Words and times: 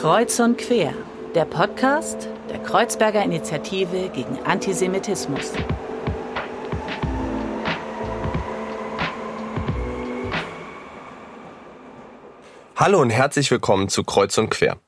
Kreuz 0.00 0.40
und 0.40 0.56
Quer, 0.56 0.94
der 1.34 1.44
Podcast 1.44 2.26
der 2.48 2.58
Kreuzberger 2.60 3.22
Initiative 3.22 4.08
gegen 4.08 4.38
Antisemitismus. 4.46 5.52
Hallo 12.76 13.02
und 13.02 13.10
herzlich 13.10 13.50
willkommen 13.50 13.90
zu 13.90 14.02
Kreuz 14.02 14.38
und 14.38 14.48
Quer. 14.48 14.78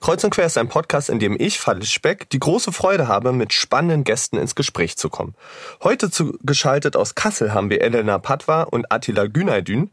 Kreuz 0.00 0.22
und 0.22 0.30
Quer 0.30 0.46
ist 0.46 0.56
ein 0.56 0.68
Podcast, 0.68 1.08
in 1.10 1.18
dem 1.18 1.34
ich, 1.40 1.58
Falle 1.58 1.84
Speck, 1.84 2.30
die 2.30 2.38
große 2.38 2.70
Freude 2.70 3.08
habe, 3.08 3.32
mit 3.32 3.52
spannenden 3.52 4.04
Gästen 4.04 4.36
ins 4.36 4.54
Gespräch 4.54 4.96
zu 4.96 5.08
kommen. 5.08 5.34
Heute 5.82 6.08
zugeschaltet 6.08 6.94
aus 6.94 7.16
Kassel 7.16 7.52
haben 7.52 7.68
wir 7.68 7.80
Elena 7.80 8.18
Patwa 8.18 8.62
und 8.62 8.92
Attila 8.92 9.24
Günaydün 9.24 9.90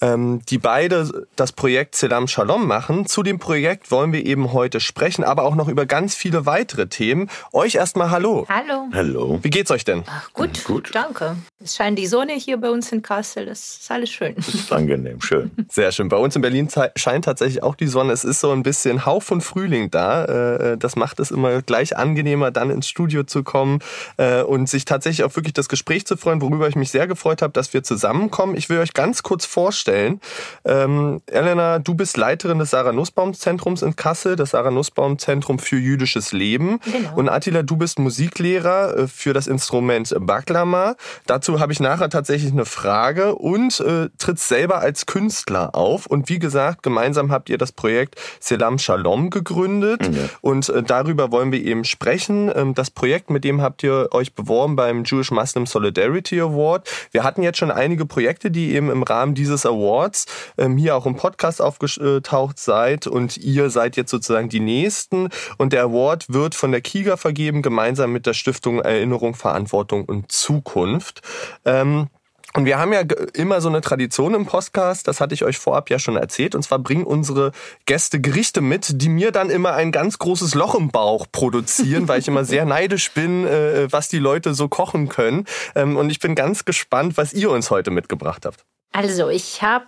ähm, 0.00 0.40
die 0.48 0.58
beide 0.58 1.26
das 1.36 1.52
Projekt 1.52 1.94
Selam 1.94 2.28
Shalom 2.28 2.66
machen. 2.66 3.06
Zu 3.06 3.22
dem 3.22 3.38
Projekt 3.38 3.90
wollen 3.90 4.12
wir 4.12 4.24
eben 4.24 4.52
heute 4.52 4.80
sprechen, 4.80 5.24
aber 5.24 5.44
auch 5.44 5.54
noch 5.54 5.68
über 5.68 5.86
ganz 5.86 6.14
viele 6.14 6.46
weitere 6.46 6.86
Themen. 6.86 7.30
Euch 7.52 7.74
erstmal 7.74 8.10
Hallo. 8.10 8.46
Hallo. 8.48 8.88
Hallo. 8.92 9.38
Wie 9.42 9.50
geht's 9.50 9.70
euch 9.70 9.84
denn? 9.84 10.04
Ach, 10.06 10.32
gut, 10.32 10.64
gut, 10.64 10.90
danke. 10.92 11.36
Es 11.62 11.76
scheint 11.76 11.98
die 11.98 12.06
Sonne 12.06 12.34
hier 12.34 12.58
bei 12.58 12.70
uns 12.70 12.92
in 12.92 13.02
Kassel. 13.02 13.46
Das 13.46 13.78
ist 13.80 13.90
alles 13.90 14.10
schön. 14.10 14.34
Das 14.36 14.48
ist 14.48 14.72
angenehm, 14.72 15.20
schön. 15.20 15.50
Sehr 15.70 15.92
schön. 15.92 16.08
Bei 16.08 16.16
uns 16.16 16.36
in 16.36 16.42
Berlin 16.42 16.68
scheint 16.96 17.24
tatsächlich 17.24 17.62
auch 17.62 17.74
die 17.74 17.86
Sonne. 17.86 18.12
Es 18.12 18.24
ist 18.24 18.40
so 18.40 18.50
ein 18.50 18.62
bisschen 18.62 19.06
Hauch 19.06 19.22
von 19.22 19.40
Frühling 19.40 19.90
da. 19.90 20.24
Äh, 20.24 20.78
das 20.78 20.96
macht 20.96 21.20
es 21.20 21.30
immer 21.30 21.62
gleich 21.62 21.96
angenehmer, 21.96 22.50
dann 22.50 22.70
ins 22.70 22.88
Studio 22.88 23.24
zu 23.24 23.42
kommen 23.42 23.78
äh, 24.16 24.42
und 24.42 24.68
sich 24.68 24.84
tatsächlich 24.84 25.24
auch 25.24 25.34
wirklich 25.36 25.54
das 25.54 25.68
Gespräch 25.68 26.06
zu 26.06 26.16
freuen, 26.16 26.42
worüber 26.42 26.68
ich 26.68 26.76
mich 26.76 26.90
sehr 26.90 27.06
gefreut 27.06 27.42
habe, 27.42 27.52
dass 27.52 27.72
wir 27.72 27.82
zusammenkommen. 27.82 28.56
Ich 28.56 28.68
will 28.68 28.78
euch 28.78 28.92
ganz 28.92 29.22
kurz 29.22 29.46
vorstellen, 29.46 29.93
vorstellen. 29.94 30.20
Ähm, 30.64 31.20
Elena, 31.26 31.78
du 31.78 31.94
bist 31.94 32.16
Leiterin 32.16 32.58
des 32.58 32.70
Sarah 32.70 32.92
Nussbaum 32.92 33.34
Zentrums 33.34 33.82
in 33.82 33.96
Kassel, 33.96 34.36
das 34.36 34.50
Sarah 34.50 34.70
Nussbaum 34.70 35.18
Zentrum 35.18 35.58
für 35.58 35.76
jüdisches 35.76 36.32
Leben. 36.32 36.80
Genau. 36.84 37.16
Und 37.16 37.28
Attila, 37.28 37.62
du 37.62 37.76
bist 37.76 37.98
Musiklehrer 37.98 38.96
äh, 38.96 39.08
für 39.08 39.32
das 39.32 39.46
Instrument 39.46 40.14
Baklama. 40.18 40.96
Dazu 41.26 41.60
habe 41.60 41.72
ich 41.72 41.80
nachher 41.80 42.08
tatsächlich 42.08 42.52
eine 42.52 42.64
Frage 42.64 43.34
und 43.34 43.80
äh, 43.80 44.08
trittst 44.18 44.48
selber 44.48 44.78
als 44.78 45.06
Künstler 45.06 45.74
auf. 45.74 46.06
Und 46.06 46.28
wie 46.28 46.38
gesagt, 46.38 46.82
gemeinsam 46.82 47.30
habt 47.30 47.48
ihr 47.50 47.58
das 47.58 47.72
Projekt 47.72 48.16
Selam 48.40 48.78
Shalom 48.78 49.30
gegründet. 49.30 50.02
Ja. 50.04 50.22
Und 50.40 50.68
äh, 50.68 50.82
darüber 50.82 51.30
wollen 51.30 51.52
wir 51.52 51.62
eben 51.62 51.84
sprechen. 51.84 52.50
Ähm, 52.54 52.74
das 52.74 52.90
Projekt, 52.90 53.30
mit 53.30 53.44
dem 53.44 53.60
habt 53.60 53.82
ihr 53.82 54.08
euch 54.12 54.34
beworben 54.34 54.76
beim 54.76 55.04
Jewish 55.04 55.30
Muslim 55.30 55.66
Solidarity 55.66 56.40
Award. 56.40 56.88
Wir 57.10 57.22
hatten 57.22 57.42
jetzt 57.42 57.58
schon 57.58 57.70
einige 57.70 58.06
Projekte, 58.06 58.50
die 58.50 58.74
eben 58.74 58.90
im 58.90 59.02
Rahmen 59.02 59.34
dieses 59.34 59.66
Awards 59.66 59.73
Awards 59.74 60.26
ähm, 60.58 60.76
hier 60.76 60.96
auch 60.96 61.06
im 61.06 61.16
Podcast 61.16 61.60
aufgetaucht 61.60 62.58
seid 62.58 63.06
und 63.06 63.36
ihr 63.36 63.70
seid 63.70 63.96
jetzt 63.96 64.10
sozusagen 64.10 64.48
die 64.48 64.60
Nächsten 64.60 65.28
und 65.58 65.72
der 65.72 65.82
Award 65.82 66.32
wird 66.32 66.54
von 66.54 66.72
der 66.72 66.80
KIGA 66.80 67.16
vergeben, 67.16 67.62
gemeinsam 67.62 68.12
mit 68.12 68.26
der 68.26 68.34
Stiftung 68.34 68.80
Erinnerung, 68.80 69.34
Verantwortung 69.34 70.04
und 70.04 70.30
Zukunft. 70.32 71.20
Ähm, 71.64 72.08
und 72.56 72.66
wir 72.66 72.78
haben 72.78 72.92
ja 72.92 73.00
immer 73.32 73.60
so 73.60 73.68
eine 73.68 73.80
Tradition 73.80 74.32
im 74.32 74.46
Podcast, 74.46 75.08
das 75.08 75.20
hatte 75.20 75.34
ich 75.34 75.44
euch 75.44 75.58
vorab 75.58 75.90
ja 75.90 75.98
schon 75.98 76.16
erzählt, 76.16 76.54
und 76.54 76.62
zwar 76.62 76.78
bringen 76.78 77.02
unsere 77.02 77.50
Gäste 77.84 78.20
Gerichte 78.20 78.60
mit, 78.60 79.02
die 79.02 79.08
mir 79.08 79.32
dann 79.32 79.50
immer 79.50 79.74
ein 79.74 79.90
ganz 79.90 80.18
großes 80.18 80.54
Loch 80.54 80.76
im 80.76 80.90
Bauch 80.90 81.26
produzieren, 81.32 82.06
weil 82.06 82.20
ich 82.20 82.28
immer 82.28 82.44
sehr 82.44 82.64
neidisch 82.64 83.10
bin, 83.10 83.44
äh, 83.44 83.88
was 83.90 84.06
die 84.06 84.20
Leute 84.20 84.54
so 84.54 84.68
kochen 84.68 85.08
können. 85.08 85.46
Ähm, 85.74 85.96
und 85.96 86.10
ich 86.10 86.20
bin 86.20 86.36
ganz 86.36 86.64
gespannt, 86.64 87.16
was 87.16 87.32
ihr 87.32 87.50
uns 87.50 87.72
heute 87.72 87.90
mitgebracht 87.90 88.46
habt. 88.46 88.64
Also, 88.96 89.28
ich 89.28 89.60
habe 89.60 89.86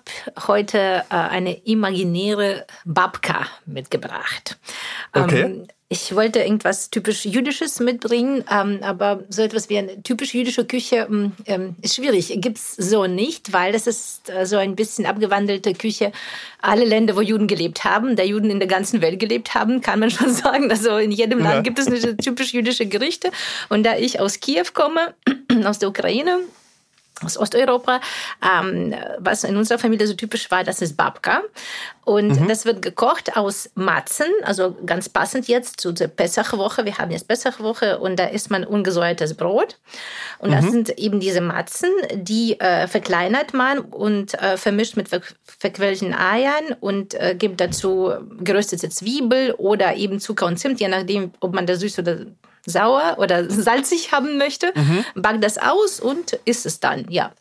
heute 0.49 1.05
äh, 1.11 1.15
eine 1.15 1.55
imaginäre 1.65 2.67
Babka 2.85 3.47
mitgebracht. 3.65 4.59
Okay. 5.13 5.43
Ähm, 5.43 5.69
ich 5.89 6.13
wollte 6.17 6.41
irgendwas 6.41 6.91
typisch 6.91 7.25
Jüdisches 7.25 7.79
mitbringen, 7.79 8.43
ähm, 8.51 8.81
aber 8.83 9.23
so 9.29 9.43
etwas 9.43 9.69
wie 9.69 9.79
eine 9.79 10.03
typisch 10.03 10.35
jüdische 10.35 10.65
Küche 10.65 11.07
ähm, 11.09 11.35
ähm 11.45 11.77
ist 11.83 11.95
schwierig. 11.95 12.37
Gibt's 12.41 12.75
so 12.75 13.07
nicht, 13.07 13.53
weil 13.53 13.73
das 13.73 13.87
ist 13.87 14.29
äh, 14.29 14.45
so 14.45 14.57
ein 14.57 14.75
bisschen 14.75 15.07
abgewandelte 15.07 15.75
Küche. 15.75 16.11
Alle 16.61 16.85
Länder, 16.85 17.15
wo 17.15 17.21
Juden 17.21 17.47
gelebt 17.47 17.85
haben, 17.85 18.17
der 18.17 18.27
Juden 18.27 18.51
in 18.51 18.59
der 18.59 18.67
ganzen 18.67 19.03
Welt 19.03 19.21
gelebt 19.21 19.55
haben, 19.55 19.83
kann 19.83 20.01
man 20.01 20.11
schon 20.11 20.35
sagen. 20.35 20.69
Also 20.69 20.97
in 20.97 21.13
jedem 21.13 21.39
Land 21.39 21.55
ja. 21.55 21.61
gibt 21.61 21.79
es 21.79 21.87
eine 21.87 22.17
typisch 22.17 22.53
jüdische 22.53 22.87
Gerichte. 22.87 23.31
Und 23.69 23.85
da 23.85 23.97
ich 23.97 24.19
aus 24.19 24.41
Kiew 24.41 24.67
komme, 24.75 25.15
aus 25.65 25.79
der 25.79 25.91
Ukraine, 25.91 26.41
aus 27.25 27.39
Osteuropa. 27.39 28.01
Ähm, 28.43 28.95
was 29.19 29.45
in 29.45 29.57
unserer 29.57 29.79
Familie 29.79 30.07
so 30.07 30.15
typisch 30.15 30.51
war, 30.51 30.65
das 30.65 30.83
ist 30.83 30.97
Babka. 30.97 31.43
Und 32.05 32.41
mhm. 32.41 32.49
das 32.49 32.65
wird 32.65 32.83
gekocht 32.83 33.37
aus 33.37 33.71
Matzen, 33.75 34.27
also 34.45 34.77
ganz 34.87 35.09
passend 35.09 35.49
jetzt 35.49 35.81
zu 35.81 35.93
der 35.93 36.09
Pessachwoche. 36.09 36.85
Wir 36.85 36.99
haben 36.99 37.11
jetzt 37.11 37.27
Pessachwoche 37.27 37.99
und 37.99 38.17
da 38.17 38.27
isst 38.27 38.51
man 38.51 38.65
ungesäuertes 38.65 39.35
Brot. 39.35 39.79
Und 40.39 40.51
mhm. 40.51 40.55
das 40.55 40.71
sind 40.71 40.99
eben 40.99 41.19
diese 41.19 41.41
Matzen, 41.41 41.91
die 42.15 42.61
äh, 42.61 42.87
verkleinert 42.87 43.55
man 43.55 43.81
und 43.81 44.35
äh, 44.35 44.57
vermischt 44.57 44.97
mit 44.97 45.09
ver 45.09 45.21
verquellten 45.45 46.15
Eiern 46.15 46.77
und 46.81 47.15
äh, 47.15 47.35
gibt 47.37 47.61
dazu 47.61 48.13
geröstete 48.39 48.89
Zwiebel 48.91 49.53
oder 49.53 49.97
eben 49.97 50.21
Zucker 50.21 50.47
und 50.47 50.59
Zimt, 50.59 50.81
je 50.81 50.89
nachdem, 50.89 51.33
ob 51.41 51.55
man 51.55 51.67
da 51.67 51.75
süß 51.75 51.99
oder 51.99 52.19
sauer 52.67 53.17
oder 53.19 53.49
salzig 53.51 54.13
haben 54.13 54.39
möchte, 54.39 54.73
mhm. 54.75 55.05
backt 55.15 55.43
das 55.43 55.59
aus 55.59 56.01
und 56.01 56.39
isst 56.45 56.67
es 56.67 56.81
dann, 56.81 57.07
ja. 57.09 57.33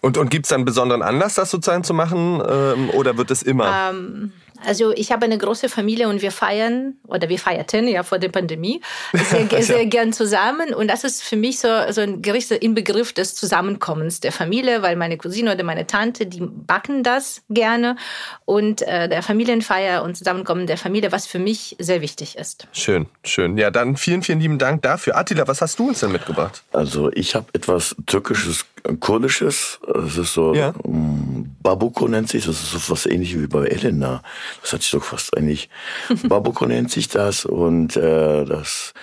Und, 0.00 0.18
und 0.18 0.30
gibt 0.30 0.46
es 0.46 0.50
dann 0.50 0.58
einen 0.58 0.64
besonderen 0.64 1.02
Anlass, 1.02 1.34
das 1.34 1.50
sozusagen 1.50 1.84
zu 1.84 1.94
machen 1.94 2.42
ähm, 2.46 2.90
oder 2.90 3.16
wird 3.16 3.30
es 3.30 3.42
immer? 3.42 3.90
Ähm, 3.90 4.32
also 4.64 4.92
ich 4.92 5.12
habe 5.12 5.24
eine 5.24 5.38
große 5.38 5.68
Familie 5.68 6.08
und 6.08 6.22
wir 6.22 6.32
feiern 6.32 6.94
oder 7.06 7.28
wir 7.28 7.38
feierten 7.38 7.88
ja 7.88 8.02
vor 8.02 8.18
der 8.18 8.28
Pandemie 8.28 8.80
sehr, 9.12 9.48
sehr 9.62 9.86
gern 9.86 10.12
zusammen 10.12 10.74
und 10.74 10.88
das 10.88 11.04
ist 11.04 11.22
für 11.22 11.36
mich 11.36 11.60
so, 11.60 11.68
so 11.90 12.00
ein 12.00 12.22
Gericht 12.22 12.50
im 12.50 12.74
Begriff 12.74 13.12
des 13.12 13.34
Zusammenkommens 13.34 14.20
der 14.20 14.32
Familie, 14.32 14.82
weil 14.82 14.96
meine 14.96 15.16
Cousine 15.16 15.54
oder 15.54 15.64
meine 15.64 15.86
Tante, 15.86 16.26
die 16.26 16.40
backen 16.40 17.02
das 17.02 17.42
gerne 17.48 17.96
und 18.44 18.82
äh, 18.82 19.08
der 19.08 19.22
Familienfeier 19.22 20.02
und 20.02 20.16
Zusammenkommen 20.16 20.66
der 20.66 20.78
Familie, 20.78 21.12
was 21.12 21.26
für 21.26 21.38
mich 21.38 21.76
sehr 21.78 22.00
wichtig 22.00 22.36
ist. 22.36 22.66
Schön, 22.72 23.06
schön. 23.24 23.56
Ja, 23.58 23.70
dann 23.70 23.96
vielen, 23.96 24.22
vielen 24.22 24.40
lieben 24.40 24.58
Dank 24.58 24.82
dafür. 24.82 25.16
Attila, 25.16 25.46
was 25.46 25.60
hast 25.60 25.78
du 25.78 25.88
uns 25.88 26.00
denn 26.00 26.12
mitgebracht? 26.12 26.62
Also 26.72 27.10
ich 27.12 27.34
habe 27.34 27.46
etwas 27.52 27.94
türkisches, 28.06 28.64
kurdisches. 29.00 29.78
Das 29.86 30.16
ist 30.16 30.34
so 30.34 30.54
ja. 30.54 30.72
Mm, 30.84 31.37
Babuko 31.60 32.08
nennt 32.08 32.28
sich. 32.28 32.46
Das 32.46 32.62
ist 32.62 32.70
so 32.72 32.92
was 32.92 33.06
ähnliches 33.06 33.40
wie 33.40 33.46
bei 33.46 33.66
Elena. 33.66 34.22
Das 34.62 34.72
hat 34.72 34.82
sich 34.82 34.90
doch 34.90 35.04
fast 35.04 35.36
eigentlich. 35.36 35.68
Babuko 36.28 36.66
nennt 36.66 36.90
sich 36.90 37.08
das 37.08 37.44
und 37.44 37.96
äh, 37.96 38.44
das 38.44 38.94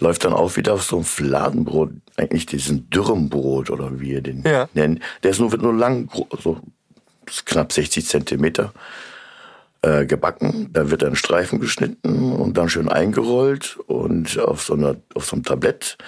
läuft 0.00 0.24
dann 0.24 0.32
auch 0.32 0.56
wieder 0.56 0.74
auf 0.74 0.82
so 0.84 0.98
ein 0.98 1.04
Fladenbrot, 1.04 1.90
eigentlich 2.16 2.46
diesen 2.46 2.88
Dürrenbrot 2.90 3.70
oder 3.70 4.00
wie 4.00 4.12
ihr 4.12 4.22
den 4.22 4.42
ja. 4.44 4.68
nennt. 4.74 5.00
Der 5.22 5.32
ist 5.32 5.40
nur, 5.40 5.52
wird 5.52 5.62
nur 5.62 5.74
lang, 5.74 6.08
so 6.40 6.60
knapp 7.44 7.72
60 7.72 8.06
Zentimeter 8.06 8.72
äh, 9.82 10.06
gebacken. 10.06 10.70
Da 10.72 10.90
wird 10.90 11.02
dann 11.02 11.16
Streifen 11.16 11.60
geschnitten 11.60 12.32
und 12.32 12.56
dann 12.56 12.68
schön 12.68 12.88
eingerollt 12.88 13.78
und 13.86 14.38
auf 14.38 14.62
so, 14.62 14.74
einer, 14.74 14.96
auf 15.14 15.26
so 15.26 15.36
einem 15.36 15.44
Tablett. 15.44 15.98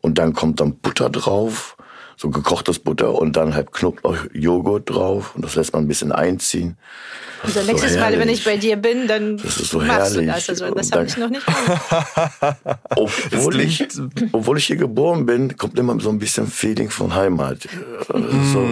Und 0.00 0.18
dann 0.18 0.32
kommt 0.32 0.60
dann 0.60 0.76
Butter 0.76 1.10
drauf 1.10 1.76
so 2.20 2.28
gekochtes 2.28 2.78
Butter 2.78 3.14
und 3.14 3.34
dann 3.36 3.54
halt 3.54 3.72
Knoblauch-Joghurt 3.72 4.90
drauf 4.90 5.34
und 5.34 5.42
das 5.42 5.54
lässt 5.54 5.72
man 5.72 5.84
ein 5.84 5.88
bisschen 5.88 6.12
einziehen. 6.12 6.76
Das 7.42 7.56
also 7.56 7.70
nächstes 7.70 7.94
so 7.94 7.98
Mal, 7.98 8.18
wenn 8.18 8.28
ich 8.28 8.44
bei 8.44 8.58
dir 8.58 8.76
bin, 8.76 9.08
dann 9.08 9.38
das 9.38 9.56
ist 9.56 9.70
so 9.70 9.78
machst 9.78 10.16
herrlich. 10.16 10.26
du 10.26 10.26
das. 10.26 10.48
Also 10.50 10.74
das 10.74 10.92
habe 10.92 11.06
ich 11.06 11.16
noch 11.16 11.30
nicht 11.30 11.46
obwohl, 12.96 13.60
ich, 13.60 13.88
obwohl 14.32 14.58
ich 14.58 14.66
hier 14.66 14.76
geboren 14.76 15.24
bin, 15.24 15.56
kommt 15.56 15.78
immer 15.78 15.98
so 15.98 16.10
ein 16.10 16.18
bisschen 16.18 16.46
Feeling 16.46 16.90
von 16.90 17.14
Heimat. 17.14 17.66
Mm. 18.12 18.52
So 18.52 18.68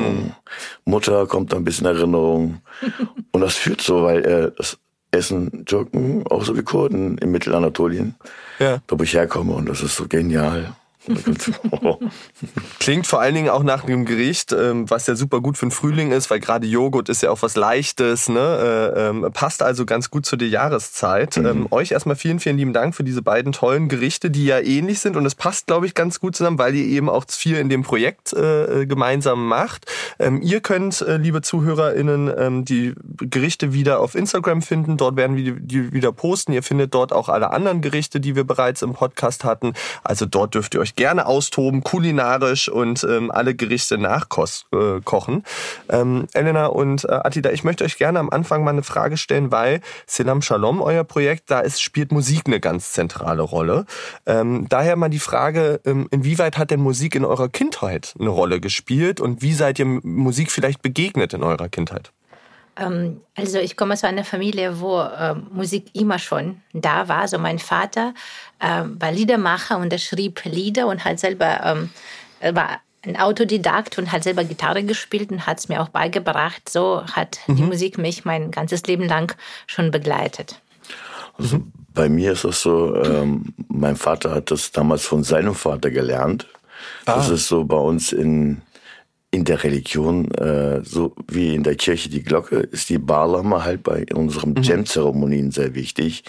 Mutter 0.85 1.27
kommt 1.27 1.51
da 1.55 1.57
ein 1.57 1.65
bisschen 1.65 1.87
Erinnerung. 1.87 2.61
und 3.33 3.41
das 3.41 3.55
führt 3.55 3.81
so, 3.81 4.03
weil 4.03 4.27
äh, 4.27 4.53
das 4.59 4.77
essen 5.11 5.65
Türken 5.65 6.27
auch 6.27 6.45
so 6.45 6.55
wie 6.55 6.63
Kurden 6.63 7.17
in 7.17 7.31
Mittelanatolien. 7.31 8.15
Ja. 8.59 8.83
Da 8.87 8.99
wo 8.99 9.03
ich 9.03 9.15
herkomme 9.15 9.55
und 9.55 9.71
das 9.71 9.83
ist 9.83 9.97
so 9.97 10.07
genial. 10.07 10.75
Klingt 12.81 13.07
vor 13.07 13.21
allen 13.21 13.35
Dingen 13.35 13.49
auch 13.49 13.63
nach 13.63 13.85
einem 13.85 14.05
Gericht, 14.05 14.53
ähm, 14.53 14.89
was 14.91 15.07
ja 15.07 15.15
super 15.15 15.41
gut 15.41 15.59
für 15.59 15.67
den 15.67 15.71
Frühling 15.71 16.13
ist, 16.13 16.31
weil 16.31 16.41
gerade 16.41 16.67
Joghurt 16.67 17.09
ist 17.09 17.23
ja 17.23 17.31
auch 17.31 17.43
was 17.43 17.57
Leichtes, 17.57 18.29
ne? 18.29 18.39
Äh, 18.95 19.09
ähm, 19.09 19.29
passt 19.33 19.63
also 19.63 19.87
ganz 19.87 20.11
gut 20.11 20.27
zu 20.27 20.37
der 20.37 20.49
Jahreszeit. 20.49 21.37
Mhm. 21.37 21.47
Ähm, 21.47 21.67
euch 21.71 21.93
erstmal 21.93 22.17
vielen, 22.17 22.41
vielen 22.41 22.59
lieben 22.59 22.73
Dank 22.73 22.95
für 22.95 23.05
diese 23.05 23.23
beiden 23.23 23.53
tollen 23.53 23.89
Gerichte, 23.89 24.31
die 24.31 24.45
ja 24.45 24.61
ähnlich 24.61 25.01
sind 25.01 25.17
und 25.17 25.27
es 25.27 25.35
passt, 25.35 25.67
glaube 25.67 25.87
ich, 25.87 25.95
ganz 25.95 26.21
gut 26.21 26.37
zusammen, 26.37 26.59
weil 26.59 26.75
ihr 26.75 26.85
eben 26.85 27.09
auch 27.09 27.25
viel 27.29 27.57
in 27.57 27.69
dem 27.69 27.83
Projekt 27.83 28.33
äh, 28.33 28.87
gemeinsam 28.87 29.47
macht. 29.47 29.87
ihr 30.41 30.61
könnt, 30.61 31.01
äh, 31.03 31.17
liebe 31.17 31.43
ZuhörerInnen, 31.43 32.65
die 32.65 32.95
Gerichte 33.19 33.73
wieder 33.73 34.01
auf 34.01 34.15
Instagram 34.15 34.63
finden. 34.63 34.97
Dort 34.97 35.17
werden 35.17 35.37
wir 35.37 35.53
die 35.53 35.93
wieder 35.93 36.13
posten. 36.13 36.53
Ihr 36.53 36.63
findet 36.63 36.95
dort 36.95 37.13
auch 37.13 37.29
alle 37.29 37.51
anderen 37.51 37.81
Gerichte, 37.81 38.21
die 38.21 38.37
wir 38.37 38.45
bereits 38.45 38.83
im 38.83 38.95
Podcast 38.95 39.45
hatten. 39.45 39.75
Also 40.05 40.27
dort 40.27 40.55
dürft 40.55 40.75
ihr 40.75 40.81
euch 40.81 40.95
gerne 40.99 41.27
austoben, 41.27 41.85
kulinarisch 41.85 42.69
und 42.69 43.05
ähm, 43.05 43.31
alle 43.31 43.55
Gerichte 43.55 43.97
nachkochen. 43.99 45.45
Äh, 45.89 45.97
ähm, 45.97 46.27
Elena 46.35 46.67
und 46.67 47.05
äh, 47.05 47.13
Attila, 47.13 47.53
ich 47.53 47.63
möchte 47.63 47.85
euch 47.85 47.97
gerne 47.97 48.19
am 48.19 48.31
Anfang 48.31 48.65
mal 48.65 48.73
eine 48.73 48.83
Frage 48.83 49.17
stellen, 49.17 49.53
weil 49.53 49.81
Selam 50.07 50.43
Shalom, 50.43 50.83
euer 50.83 51.05
Projekt, 51.05 51.53
da 51.53 51.61
ist, 51.61 51.81
spielt 51.81 52.11
Musik 52.11 52.43
eine 52.47 52.59
ganz 52.59 52.93
zentrale 52.93 53.43
Rolle. 53.43 53.87
Ähm, 54.27 54.67
daher 54.69 54.97
mal 54.97 55.09
die 55.09 55.21
Frage, 55.21 55.81
ähm, 55.87 56.09
inwieweit 56.11 56.59
hat 56.59 56.73
denn 56.73 56.81
Musik 56.81 57.15
in 57.15 57.25
eurer 57.25 57.49
Kindheit 57.49 58.15
eine 58.19 58.31
Rolle 58.31 58.61
gespielt 58.61 59.21
und 59.21 59.41
wie 59.41 59.55
seid 59.55 59.79
ihr 59.79 59.87
Musik 59.87 60.51
vielleicht 60.51 60.83
begegnet 60.83 61.33
in 61.33 61.45
eurer 61.45 61.69
Kindheit? 61.69 62.11
Ähm, 62.79 63.21
also 63.35 63.59
ich 63.59 63.77
komme 63.77 63.95
aus 63.95 64.05
einer 64.05 64.25
Familie, 64.25 64.81
wo 64.81 65.01
äh, 65.01 65.35
Musik 65.35 65.87
immer 65.95 66.19
schon 66.19 66.61
da 66.73 67.09
war. 67.09 67.23
Also 67.23 67.39
mein 67.39 67.59
Vater 67.59 68.15
äh, 68.59 68.83
war 68.85 69.13
Liedermacher 69.13 69.79
und 69.79 69.93
er 69.93 69.99
schrieb 69.99 70.45
Lieder 70.45 70.87
und 70.87 71.05
hat 71.05 71.19
selber 71.19 71.61
ähm, 71.65 71.91
war 72.55 72.81
ein 73.05 73.17
Autodidakt 73.17 73.99
und 73.99 74.13
hat 74.13 74.25
selber 74.25 74.45
Gitarre 74.45 74.83
gespielt 74.83 75.31
und 75.31 75.47
hat 75.47 75.59
es 75.59 75.69
mir 75.69 75.81
auch 75.81 75.89
beigebracht. 75.89 76.69
So 76.69 77.05
hat 77.13 77.39
mhm. 77.47 77.57
die 77.57 77.63
Musik 77.63 77.99
mich 77.99 78.25
mein 78.25 78.51
ganzes 78.51 78.83
Leben 78.85 79.07
lang 79.07 79.37
schon 79.67 79.91
begleitet. 79.91 80.61
Also 81.39 81.63
bei 81.95 82.09
mir 82.09 82.33
ist 82.33 82.45
es 82.45 82.63
so, 82.63 82.95
ähm, 82.97 83.55
mein 83.69 83.97
Vater 83.97 84.35
hat 84.35 84.51
das 84.51 84.73
damals 84.73 85.07
von 85.07 85.23
seinem 85.23 85.55
Vater 85.55 85.91
gelernt. 85.91 86.47
Ah. 87.07 87.17
Das 87.17 87.29
ist 87.29 87.49
so 87.49 87.65
bei 87.65 87.77
uns 87.77 88.13
in 88.13 88.63
in 89.31 89.45
der 89.45 89.63
Religion, 89.63 90.31
äh, 90.33 90.83
so 90.85 91.15
wie 91.27 91.55
in 91.55 91.63
der 91.63 91.75
Kirche 91.75 92.09
die 92.09 92.23
Glocke, 92.23 92.57
ist 92.57 92.89
die 92.89 92.99
Barlama 92.99 93.65
halt 93.65 93.83
bei 93.83 94.07
unseren 94.15 94.55
mhm. 94.55 94.63
Jam-Zeremonien 94.63 95.51
sehr 95.51 95.75
wichtig. 95.75 96.25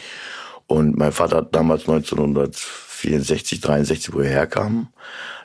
Und 0.67 0.97
mein 0.97 1.11
Vater 1.11 1.37
hat 1.37 1.55
damals 1.55 1.87
1964, 1.87 3.61
63, 3.61 4.13
wo 4.13 4.19
er 4.19 4.29
herkam, 4.29 4.89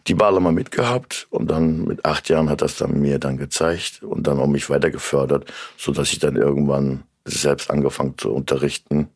die 0.07 0.15
Barlama 0.15 0.51
mitgehabt 0.53 1.29
und 1.31 1.51
dann 1.51 1.85
mit 1.85 2.05
acht 2.05 2.29
Jahren 2.29 2.51
hat 2.51 2.61
das 2.61 2.77
dann 2.77 3.01
mir 3.01 3.19
dann 3.19 3.39
gezeigt 3.39 4.03
und 4.03 4.27
dann 4.27 4.39
auch 4.39 4.47
mich 4.47 4.69
weiter 4.69 4.91
gefördert, 4.91 5.51
so 5.79 5.93
dass 5.93 6.13
ich 6.13 6.19
dann 6.19 6.37
irgendwann 6.37 7.05
selbst 7.25 7.71
angefangen 7.71 8.19
zu 8.19 8.33
unterrichten. 8.33 9.09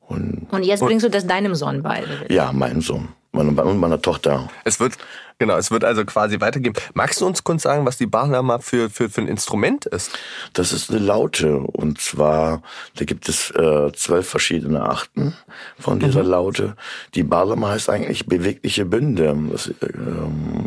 Und, 0.00 0.46
und 0.50 0.62
jetzt 0.62 0.80
bringst 0.80 1.04
du 1.04 1.10
das 1.10 1.26
deinem 1.26 1.54
Sohn 1.54 1.82
bei? 1.82 2.04
Ja, 2.30 2.52
meinem 2.52 2.80
Sohn 2.80 3.08
und 3.32 3.80
meiner 3.80 4.02
Tochter. 4.02 4.48
Es 4.64 4.80
wird 4.80 4.98
Genau, 5.40 5.56
es 5.56 5.70
wird 5.70 5.84
also 5.84 6.04
quasi 6.04 6.38
weitergehen. 6.38 6.74
Magst 6.92 7.22
du 7.22 7.26
uns 7.26 7.42
kurz 7.42 7.62
sagen, 7.62 7.86
was 7.86 7.96
die 7.96 8.06
Bahlama 8.06 8.58
für, 8.58 8.90
für, 8.90 9.08
für 9.08 9.22
ein 9.22 9.26
Instrument 9.26 9.86
ist? 9.86 10.10
Das 10.52 10.70
ist 10.70 10.90
eine 10.90 10.98
Laute. 10.98 11.60
Und 11.60 11.98
zwar, 11.98 12.62
da 12.96 13.06
gibt 13.06 13.26
es 13.26 13.50
äh, 13.52 13.90
zwölf 13.94 14.28
verschiedene 14.28 14.82
Arten 14.82 15.34
von 15.78 15.98
dieser 15.98 16.24
mhm. 16.24 16.28
Laute. 16.28 16.76
Die 17.14 17.22
Bahlama 17.22 17.70
heißt 17.70 17.88
eigentlich 17.88 18.26
bewegliche 18.26 18.84
Bünde, 18.84 19.34
das, 19.50 19.68
äh, 19.68 19.88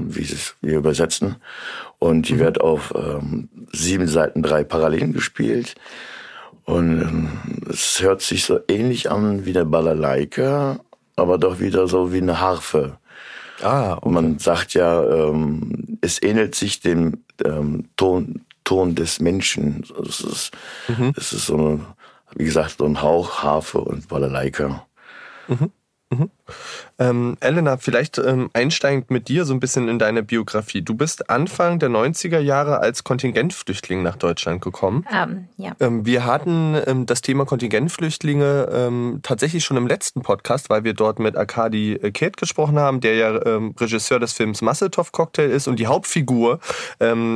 wie 0.08 0.24
sie 0.24 0.34
es 0.34 0.56
wir 0.62 0.80
übersetzen. 0.80 1.36
Und 2.00 2.30
die 2.30 2.34
mhm. 2.34 2.40
wird 2.40 2.60
auf 2.60 2.96
ähm, 2.96 3.50
sieben 3.72 4.08
Seiten 4.08 4.42
drei 4.42 4.64
Parallelen 4.64 5.14
gespielt. 5.14 5.76
Und 6.64 7.00
ähm, 7.00 7.30
es 7.70 8.02
hört 8.02 8.24
sich 8.24 8.44
so 8.44 8.60
ähnlich 8.68 9.12
an 9.12 9.46
wie 9.46 9.52
eine 9.52 9.66
Balalaika, 9.66 10.80
aber 11.16 11.38
doch 11.38 11.60
wieder 11.60 11.88
so 11.88 12.14
wie 12.14 12.22
eine 12.22 12.40
Harfe. 12.40 12.98
Ah, 13.62 13.98
okay. 13.98 14.10
Man 14.10 14.40
sagt 14.40 14.74
ja, 14.74 15.04
ähm, 15.04 15.98
es 16.02 16.22
ähnelt 16.22 16.56
sich 16.56 16.80
dem 16.80 17.24
ähm, 17.44 17.90
Ton, 17.96 18.42
Ton 18.64 18.96
des 18.96 19.20
Menschen. 19.20 19.86
Es 20.08 20.22
ist, 20.22 20.52
mhm. 20.88 21.14
es 21.16 21.34
ist 21.34 21.46
so, 21.46 21.56
eine, 21.56 21.80
wie 22.36 22.46
gesagt, 22.46 22.78
so 22.80 22.86
ein 22.86 23.02
Hauch, 23.02 23.44
Harfe 23.44 23.80
und 23.80 24.08
Balalaika. 24.08 24.86
Mhm. 25.48 25.72
Mhm. 26.10 26.30
Ähm, 27.04 27.36
Elena, 27.42 27.78
vielleicht 27.78 28.18
ähm, 28.18 28.50
einsteigend 28.54 29.12
mit 29.12 29.28
dir 29.28 29.44
so 29.44 29.54
ein 29.54 29.60
bisschen 29.60 29.90
in 29.90 30.00
deine 30.00 30.24
Biografie. 30.24 30.82
Du 30.82 30.96
bist 30.96 31.30
Anfang 31.30 31.80
der 31.80 31.90
90er 31.90 32.40
Jahre 32.40 32.80
als 32.80 33.04
Kontingentflüchtling 33.04 34.02
nach 34.02 34.16
Deutschland 34.16 34.62
gekommen. 34.62 35.06
Um, 35.12 35.18
ähm, 35.18 35.48
ja. 35.58 35.76
Ähm, 35.82 36.06
wir 36.06 36.26
hatten 36.26 36.78
ähm, 36.86 37.06
das 37.06 37.22
Thema 37.22 37.46
Kontingentflüchtlinge 37.46 38.70
ähm, 38.72 39.20
tatsächlich 39.22 39.66
schon 39.66 39.76
im 39.76 39.88
letzten 39.88 40.22
Podcast, 40.22 40.70
weil 40.70 40.86
wir 40.86 40.94
dort 40.94 41.20
mit 41.20 41.36
Arkadi 41.36 41.94
äh, 41.94 42.12
Kate 42.12 42.38
gesprochen 42.38 42.80
haben, 42.80 43.02
der 43.02 43.16
ja 43.16 43.34
Regisseur 43.34 44.20
des 44.20 44.34
Films 44.34 44.62
Masseltoff 44.62 45.12
Cocktail 45.12 45.50
ist 45.50 45.68
und 45.68 45.80
die 45.80 45.88
Hauptfigur 45.88 46.60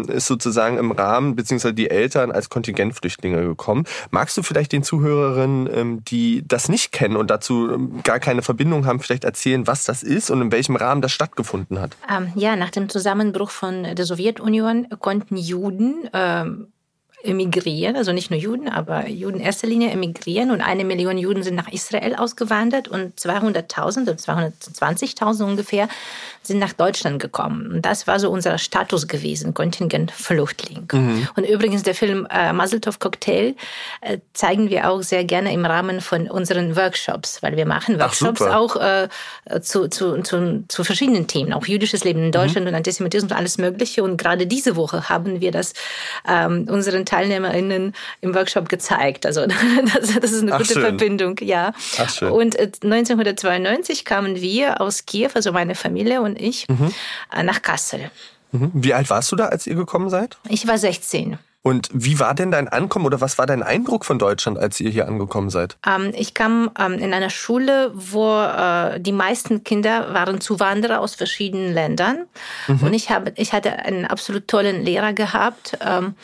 ist 0.07 0.27
sozusagen 0.27 0.77
im 0.77 0.91
Rahmen, 0.91 1.35
beziehungsweise 1.35 1.73
die 1.73 1.89
Eltern 1.89 2.31
als 2.31 2.49
Kontingentflüchtlinge 2.49 3.41
gekommen. 3.43 3.85
Magst 4.11 4.37
du 4.37 4.43
vielleicht 4.43 4.71
den 4.71 4.83
Zuhörerinnen, 4.83 6.03
die 6.05 6.43
das 6.47 6.69
nicht 6.69 6.91
kennen 6.91 7.15
und 7.15 7.29
dazu 7.29 7.89
gar 8.03 8.19
keine 8.19 8.41
Verbindung 8.41 8.85
haben, 8.85 8.99
vielleicht 8.99 9.23
erzählen, 9.23 9.56
was 9.65 9.85
das 9.85 10.03
ist 10.03 10.29
und 10.29 10.41
in 10.41 10.51
welchem 10.51 10.75
Rahmen 10.75 11.01
das 11.01 11.11
stattgefunden 11.11 11.79
hat? 11.79 11.95
Ähm, 12.09 12.31
ja, 12.35 12.55
nach 12.55 12.69
dem 12.69 12.89
Zusammenbruch 12.89 13.49
von 13.49 13.83
der 13.83 14.05
Sowjetunion 14.05 14.87
konnten 14.99 15.37
Juden 15.37 16.09
ähm, 16.13 16.67
emigrieren, 17.27 17.95
also 17.95 18.13
nicht 18.13 18.31
nur 18.31 18.39
Juden, 18.39 18.69
aber 18.69 19.07
Juden 19.07 19.37
in 19.37 19.45
erster 19.45 19.67
Linie 19.67 19.91
emigrieren 19.91 20.51
und 20.51 20.61
eine 20.61 20.85
Million 20.85 21.17
Juden 21.17 21.43
sind 21.43 21.55
nach 21.55 21.71
Israel 21.71 22.15
ausgewandert 22.15 22.87
und 22.87 23.19
200.000 23.19 24.01
oder 24.03 24.13
220.000 24.13 25.43
ungefähr 25.43 25.87
sind 26.47 26.59
nach 26.59 26.73
Deutschland 26.73 27.21
gekommen. 27.21 27.71
Und 27.71 27.85
das 27.85 28.07
war 28.07 28.19
so 28.19 28.29
unser 28.31 28.57
Status 28.57 29.07
gewesen, 29.07 29.53
Kontingentflüchtling. 29.53 30.87
Mhm. 30.91 31.27
Und 31.35 31.43
übrigens 31.43 31.83
der 31.83 31.93
Film 31.93 32.25
äh, 32.29 32.53
Mazeltov 32.53 32.99
Cocktail 32.99 33.55
äh, 34.01 34.19
zeigen 34.33 34.69
wir 34.69 34.89
auch 34.89 35.03
sehr 35.03 35.25
gerne 35.25 35.53
im 35.53 35.65
Rahmen 35.65 36.01
von 36.01 36.29
unseren 36.29 36.75
Workshops, 36.75 37.43
weil 37.43 37.57
wir 37.57 37.65
machen 37.65 37.99
Workshops 37.99 38.41
Ach, 38.41 38.55
auch 38.55 38.75
äh, 38.77 39.09
zu, 39.61 39.89
zu, 39.89 40.21
zu, 40.21 40.63
zu 40.67 40.83
verschiedenen 40.83 41.27
Themen, 41.27 41.53
auch 41.53 41.65
jüdisches 41.65 42.03
Leben 42.03 42.23
in 42.23 42.31
Deutschland 42.31 42.65
mhm. 42.65 42.69
und 42.69 42.75
Antisemitismus 42.75 43.31
und 43.31 43.37
alles 43.37 43.57
Mögliche. 43.57 44.03
Und 44.03 44.17
gerade 44.17 44.47
diese 44.47 44.75
Woche 44.75 45.09
haben 45.09 45.41
wir 45.41 45.51
das 45.51 45.73
ähm, 46.27 46.67
unseren 46.69 47.05
TeilnehmerInnen 47.17 47.93
im 48.21 48.35
Workshop 48.35 48.69
gezeigt. 48.69 49.25
Also 49.25 49.45
das, 49.93 50.19
das 50.19 50.31
ist 50.31 50.43
eine 50.43 50.53
Ach, 50.53 50.59
gute 50.59 50.73
schön. 50.73 50.83
Verbindung, 50.83 51.37
ja. 51.41 51.73
Ach, 51.97 52.09
schön. 52.09 52.31
Und 52.31 52.59
1992 52.59 53.99
äh, 53.99 54.03
kamen 54.03 54.35
wir 54.41 54.81
aus 54.81 55.05
Kiew, 55.05 55.31
also 55.33 55.51
meine 55.51 55.75
Familie 55.75 56.21
und 56.21 56.39
ich, 56.39 56.67
mhm. 56.67 56.93
Äh, 57.35 57.43
nach 57.43 57.61
Kassel. 57.61 58.11
Mhm. 58.51 58.71
Wie 58.73 58.93
alt 58.93 59.09
warst 59.09 59.31
du 59.31 59.35
da, 59.35 59.47
als 59.47 59.67
ihr 59.67 59.75
gekommen 59.75 60.09
seid? 60.09 60.37
Ich 60.49 60.67
war 60.67 60.77
16. 60.77 61.37
Und 61.63 61.89
wie 61.91 62.17
war 62.17 62.33
denn 62.33 62.51
dein 62.51 62.69
Ankommen 62.69 63.05
oder 63.05 63.19
was 63.19 63.37
war 63.37 63.45
dein 63.45 63.61
Eindruck 63.61 64.05
von 64.05 64.19
Deutschland, 64.19 64.57
als 64.57 64.79
ihr 64.79 64.89
hier 64.89 65.05
angekommen 65.05 65.49
seid? 65.49 65.75
Ähm, 65.85 66.13
ich 66.15 66.33
kam 66.33 66.71
ähm, 66.79 66.93
in 66.93 67.13
einer 67.13 67.29
Schule, 67.29 67.91
wo 67.93 68.41
äh, 68.41 69.01
die 69.01 69.11
meisten 69.11 69.65
Kinder 69.65 70.13
waren 70.13 70.39
Zuwanderer 70.39 71.01
aus 71.01 71.15
verschiedenen 71.15 71.73
Ländern. 71.73 72.25
Mhm. 72.67 72.83
Und 72.83 72.93
ich, 72.93 73.09
hab, 73.09 73.37
ich 73.37 73.51
hatte 73.51 73.73
einen 73.79 74.05
absolut 74.05 74.47
tollen 74.47 74.85
Lehrer 74.85 75.11
gehabt. 75.11 75.77
Ähm, 75.81 76.13
äh, 76.15 76.21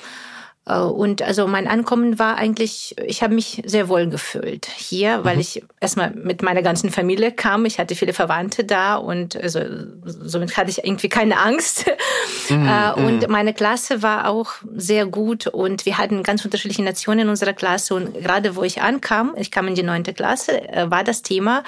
und 0.65 1.21
also 1.21 1.45
mein 1.45 1.67
Ankommen 1.67 2.19
war 2.19 2.37
eigentlich, 2.37 2.95
ich 3.05 3.21
habe 3.21 3.35
mich 3.35 3.61
sehr 3.65 3.89
wohl 3.89 4.07
gefühlt 4.07 4.65
hier, 4.65 5.25
weil 5.25 5.35
mhm. 5.35 5.41
ich 5.41 5.63
erstmal 5.81 6.11
mit 6.11 6.41
meiner 6.41 6.61
ganzen 6.61 6.89
Familie 6.89 7.33
kam. 7.33 7.65
Ich 7.65 7.79
hatte 7.79 7.95
viele 7.95 8.13
Verwandte 8.13 8.63
da 8.63 8.95
und 8.95 9.35
also 9.35 9.59
somit 10.05 10.55
hatte 10.55 10.69
ich 10.69 10.85
irgendwie 10.85 11.09
keine 11.09 11.39
Angst. 11.39 11.85
Mhm. 12.49 12.67
Äh, 12.67 12.91
und 12.93 13.21
mhm. 13.21 13.31
meine 13.31 13.53
Klasse 13.53 14.01
war 14.01 14.27
auch 14.27 14.51
sehr 14.75 15.05
gut 15.05 15.47
und 15.47 15.85
wir 15.85 15.97
hatten 15.97 16.23
ganz 16.23 16.43
unterschiedliche 16.43 16.83
Nationen 16.83 17.21
in 17.21 17.29
unserer 17.29 17.53
Klasse. 17.53 17.95
Und 17.95 18.13
gerade 18.15 18.57
wo 18.57 18.63
ich 18.63 18.81
ankam, 18.81 19.33
ich 19.37 19.49
kam 19.49 19.67
in 19.69 19.75
die 19.75 19.83
neunte 19.83 20.13
Klasse, 20.13 20.61
äh, 20.67 20.91
war 20.91 21.05
das 21.05 21.21
Thema 21.21 21.63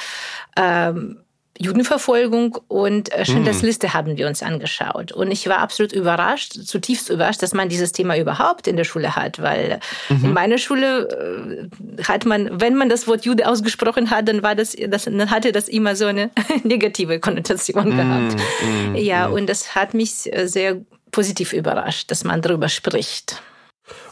ähm, 0.58 1.18
Judenverfolgung 1.58 2.58
und 2.68 3.14
äh, 3.14 3.26
Schindlers 3.26 3.62
mm. 3.62 3.66
Liste 3.66 3.94
haben 3.94 4.18
wir 4.18 4.28
uns 4.28 4.44
angeschaut. 4.44 5.14
Und 5.14 5.32
ich 5.32 5.48
war 5.48 5.60
absolut 5.60 5.94
überrascht, 5.94 6.54
zutiefst 6.54 7.10
überrascht, 7.10 7.42
dass 7.42 7.54
man 7.54 7.70
dieses 7.70 7.94
Thema 7.94 8.18
überhaupt 8.18 8.68
in 8.68 8.76
der 8.76 8.84
Schule 8.84 9.16
hat, 9.16 9.42
weil 9.42 9.80
mhm. 10.10 10.26
in 10.26 10.34
meiner 10.34 10.58
Schule 10.58 11.70
äh, 11.98 12.04
hat 12.04 12.26
man, 12.26 12.60
wenn 12.60 12.76
man 12.76 12.90
das 12.90 13.08
Wort 13.08 13.26
Jude 13.26 13.48
ausgesprochen 13.48 14.10
hat, 14.10 14.28
dann 14.28 14.44
war 14.44 14.56
das, 14.56 14.76
das 14.90 15.06
dann 15.06 15.32
hatte 15.32 15.54
das 15.54 15.70
immer 15.70 15.96
so 15.96 16.06
eine 16.06 16.30
negative 16.64 17.20
Konnotation 17.20 17.96
mm. 17.96 17.98
gehabt. 17.98 18.36
Mm. 18.62 18.96
Ja, 18.96 19.28
und 19.28 19.48
das 19.48 19.76
hat 19.76 19.94
mich 19.94 20.32
äh, 20.34 20.48
sehr 20.48 20.82
positiv 21.12 21.54
überrascht, 21.54 22.12
dass 22.12 22.26
man 22.26 22.42
darüber 22.42 22.68
spricht. 22.68 23.42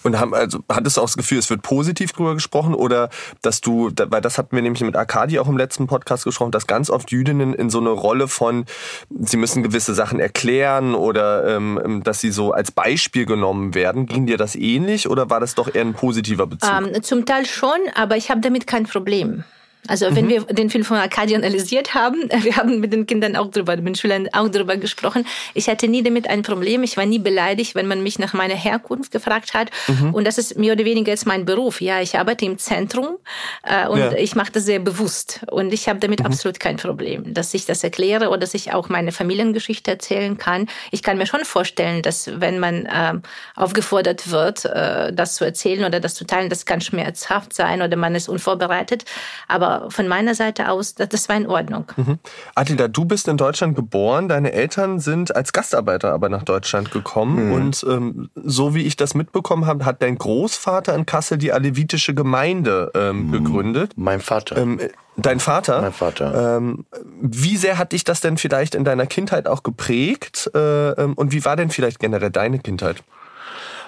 Und 0.03 0.19
haben, 0.19 0.33
also, 0.33 0.59
hattest 0.69 0.97
du 0.97 1.01
auch 1.01 1.05
das 1.05 1.17
Gefühl, 1.17 1.39
es 1.39 1.49
wird 1.49 1.61
positiv 1.61 2.11
drüber 2.11 2.33
gesprochen 2.33 2.73
oder 2.73 3.09
dass 3.41 3.61
du, 3.61 3.91
weil 3.95 4.21
das 4.21 4.37
hatten 4.37 4.55
wir 4.55 4.61
nämlich 4.61 4.83
mit 4.83 4.95
Arkadi 4.95 5.39
auch 5.39 5.47
im 5.47 5.57
letzten 5.57 5.87
Podcast 5.87 6.25
gesprochen, 6.25 6.51
dass 6.51 6.67
ganz 6.67 6.89
oft 6.89 7.11
Jüdinnen 7.11 7.53
in 7.53 7.69
so 7.69 7.79
eine 7.79 7.89
Rolle 7.89 8.27
von, 8.27 8.65
sie 9.09 9.37
müssen 9.37 9.63
gewisse 9.63 9.93
Sachen 9.93 10.19
erklären 10.19 10.95
oder 10.95 11.55
ähm, 11.55 12.01
dass 12.03 12.19
sie 12.19 12.31
so 12.31 12.51
als 12.51 12.71
Beispiel 12.71 13.25
genommen 13.25 13.73
werden. 13.73 14.05
Ging 14.05 14.25
dir 14.25 14.37
das 14.37 14.55
ähnlich 14.55 15.09
oder 15.09 15.29
war 15.29 15.39
das 15.39 15.55
doch 15.55 15.73
eher 15.73 15.81
ein 15.81 15.93
positiver 15.93 16.47
Bezug? 16.47 16.69
Ähm, 16.69 17.01
zum 17.03 17.25
Teil 17.25 17.45
schon, 17.45 17.79
aber 17.95 18.17
ich 18.17 18.29
habe 18.29 18.41
damit 18.41 18.67
kein 18.67 18.85
Problem. 18.85 19.43
Also 19.87 20.09
mhm. 20.09 20.15
wenn 20.15 20.29
wir 20.29 20.41
den 20.45 20.69
Film 20.69 20.83
von 20.83 20.97
Arcadia 20.97 21.37
analysiert 21.37 21.93
haben, 21.93 22.29
wir 22.41 22.55
haben 22.55 22.79
mit 22.79 22.93
den 22.93 23.05
Kindern 23.05 23.35
auch 23.35 23.51
drüber, 23.51 23.75
mit 23.75 23.87
den 23.87 23.95
Schülern 23.95 24.29
auch 24.31 24.49
drüber 24.49 24.77
gesprochen. 24.77 25.25
Ich 25.53 25.67
hatte 25.67 25.87
nie 25.87 26.03
damit 26.03 26.29
ein 26.29 26.41
Problem. 26.41 26.83
Ich 26.83 26.97
war 26.97 27.05
nie 27.05 27.19
beleidigt, 27.19 27.75
wenn 27.75 27.87
man 27.87 28.01
mich 28.03 28.19
nach 28.19 28.33
meiner 28.33 28.55
Herkunft 28.55 29.11
gefragt 29.11 29.53
hat. 29.53 29.69
Mhm. 29.87 30.13
Und 30.13 30.25
das 30.25 30.37
ist 30.37 30.57
mehr 30.57 30.73
oder 30.73 30.85
weniger 30.85 31.11
jetzt 31.11 31.25
mein 31.25 31.45
Beruf. 31.45 31.81
Ja, 31.81 32.01
ich 32.01 32.17
arbeite 32.17 32.45
im 32.45 32.57
Zentrum 32.57 33.17
äh, 33.63 33.87
und 33.87 33.99
ja. 33.99 34.13
ich 34.13 34.35
mache 34.35 34.51
das 34.51 34.65
sehr 34.65 34.79
bewusst. 34.79 35.41
Und 35.51 35.73
ich 35.73 35.89
habe 35.89 35.99
damit 35.99 36.19
mhm. 36.19 36.27
absolut 36.27 36.59
kein 36.59 36.77
Problem, 36.77 37.33
dass 37.33 37.53
ich 37.53 37.65
das 37.65 37.83
erkläre 37.83 38.29
oder 38.29 38.39
dass 38.39 38.53
ich 38.53 38.73
auch 38.73 38.89
meine 38.89 39.11
Familiengeschichte 39.11 39.91
erzählen 39.91 40.37
kann. 40.37 40.67
Ich 40.91 41.03
kann 41.03 41.17
mir 41.17 41.25
schon 41.25 41.45
vorstellen, 41.45 42.01
dass 42.01 42.29
wenn 42.39 42.59
man 42.59 42.85
äh, 42.85 43.13
aufgefordert 43.55 44.31
wird, 44.31 44.65
äh, 44.65 45.11
das 45.13 45.35
zu 45.35 45.45
erzählen 45.45 45.85
oder 45.85 45.99
das 45.99 46.15
zu 46.15 46.25
teilen, 46.25 46.49
das 46.49 46.65
kann 46.65 46.81
schmerzhaft 46.81 47.53
sein 47.53 47.81
oder 47.81 47.97
man 47.97 48.15
ist 48.15 48.29
unvorbereitet. 48.29 49.05
Aber 49.47 49.72
von 49.89 50.07
meiner 50.07 50.35
Seite 50.35 50.69
aus, 50.69 50.95
das 50.95 51.29
war 51.29 51.35
in 51.35 51.47
Ordnung. 51.47 51.85
Mhm. 51.95 52.19
Attila, 52.55 52.87
du 52.87 53.05
bist 53.05 53.27
in 53.27 53.37
Deutschland 53.37 53.75
geboren, 53.75 54.27
deine 54.27 54.53
Eltern 54.53 54.99
sind 54.99 55.35
als 55.35 55.53
Gastarbeiter 55.53 56.11
aber 56.11 56.29
nach 56.29 56.43
Deutschland 56.43 56.91
gekommen. 56.91 57.47
Mhm. 57.47 57.53
Und 57.53 57.85
ähm, 57.89 58.29
so 58.35 58.75
wie 58.75 58.83
ich 58.83 58.95
das 58.95 59.15
mitbekommen 59.15 59.65
habe, 59.65 59.85
hat 59.85 60.01
dein 60.01 60.17
Großvater 60.17 60.93
in 60.95 61.05
Kassel 61.05 61.37
die 61.37 61.51
alevitische 61.51 62.13
Gemeinde 62.13 62.91
ähm, 62.95 63.27
mhm. 63.27 63.31
gegründet. 63.31 63.93
Mein 63.95 64.21
Vater. 64.21 64.57
Ähm, 64.57 64.79
Dein 65.15 65.39
Vater? 65.39 65.81
Mein 65.81 65.93
Vater. 65.93 66.57
Ähm, 66.57 66.85
wie 67.21 67.55
sehr 67.57 67.77
hat 67.77 67.91
dich 67.91 68.03
das 68.03 68.19
denn 68.19 68.37
vielleicht 68.37 68.73
in 68.73 68.83
deiner 68.83 69.05
Kindheit 69.05 69.47
auch 69.47 69.61
geprägt? 69.61 70.49
Äh, 70.55 70.89
ähm, 70.93 71.13
und 71.13 71.31
wie 71.31 71.45
war 71.45 71.55
denn 71.55 71.69
vielleicht 71.69 71.99
generell 71.99 72.31
deine 72.31 72.57
Kindheit? 72.57 73.03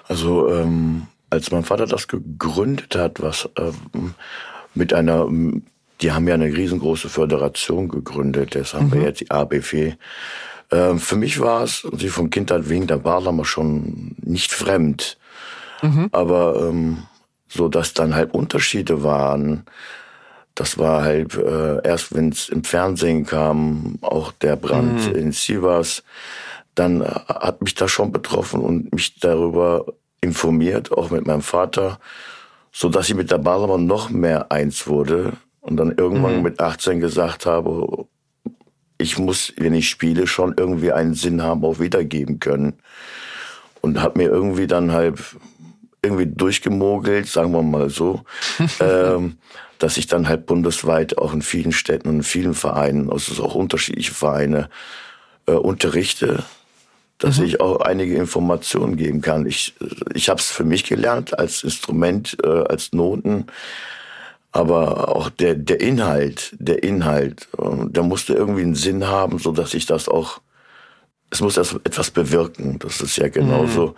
Also 0.07 0.49
ähm, 0.49 1.07
als 1.31 1.51
mein 1.51 1.63
Vater 1.63 1.87
das 1.87 2.07
gegründet 2.07 2.95
hat, 2.95 3.21
was 3.21 3.49
ähm, 3.57 4.13
mit 4.75 4.93
einer 4.93 5.27
die 6.01 6.11
haben 6.11 6.27
ja 6.27 6.33
eine 6.33 6.45
riesengroße 6.45 7.09
Föderation 7.09 7.87
gegründet, 7.87 8.55
das 8.55 8.73
haben 8.73 8.87
mhm. 8.87 8.93
wir 8.93 9.01
jetzt 9.03 9.21
die 9.21 9.31
ABW. 9.31 9.93
Ähm, 10.71 10.99
für 10.99 11.15
mich 11.15 11.39
war 11.39 11.63
es, 11.63 11.87
sie 11.97 12.09
von 12.09 12.29
Kindheit 12.29 12.69
wegen 12.69 12.87
der 12.87 12.97
Barlamer 12.97 13.45
schon 13.45 14.15
nicht 14.21 14.51
fremd. 14.51 15.17
Mhm. 15.81 16.09
Aber 16.11 16.69
ähm, 16.69 17.03
so, 17.47 17.69
dass 17.69 17.93
dann 17.93 18.15
halt 18.15 18.33
Unterschiede 18.33 19.03
waren, 19.03 19.63
das 20.55 20.77
war 20.77 21.03
halt 21.03 21.35
äh, 21.35 21.81
erst, 21.83 22.15
wenn 22.15 22.29
es 22.29 22.49
im 22.49 22.63
Fernsehen 22.63 23.25
kam, 23.25 23.99
auch 24.01 24.31
der 24.31 24.55
Brand 24.55 25.07
mhm. 25.09 25.15
in 25.15 25.31
Sivas, 25.31 26.03
dann 26.75 27.01
äh, 27.01 27.05
hat 27.05 27.61
mich 27.61 27.75
das 27.75 27.91
schon 27.91 28.11
betroffen 28.11 28.61
und 28.61 28.93
mich 28.93 29.19
darüber 29.19 29.85
informiert, 30.21 30.91
auch 30.91 31.11
mit 31.11 31.27
meinem 31.27 31.41
Vater, 31.41 31.99
so 32.71 32.89
dass 32.89 33.07
ich 33.09 33.15
mit 33.15 33.31
der 33.31 33.37
Barlamer 33.37 33.77
noch 33.77 34.09
mehr 34.09 34.51
eins 34.51 34.87
wurde 34.87 35.33
und 35.65 35.77
dann 35.77 35.95
irgendwann 35.97 36.37
mhm. 36.37 36.43
mit 36.43 36.59
18 36.59 36.99
gesagt 36.99 37.47
habe, 37.47 38.05
ich 38.99 39.17
muss, 39.17 39.51
wenn 39.57 39.73
ich 39.73 39.89
spiele, 39.89 40.27
schon 40.27 40.53
irgendwie 40.57 40.91
einen 40.91 41.15
Sinn 41.15 41.41
haben, 41.41 41.65
auch 41.65 41.79
wiedergeben 41.79 42.39
können. 42.39 42.73
Und 43.81 43.99
habe 43.99 44.19
mir 44.19 44.29
irgendwie 44.29 44.67
dann 44.67 44.91
halt 44.91 45.19
irgendwie 46.03 46.27
durchgemogelt, 46.27 47.27
sagen 47.27 47.51
wir 47.51 47.63
mal 47.63 47.89
so, 47.89 48.21
ähm, 48.79 49.37
dass 49.79 49.97
ich 49.97 50.05
dann 50.05 50.29
halt 50.29 50.45
bundesweit 50.45 51.17
auch 51.17 51.33
in 51.33 51.41
vielen 51.41 51.71
Städten 51.71 52.09
und 52.09 52.15
in 52.17 52.23
vielen 52.23 52.53
Vereinen, 52.53 53.11
also 53.11 53.43
auch 53.43 53.55
unterschiedliche 53.55 54.13
Vereine, 54.13 54.69
äh, 55.47 55.53
unterrichte, 55.53 56.43
dass 57.17 57.39
mhm. 57.39 57.45
ich 57.45 57.59
auch 57.59 57.81
einige 57.81 58.15
Informationen 58.15 58.97
geben 58.97 59.21
kann. 59.21 59.47
Ich, 59.47 59.73
ich 60.13 60.29
habe 60.29 60.39
es 60.39 60.51
für 60.51 60.63
mich 60.63 60.83
gelernt 60.83 61.37
als 61.37 61.63
Instrument, 61.63 62.37
äh, 62.43 62.47
als 62.47 62.93
Noten 62.93 63.47
aber 64.55 65.13
auch 65.13 65.29
der, 65.29 65.53
der 65.53 65.81
Inhalt, 65.81 66.55
der 66.59 66.81
Inhalt, 66.81 67.49
äh, 67.57 67.89
der 67.89 68.03
musste 68.03 68.33
irgendwie 68.33 68.61
einen 68.61 68.75
Sinn 68.75 69.05
haben, 69.05 69.37
so 69.37 69.51
dass 69.51 69.73
ich 69.73 69.85
das 69.85 70.07
auch, 70.07 70.39
es 71.29 71.41
muss 71.41 71.57
erst 71.57 71.73
etwas 71.83 72.09
bewirken. 72.09 72.79
Das 72.79 73.01
ist 73.01 73.17
ja 73.17 73.27
genauso, 73.27 73.87
mhm. 73.87 73.93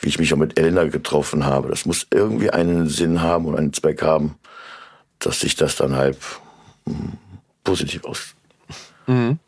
wie 0.00 0.08
ich 0.08 0.18
mich 0.20 0.32
auch 0.32 0.38
mit 0.38 0.56
Elena 0.60 0.84
getroffen 0.84 1.44
habe. 1.44 1.70
Das 1.70 1.86
muss 1.86 2.06
irgendwie 2.12 2.50
einen 2.50 2.88
Sinn 2.88 3.20
haben 3.20 3.46
und 3.46 3.56
einen 3.56 3.72
Zweck 3.72 4.02
haben, 4.02 4.36
dass 5.18 5.40
sich 5.40 5.56
das 5.56 5.74
dann 5.74 5.96
halt 5.96 6.18
positiv 7.64 8.04
aus, 8.04 8.36
Mhm. 9.10 9.40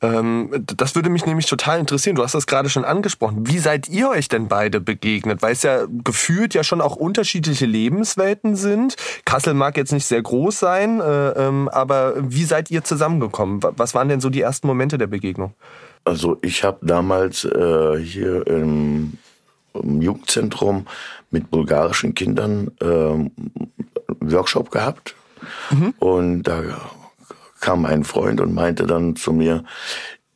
Ähm, 0.00 0.64
das 0.64 0.94
würde 0.94 1.10
mich 1.10 1.26
nämlich 1.26 1.44
total 1.44 1.78
interessieren. 1.78 2.16
Du 2.16 2.22
hast 2.22 2.34
das 2.34 2.46
gerade 2.46 2.70
schon 2.70 2.86
angesprochen. 2.86 3.46
Wie 3.46 3.58
seid 3.58 3.86
ihr 3.90 4.08
euch 4.08 4.28
denn 4.28 4.48
beide 4.48 4.80
begegnet? 4.80 5.42
Weil 5.42 5.52
es 5.52 5.62
ja 5.62 5.84
gefühlt 5.90 6.54
ja 6.54 6.64
schon 6.64 6.80
auch 6.80 6.96
unterschiedliche 6.96 7.66
Lebenswelten 7.66 8.56
sind. 8.56 8.96
Kassel 9.26 9.52
mag 9.52 9.76
jetzt 9.76 9.92
nicht 9.92 10.06
sehr 10.06 10.22
groß 10.22 10.58
sein, 10.58 11.00
äh, 11.00 11.30
ähm, 11.32 11.68
aber 11.68 12.14
wie 12.16 12.44
seid 12.44 12.70
ihr 12.70 12.82
zusammengekommen? 12.82 13.60
Was 13.62 13.94
waren 13.94 14.08
denn 14.08 14.20
so 14.20 14.30
die 14.30 14.40
ersten 14.40 14.66
Momente 14.66 14.96
der 14.96 15.06
Begegnung? 15.06 15.52
Also 16.04 16.38
ich 16.40 16.64
habe 16.64 16.78
damals 16.80 17.44
äh, 17.44 17.98
hier 17.98 18.46
im, 18.46 19.18
im, 19.74 20.00
Jugendzentrum 20.00 20.86
mit 21.30 21.50
bulgarischen 21.50 22.14
Kindern 22.14 22.70
äh, 22.80 23.30
Workshop 24.20 24.70
gehabt. 24.70 25.14
Mhm. 25.70 25.92
Und 25.98 26.42
da 26.44 26.62
kam 27.60 27.84
ein 27.84 28.04
Freund 28.04 28.40
und 28.40 28.54
meinte 28.54 28.86
dann 28.86 29.16
zu 29.16 29.32
mir, 29.32 29.64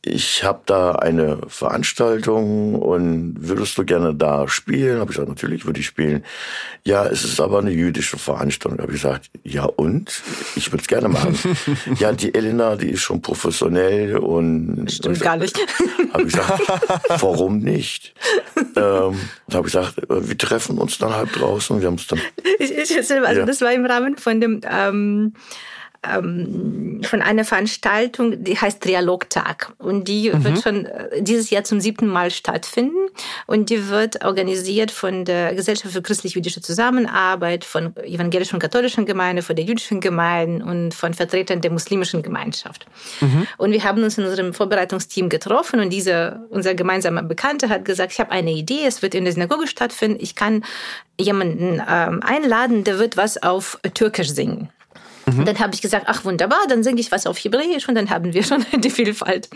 ich 0.07 0.45
habe 0.45 0.61
da 0.66 0.93
eine 0.93 1.38
Veranstaltung 1.49 2.75
und 2.75 3.37
würdest 3.38 3.78
du 3.78 3.85
gerne 3.85 4.14
da 4.14 4.49
spielen? 4.49 5.00
Habe 5.00 5.11
ich 5.11 5.16
gesagt, 5.16 5.31
natürlich 5.31 5.64
würde 5.64 5.81
ich 5.81 5.87
spielen. 5.87 6.25
Ja, 6.85 7.07
es 7.07 7.25
ist 7.25 7.40
aber 7.40 7.61
eine 7.61 7.71
jüdische 7.71 8.19
Veranstaltung. 8.19 8.81
Habe 8.81 8.93
ich 8.93 9.00
gesagt, 9.00 9.31
ja 9.45 9.64
und? 9.64 10.23
Ich 10.57 10.71
würde 10.71 10.83
es 10.83 10.88
gerne 10.88 11.09
machen. 11.09 11.38
ja, 11.99 12.12
die 12.12 12.35
Elena, 12.35 12.76
die 12.76 12.90
ist 12.90 13.00
schon 13.00 13.23
professionell 13.23 14.19
und 14.19 14.93
stimmt 14.93 15.21
gar 15.21 15.38
nicht. 15.38 15.59
Habe 16.12 16.25
ich 16.25 16.35
gesagt, 16.35 16.62
warum 17.23 17.61
nicht? 17.61 18.14
ähm, 18.76 19.19
habe 19.52 19.66
ich 19.69 19.73
gesagt, 19.73 20.02
wir 20.07 20.38
treffen 20.38 20.76
uns 20.76 20.99
dann 20.99 21.14
halb 21.14 21.33
draußen. 21.33 21.81
Wir 21.81 21.87
haben 21.87 21.95
es 21.95 22.07
dann. 22.07 22.21
Ich, 22.59 22.76
ich, 22.76 22.95
also 22.95 23.40
ja. 23.40 23.47
das 23.47 23.62
war 23.62 23.73
im 23.73 23.87
Rahmen 23.87 24.19
von 24.19 24.40
dem 24.40 24.61
ähm, 24.71 25.33
ähm, 26.11 27.00
von 27.02 27.23
einer 27.23 27.44
Veranstaltung, 27.44 28.42
die 28.42 28.58
heißt 28.58 28.84
Dialogtag. 28.84 29.73
Und 29.78 30.08
die 30.08 30.30
mhm. 30.30 30.44
wird 30.44 30.62
schon 30.62 30.87
äh, 30.87 31.23
dieses 31.23 31.50
Jahr 31.50 31.64
zum 31.64 31.80
siebten 31.80 32.06
Mal 32.06 32.30
stattfinden. 32.30 33.08
Und 33.46 33.70
die 33.70 33.88
wird 33.88 34.25
organisiert 34.25 34.90
von 34.90 35.25
der 35.25 35.54
Gesellschaft 35.54 35.94
für 35.94 36.02
christlich-jüdische 36.02 36.61
Zusammenarbeit, 36.61 37.64
von 37.64 37.96
evangelischen 37.96 38.56
und 38.56 38.61
katholischen 38.61 39.06
Gemeinden, 39.06 39.42
von 39.42 39.56
der 39.56 39.64
jüdischen 39.64 40.00
Gemeinde 40.00 40.64
und 40.64 40.94
von 40.94 41.14
Vertretern 41.14 41.61
der 41.61 41.70
muslimischen 41.70 42.23
Gemeinschaft. 42.23 42.87
Mhm. 43.20 43.46
Und 43.56 43.73
wir 43.73 43.84
haben 43.84 44.02
uns 44.02 44.18
in 44.18 44.25
unserem 44.25 44.54
Vorbereitungsteam 44.54 45.28
getroffen 45.28 45.80
und 45.80 45.90
dieser, 45.90 46.44
unser 46.50 46.75
gemeinsamer 46.75 47.23
Bekannter 47.23 47.68
hat 47.68 47.84
gesagt, 47.84 48.12
ich 48.12 48.20
habe 48.20 48.30
eine 48.30 48.52
Idee, 48.52 48.84
es 48.87 49.02
wird 49.02 49.14
in 49.14 49.25
der 49.25 49.32
Synagoge 49.32 49.66
stattfinden, 49.66 50.18
ich 50.20 50.34
kann 50.34 50.64
jemanden 51.18 51.80
ähm, 51.88 52.23
einladen, 52.23 52.84
der 52.84 52.99
wird 52.99 53.16
was 53.16 53.42
auf 53.42 53.78
Türkisch 53.94 54.30
singen. 54.30 54.70
Mhm. 55.26 55.45
Dann 55.45 55.59
habe 55.59 55.75
ich 55.75 55.83
gesagt, 55.83 56.07
ach 56.09 56.25
wunderbar, 56.25 56.59
dann 56.69 56.83
singe 56.83 57.00
ich 57.00 57.11
was 57.12 57.26
auf 57.26 57.38
Hebräisch 57.38 57.88
und 57.88 57.95
dann 57.95 58.11
haben 58.11 58.33
wir 58.33 58.43
schon 58.43 58.64
die 58.76 58.90
Vielfalt. 58.90 59.49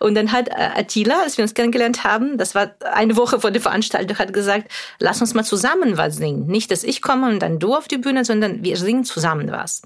Und 0.00 0.14
dann 0.14 0.32
hat 0.32 0.48
äh, 0.48 0.70
Attila, 0.76 1.22
als 1.22 1.36
wir 1.38 1.42
uns 1.42 1.54
kennengelernt 1.54 2.04
haben, 2.04 2.38
das 2.38 2.54
war 2.54 2.70
eine 2.92 3.16
Woche 3.16 3.40
vor 3.40 3.50
der 3.50 3.62
Veranstaltung, 3.62 4.18
hat 4.18 4.32
gesagt, 4.32 4.70
lass 4.98 5.20
uns 5.20 5.34
mal 5.34 5.44
zusammen 5.44 5.96
was 5.96 6.16
singen. 6.16 6.46
Nicht, 6.46 6.70
dass 6.70 6.84
ich 6.84 7.02
komme 7.02 7.28
und 7.28 7.40
dann 7.40 7.58
du 7.58 7.74
auf 7.74 7.88
die 7.88 7.98
Bühne, 7.98 8.24
sondern 8.24 8.62
wir 8.62 8.76
singen 8.76 9.04
zusammen 9.04 9.50
was. 9.50 9.82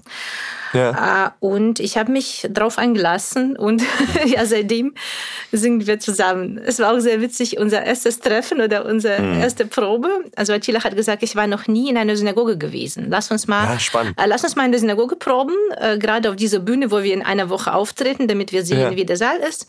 Ja. 0.73 1.25
Äh, 1.25 1.29
und 1.39 1.79
ich 1.79 1.97
habe 1.97 2.11
mich 2.11 2.47
drauf 2.51 2.77
eingelassen 2.77 3.55
und 3.55 3.81
ja, 4.25 4.45
seitdem 4.45 4.93
singen 5.51 5.87
wir 5.87 5.99
zusammen. 5.99 6.59
Es 6.63 6.79
war 6.79 6.93
auch 6.93 6.99
sehr 6.99 7.21
witzig, 7.21 7.57
unser 7.57 7.83
erstes 7.83 8.19
Treffen 8.19 8.61
oder 8.61 8.85
unsere 8.85 9.21
mhm. 9.21 9.41
erste 9.41 9.65
Probe. 9.65 10.09
Also 10.35 10.53
Attila 10.53 10.83
hat 10.83 10.95
gesagt, 10.95 11.23
ich 11.23 11.35
war 11.35 11.47
noch 11.47 11.67
nie 11.67 11.89
in 11.89 11.97
einer 11.97 12.15
Synagoge 12.15 12.57
gewesen. 12.57 13.07
Lass 13.09 13.31
uns 13.31 13.47
mal, 13.47 13.77
ja. 13.93 14.01
Äh, 14.01 14.27
lass 14.27 14.43
uns 14.43 14.55
mal 14.55 14.65
in 14.65 14.71
der 14.71 14.79
Synagoge 14.79 15.15
proben, 15.15 15.28
äh, 15.77 15.97
gerade 15.97 16.29
auf 16.29 16.35
dieser 16.35 16.59
Bühne, 16.59 16.91
wo 16.91 17.03
wir 17.03 17.13
in 17.13 17.21
einer 17.21 17.49
Woche 17.49 17.73
auftreten, 17.73 18.27
damit 18.27 18.51
wir 18.51 18.65
sehen, 18.65 18.79
ja. 18.79 18.95
wie 18.95 19.05
der 19.05 19.17
Saal 19.17 19.37
ist. 19.37 19.67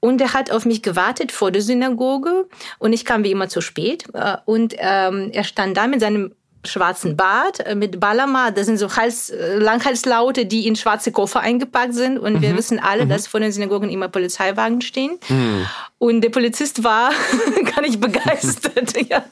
Und 0.00 0.20
er 0.20 0.32
hat 0.34 0.50
auf 0.50 0.64
mich 0.64 0.82
gewartet 0.82 1.32
vor 1.32 1.50
der 1.50 1.62
Synagoge 1.62 2.48
und 2.78 2.92
ich 2.92 3.04
kam 3.04 3.24
wie 3.24 3.30
immer 3.30 3.48
zu 3.48 3.60
spät. 3.60 4.06
Äh, 4.14 4.36
und 4.44 4.74
ähm, 4.78 5.30
er 5.32 5.44
stand 5.44 5.76
da 5.76 5.86
mit 5.86 6.00
seinem 6.00 6.34
schwarzen 6.64 7.16
Bart 7.16 7.64
äh, 7.66 7.74
mit 7.74 8.00
Balama. 8.00 8.50
Das 8.50 8.66
sind 8.66 8.78
so 8.78 8.96
Hals, 8.96 9.30
äh, 9.30 9.58
Langhalslaute, 9.58 10.46
die 10.46 10.66
in 10.66 10.76
schwarze 10.76 11.12
Koffer 11.12 11.40
eingepackt 11.40 11.94
sind. 11.94 12.18
Und 12.18 12.34
mhm. 12.34 12.42
wir 12.42 12.56
wissen 12.56 12.78
alle, 12.78 13.04
mhm. 13.04 13.10
dass 13.10 13.26
vor 13.26 13.40
den 13.40 13.52
Synagogen 13.52 13.90
immer 13.90 14.08
Polizeiwagen 14.08 14.80
stehen. 14.80 15.18
Mhm. 15.28 15.66
Und 15.98 16.20
der 16.20 16.30
Polizist 16.30 16.84
war 16.84 17.10
gar 17.74 17.80
nicht 17.82 18.00
begeistert. 18.00 18.94
ja, 19.08 19.24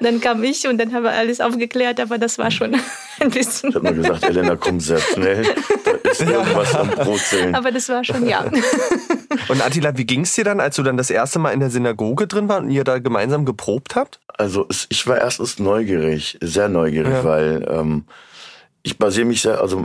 dann 0.00 0.20
kam 0.20 0.42
ich 0.44 0.66
und 0.66 0.78
dann 0.78 0.92
haben 0.94 1.02
wir 1.02 1.12
alles 1.12 1.40
aufgeklärt, 1.40 2.00
aber 2.00 2.18
das 2.18 2.38
war 2.38 2.50
schon 2.50 2.74
ein 3.20 3.30
bisschen. 3.30 3.70
Ich 3.70 3.74
habe 3.74 3.92
mir 3.92 4.02
gesagt, 4.02 4.24
Elena, 4.24 4.56
komm 4.56 4.80
sehr 4.80 5.00
schnell. 5.00 5.46
Da 5.84 6.10
ist 6.10 6.22
irgendwas 6.22 6.74
am 6.74 6.90
Brotzählen. 6.90 7.54
Aber 7.54 7.70
das 7.70 7.88
war 7.88 8.02
schon, 8.04 8.26
ja. 8.26 8.44
Und 9.48 9.62
Attila, 9.62 9.96
wie 9.96 10.06
ging 10.06 10.22
es 10.22 10.34
dir 10.34 10.44
dann, 10.44 10.60
als 10.60 10.76
du 10.76 10.82
dann 10.82 10.96
das 10.96 11.10
erste 11.10 11.38
Mal 11.38 11.50
in 11.50 11.60
der 11.60 11.70
Synagoge 11.70 12.26
drin 12.26 12.48
war 12.48 12.58
und 12.58 12.70
ihr 12.70 12.84
da 12.84 12.98
gemeinsam 12.98 13.44
geprobt 13.44 13.94
habt? 13.94 14.20
Also 14.38 14.66
ich 14.88 15.06
war 15.06 15.18
erstens 15.18 15.58
neugierig, 15.58 16.36
sehr 16.42 16.65
neugierig, 16.68 17.12
ja. 17.12 17.24
weil 17.24 17.66
ähm, 17.68 18.04
ich 18.82 18.98
basiere 18.98 19.26
mich 19.26 19.42
sehr, 19.42 19.60
also 19.60 19.84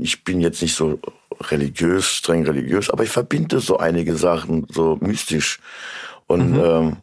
ich 0.00 0.22
bin 0.22 0.40
jetzt 0.40 0.62
nicht 0.62 0.74
so 0.74 1.00
religiös, 1.50 2.06
streng 2.06 2.46
religiös, 2.46 2.90
aber 2.90 3.02
ich 3.02 3.10
verbinde 3.10 3.60
so 3.60 3.78
einige 3.78 4.14
Sachen 4.16 4.66
so 4.70 4.96
mystisch. 5.00 5.60
Und 6.26 6.52
mhm. 6.52 6.60
ähm, 6.64 6.96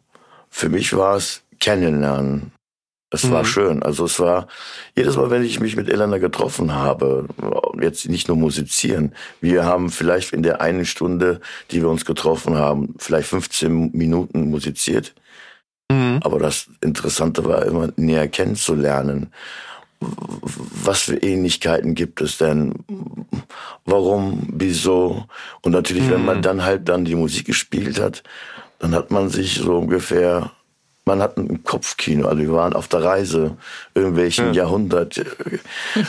für 0.48 0.68
mich 0.68 0.96
war 0.96 1.16
es 1.16 1.42
Kennenlernen. 1.60 2.52
Es 3.10 3.24
mhm. 3.24 3.32
war 3.32 3.44
schön. 3.44 3.82
Also 3.82 4.06
es 4.06 4.18
war 4.18 4.48
jedes 4.96 5.16
Mal, 5.16 5.30
wenn 5.30 5.44
ich 5.44 5.60
mich 5.60 5.76
mit 5.76 5.88
Elena 5.88 6.18
getroffen 6.18 6.74
habe, 6.74 7.28
jetzt 7.80 8.08
nicht 8.08 8.28
nur 8.28 8.36
musizieren. 8.36 9.14
Wir 9.40 9.64
haben 9.64 9.90
vielleicht 9.90 10.32
in 10.32 10.42
der 10.42 10.60
einen 10.60 10.84
Stunde, 10.84 11.40
die 11.70 11.82
wir 11.82 11.88
uns 11.88 12.04
getroffen 12.04 12.56
haben, 12.56 12.94
vielleicht 12.98 13.28
15 13.28 13.92
Minuten 13.92 14.50
musiziert. 14.50 15.14
Mhm. 15.90 16.20
Aber 16.22 16.38
das 16.38 16.68
Interessante 16.80 17.44
war 17.44 17.64
immer 17.64 17.88
näher 17.96 18.28
kennenzulernen. 18.28 19.32
Was 20.00 21.02
für 21.02 21.16
Ähnlichkeiten 21.16 21.94
gibt 21.94 22.20
es 22.20 22.38
denn? 22.38 22.74
Warum? 23.84 24.46
Wieso? 24.52 25.24
Und 25.62 25.72
natürlich, 25.72 26.04
mhm. 26.04 26.10
wenn 26.10 26.24
man 26.24 26.36
mhm. 26.38 26.42
dann 26.42 26.64
halt 26.64 26.88
dann 26.88 27.04
die 27.04 27.14
Musik 27.14 27.46
gespielt 27.46 28.00
hat, 28.00 28.22
dann 28.78 28.94
hat 28.94 29.10
man 29.10 29.30
sich 29.30 29.54
so 29.54 29.78
ungefähr 29.78 30.50
man 31.06 31.22
hat 31.22 31.38
ein 31.38 31.62
Kopfkino, 31.62 32.26
also 32.26 32.42
wir 32.42 32.52
waren 32.52 32.72
auf 32.72 32.88
der 32.88 33.04
Reise 33.04 33.56
irgendwelchen 33.94 34.46
ja. 34.46 34.64
Jahrhundert. 34.64 35.24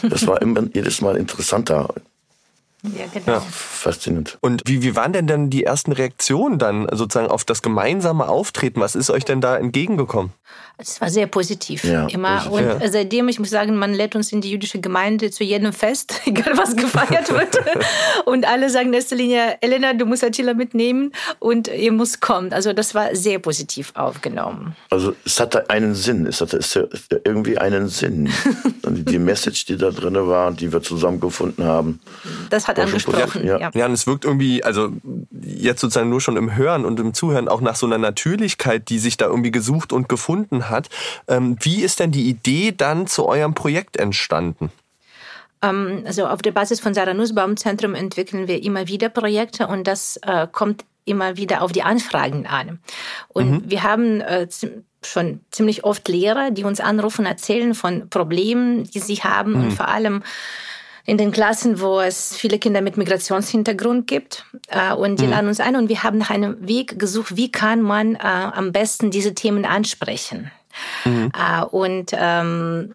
Das 0.01 0.25
war 0.25 0.41
immer 0.41 0.63
jedes 0.73 1.01
Mal 1.01 1.15
interessanter. 1.17 1.93
Ja, 2.83 3.05
genau. 3.11 3.33
Ja. 3.33 3.39
Faszinierend. 3.41 4.37
Und 4.41 4.61
wie, 4.65 4.83
wie 4.83 4.95
waren 4.95 5.11
denn 5.11 5.25
dann 5.25 5.49
die 5.49 5.63
ersten 5.63 5.91
Reaktionen 5.91 6.59
dann 6.59 6.87
sozusagen 6.91 7.27
auf 7.27 7.43
das 7.43 7.61
gemeinsame 7.63 8.27
Auftreten? 8.27 8.79
Was 8.79 8.95
ist 8.95 9.09
euch 9.09 9.25
denn 9.25 9.41
da 9.41 9.57
entgegengekommen? 9.57 10.31
Es 10.79 11.01
war 11.01 11.09
sehr 11.09 11.25
positiv, 11.25 11.83
ja, 11.83 12.05
immer. 12.05 12.37
Positiv. 12.37 12.51
Und 12.53 12.81
ja. 12.81 12.89
seitdem, 12.89 13.27
ich 13.29 13.39
muss 13.39 13.49
sagen, 13.49 13.77
man 13.77 13.95
lädt 13.95 14.15
uns 14.15 14.31
in 14.31 14.41
die 14.41 14.51
jüdische 14.51 14.79
Gemeinde 14.79 15.31
zu 15.31 15.43
jedem 15.43 15.73
Fest, 15.73 16.21
egal 16.25 16.55
was 16.55 16.75
gefeiert 16.75 17.31
wird. 17.33 17.57
und 18.25 18.47
alle 18.47 18.69
sagen 18.69 18.89
in 18.89 18.93
erster 18.93 19.15
Linie, 19.15 19.57
Elena, 19.61 19.93
du 19.93 20.05
musst 20.05 20.23
Attila 20.23 20.53
mitnehmen 20.53 21.13
und 21.39 21.67
ihr 21.67 21.91
muss 21.91 22.19
kommen. 22.19 22.53
Also 22.53 22.73
das 22.73 22.93
war 22.93 23.15
sehr 23.15 23.39
positiv 23.39 23.91
aufgenommen. 23.95 24.75
Also 24.91 25.15
es 25.25 25.39
hatte 25.39 25.67
einen 25.71 25.95
Sinn, 25.95 26.27
es 26.27 26.41
hatte, 26.41 26.57
es 26.57 26.75
hatte 26.75 27.21
irgendwie 27.23 27.57
einen 27.57 27.87
Sinn. 27.89 28.29
die 28.87 29.19
Message, 29.19 29.65
die 29.65 29.77
da 29.77 29.89
drin 29.89 30.15
war, 30.27 30.51
die 30.51 30.71
wir 30.71 30.83
zusammengefunden 30.83 31.65
haben. 31.65 31.99
Das 32.51 32.66
hat 32.67 32.79
angesprochen, 32.79 33.45
ja. 33.45 33.59
ja. 33.59 33.71
Ja, 33.73 33.85
und 33.85 33.93
es 33.93 34.07
wirkt 34.07 34.25
irgendwie, 34.25 34.63
also 34.63 34.89
jetzt 35.41 35.81
sozusagen 35.81 36.09
nur 36.09 36.21
schon 36.21 36.37
im 36.37 36.55
Hören 36.55 36.85
und 36.85 36.99
im 36.99 37.13
Zuhören 37.13 37.47
auch 37.47 37.61
nach 37.61 37.75
so 37.75 37.85
einer 37.85 37.97
Natürlichkeit, 37.97 38.89
die 38.89 38.99
sich 38.99 39.17
da 39.17 39.25
irgendwie 39.25 39.51
gesucht 39.51 39.93
und 39.93 40.09
gefunden 40.09 40.69
hat. 40.69 40.89
Ähm, 41.27 41.57
wie 41.61 41.81
ist 41.81 41.99
denn 41.99 42.11
die 42.11 42.29
Idee 42.29 42.73
dann 42.75 43.07
zu 43.07 43.27
eurem 43.27 43.53
Projekt 43.53 43.97
entstanden? 43.97 44.71
Ähm, 45.61 46.03
also 46.05 46.27
auf 46.27 46.41
der 46.41 46.51
Basis 46.51 46.79
von 46.79 46.93
Sarah 46.93 47.13
Nussbaum 47.13 47.57
Zentrum 47.57 47.95
entwickeln 47.95 48.47
wir 48.47 48.63
immer 48.63 48.87
wieder 48.87 49.09
Projekte 49.09 49.67
und 49.67 49.87
das 49.87 50.17
äh, 50.17 50.47
kommt 50.51 50.85
immer 51.05 51.37
wieder 51.37 51.61
auf 51.61 51.71
die 51.71 51.83
Anfragen 51.83 52.45
an. 52.47 52.79
Und 53.29 53.49
mhm. 53.49 53.63
wir 53.65 53.83
haben 53.83 54.21
äh, 54.21 54.47
schon 55.03 55.39
ziemlich 55.51 55.83
oft 55.83 56.07
Lehrer, 56.07 56.51
die 56.51 56.63
uns 56.63 56.79
anrufen, 56.79 57.25
erzählen 57.25 57.73
von 57.73 58.09
Problemen, 58.09 58.83
die 58.83 58.99
sie 58.99 59.15
haben 59.15 59.53
mhm. 59.53 59.63
und 59.63 59.71
vor 59.71 59.87
allem 59.87 60.23
in 61.07 61.17
den 61.17 61.31
Klassen, 61.31 61.79
wo 61.79 62.01
es 62.01 62.35
viele 62.35 62.59
Kinder 62.59 62.81
mit 62.81 62.97
Migrationshintergrund 62.97 64.07
gibt. 64.07 64.45
Äh, 64.67 64.93
und 64.93 65.21
die 65.21 65.25
mhm. 65.25 65.31
laden 65.31 65.47
uns 65.47 65.61
ein 65.61 65.77
und 65.77 65.87
wir 65.87 66.03
haben 66.03 66.17
nach 66.17 66.29
einem 66.29 66.67
Weg 66.67 66.99
gesucht, 66.99 67.37
wie 67.37 67.49
kann 67.49 67.81
man 67.81 68.15
äh, 68.15 68.19
am 68.19 68.73
besten 68.73 69.09
diese 69.09 69.33
Themen 69.33 69.65
ansprechen. 69.65 70.51
Mhm. 71.05 71.31
Äh, 71.33 71.63
und 71.63 72.11
ähm, 72.13 72.93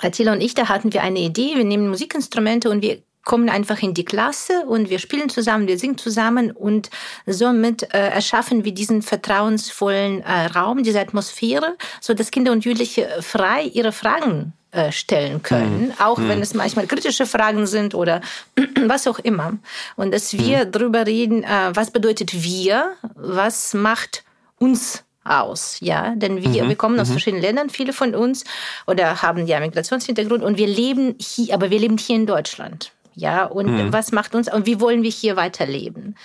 Attila 0.00 0.32
und 0.32 0.42
ich, 0.42 0.52
da 0.52 0.68
hatten 0.68 0.92
wir 0.92 1.02
eine 1.02 1.18
Idee. 1.18 1.56
Wir 1.56 1.64
nehmen 1.64 1.88
Musikinstrumente 1.88 2.68
und 2.68 2.82
wir 2.82 2.98
kommen 3.24 3.48
einfach 3.48 3.82
in 3.82 3.94
die 3.94 4.04
Klasse 4.04 4.66
und 4.66 4.90
wir 4.90 4.98
spielen 4.98 5.30
zusammen, 5.30 5.66
wir 5.66 5.78
singen 5.78 5.96
zusammen 5.96 6.50
und 6.50 6.90
somit 7.26 7.82
äh, 7.94 8.08
erschaffen 8.08 8.64
wir 8.66 8.72
diesen 8.72 9.00
vertrauensvollen 9.00 10.20
äh, 10.22 10.46
Raum, 10.46 10.82
diese 10.82 11.00
Atmosphäre, 11.00 11.76
so 12.02 12.12
dass 12.12 12.30
Kinder 12.30 12.52
und 12.52 12.64
Jugendliche 12.66 13.08
frei 13.20 13.62
ihre 13.62 13.92
Fragen 13.92 14.52
äh, 14.52 14.59
stellen 14.90 15.42
können, 15.42 15.86
mhm. 15.86 15.92
auch 15.98 16.18
mhm. 16.18 16.28
wenn 16.28 16.42
es 16.42 16.54
manchmal 16.54 16.86
kritische 16.86 17.26
Fragen 17.26 17.66
sind 17.66 17.94
oder 17.94 18.20
was 18.86 19.06
auch 19.06 19.18
immer. 19.18 19.58
Und 19.96 20.12
dass 20.12 20.32
wir 20.32 20.66
mhm. 20.66 20.72
darüber 20.72 21.06
reden, 21.06 21.42
äh, 21.42 21.70
was 21.74 21.90
bedeutet 21.90 22.42
wir, 22.42 22.92
was 23.14 23.74
macht 23.74 24.24
uns 24.58 25.04
aus, 25.24 25.78
ja, 25.80 26.14
denn 26.14 26.42
wir, 26.42 26.64
mhm. 26.64 26.68
wir 26.68 26.76
kommen 26.76 26.98
aus 26.98 27.08
mhm. 27.08 27.12
verschiedenen 27.12 27.42
Ländern, 27.42 27.70
viele 27.70 27.92
von 27.92 28.14
uns, 28.14 28.44
oder 28.86 29.22
haben 29.22 29.46
ja 29.46 29.60
Migrationshintergrund 29.60 30.42
und 30.42 30.56
wir 30.56 30.66
leben 30.66 31.16
hier, 31.20 31.54
aber 31.54 31.70
wir 31.70 31.78
leben 31.78 31.98
hier 31.98 32.16
in 32.16 32.26
Deutschland, 32.26 32.92
ja, 33.14 33.44
und 33.44 33.66
mhm. 33.66 33.92
was 33.92 34.12
macht 34.12 34.34
uns 34.34 34.52
und 34.52 34.66
wie 34.66 34.80
wollen 34.80 35.02
wir 35.02 35.10
hier 35.10 35.36
weiterleben? 35.36 36.16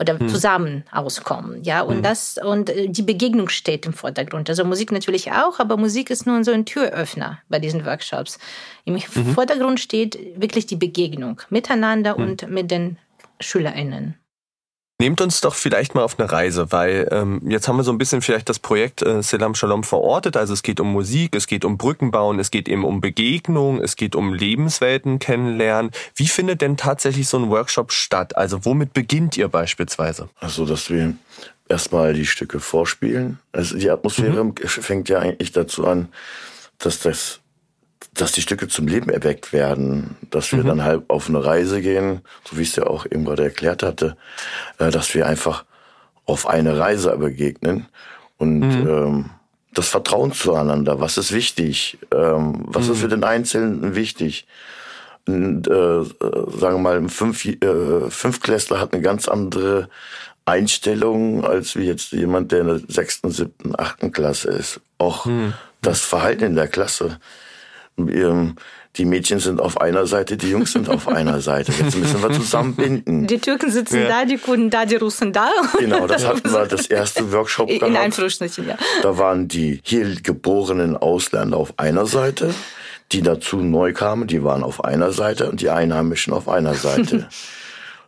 Oder 0.00 0.18
hm. 0.18 0.28
zusammen 0.28 0.84
auskommen. 0.90 1.62
Ja, 1.62 1.82
und 1.82 1.96
hm. 1.96 2.02
das 2.02 2.38
und 2.42 2.70
äh, 2.70 2.88
die 2.88 3.02
Begegnung 3.02 3.48
steht 3.48 3.86
im 3.86 3.92
Vordergrund. 3.92 4.48
Also 4.48 4.64
Musik 4.64 4.90
natürlich 4.92 5.30
auch, 5.32 5.60
aber 5.60 5.76
Musik 5.76 6.10
ist 6.10 6.26
nur 6.26 6.42
so 6.42 6.52
ein 6.52 6.64
Türöffner 6.64 7.38
bei 7.48 7.58
diesen 7.58 7.84
Workshops. 7.84 8.38
Im 8.84 8.94
mhm. 8.94 9.34
Vordergrund 9.34 9.78
steht 9.78 10.18
wirklich 10.40 10.66
die 10.66 10.76
Begegnung 10.76 11.42
miteinander 11.50 12.16
hm. 12.16 12.22
und 12.22 12.48
mit 12.48 12.70
den 12.70 12.96
SchülerInnen. 13.40 14.14
Nehmt 15.00 15.22
uns 15.22 15.40
doch 15.40 15.54
vielleicht 15.54 15.94
mal 15.94 16.02
auf 16.02 16.18
eine 16.18 16.30
Reise, 16.30 16.72
weil 16.72 17.08
ähm, 17.10 17.40
jetzt 17.48 17.68
haben 17.68 17.78
wir 17.78 17.84
so 17.84 17.90
ein 17.90 17.96
bisschen 17.96 18.20
vielleicht 18.20 18.50
das 18.50 18.58
Projekt 18.58 19.00
äh, 19.00 19.22
Selam 19.22 19.54
Shalom 19.54 19.82
verortet. 19.82 20.36
Also 20.36 20.52
es 20.52 20.62
geht 20.62 20.78
um 20.78 20.92
Musik, 20.92 21.34
es 21.34 21.46
geht 21.46 21.64
um 21.64 21.78
Brückenbauen, 21.78 22.38
es 22.38 22.50
geht 22.50 22.68
eben 22.68 22.84
um 22.84 23.00
Begegnung, 23.00 23.80
es 23.80 23.96
geht 23.96 24.14
um 24.14 24.34
Lebenswelten 24.34 25.18
kennenlernen. 25.18 25.90
Wie 26.16 26.28
findet 26.28 26.60
denn 26.60 26.76
tatsächlich 26.76 27.28
so 27.28 27.38
ein 27.38 27.48
Workshop 27.48 27.92
statt? 27.92 28.36
Also 28.36 28.66
womit 28.66 28.92
beginnt 28.92 29.38
ihr 29.38 29.48
beispielsweise? 29.48 30.28
Also, 30.38 30.66
dass 30.66 30.90
wir 30.90 31.14
erstmal 31.66 32.12
die 32.12 32.26
Stücke 32.26 32.60
vorspielen. 32.60 33.38
Also 33.52 33.78
die 33.78 33.88
Atmosphäre 33.88 34.44
mhm. 34.44 34.54
fängt 34.66 35.08
ja 35.08 35.20
eigentlich 35.20 35.52
dazu 35.52 35.86
an, 35.86 36.08
dass 36.76 36.98
das 36.98 37.39
dass 38.14 38.32
die 38.32 38.42
Stücke 38.42 38.68
zum 38.68 38.88
Leben 38.88 39.10
erweckt 39.10 39.52
werden, 39.52 40.16
dass 40.30 40.52
wir 40.52 40.62
mhm. 40.62 40.66
dann 40.66 40.84
halt 40.84 41.08
auf 41.08 41.28
eine 41.28 41.44
Reise 41.44 41.80
gehen, 41.80 42.20
so 42.44 42.58
wie 42.58 42.62
es 42.62 42.76
ja 42.76 42.86
auch 42.86 43.06
eben 43.06 43.24
gerade 43.24 43.44
erklärt 43.44 43.82
hatte, 43.82 44.16
äh, 44.78 44.90
dass 44.90 45.14
wir 45.14 45.26
einfach 45.26 45.64
auf 46.26 46.46
eine 46.46 46.78
Reise 46.78 47.16
begegnen 47.16 47.86
und 48.38 48.60
mhm. 48.60 48.88
ähm, 48.88 49.30
das 49.72 49.88
Vertrauen 49.88 50.32
zueinander, 50.32 51.00
was 51.00 51.16
ist 51.16 51.32
wichtig, 51.32 51.98
ähm, 52.12 52.64
was 52.66 52.86
mhm. 52.86 52.92
ist 52.92 53.00
für 53.00 53.08
den 53.08 53.24
Einzelnen 53.24 53.94
wichtig. 53.94 54.46
Und, 55.26 55.68
äh, 55.68 56.02
sagen 56.02 56.76
wir 56.76 56.78
mal, 56.78 56.96
ein 56.96 57.08
Fünf, 57.08 57.44
äh, 57.44 58.10
Fünfklässler 58.10 58.80
hat 58.80 58.92
eine 58.92 59.02
ganz 59.02 59.28
andere 59.28 59.88
Einstellung 60.44 61.44
als 61.44 61.76
wie 61.76 61.84
jetzt 61.84 62.12
jemand, 62.12 62.50
der 62.50 62.62
in 62.62 62.66
der 62.66 62.80
sechsten, 62.88 63.30
siebten, 63.30 63.78
achten 63.78 64.10
Klasse 64.10 64.50
ist. 64.50 64.80
Auch 64.98 65.26
mhm. 65.26 65.52
das 65.82 66.00
Verhalten 66.00 66.44
in 66.44 66.56
der 66.56 66.68
Klasse 66.68 67.20
die 68.96 69.04
Mädchen 69.04 69.38
sind 69.38 69.60
auf 69.60 69.80
einer 69.80 70.06
Seite, 70.06 70.36
die 70.36 70.50
Jungs 70.50 70.72
sind 70.72 70.88
auf 70.88 71.06
einer 71.06 71.40
Seite. 71.40 71.72
Jetzt 71.72 71.96
müssen 71.96 72.22
wir 72.22 72.32
zusammenbinden. 72.32 73.26
Die 73.26 73.38
Türken 73.38 73.70
sitzen 73.70 74.02
ja. 74.02 74.08
da, 74.08 74.24
die 74.24 74.36
Kurden 74.36 74.68
da, 74.70 74.84
die 74.84 74.96
Russen 74.96 75.32
da. 75.32 75.48
Genau, 75.78 76.06
das 76.06 76.26
hatten 76.26 76.50
wir 76.50 76.66
das 76.66 76.86
erste 76.86 77.30
Workshop 77.32 77.68
gehabt. 77.68 77.88
In 77.88 77.96
Einflussschnittchen, 77.96 78.68
ja. 78.68 78.76
Da 79.02 79.16
waren 79.16 79.46
die 79.46 79.80
hier 79.84 80.16
geborenen 80.20 80.96
Ausländer 80.96 81.56
auf 81.56 81.78
einer 81.78 82.06
Seite, 82.06 82.52
die 83.12 83.22
dazu 83.22 83.58
neu 83.58 83.92
kamen, 83.92 84.26
die 84.26 84.42
waren 84.42 84.64
auf 84.64 84.84
einer 84.84 85.12
Seite 85.12 85.50
und 85.50 85.60
die 85.60 85.70
Einheimischen 85.70 86.32
auf 86.32 86.48
einer 86.48 86.74
Seite. 86.74 87.28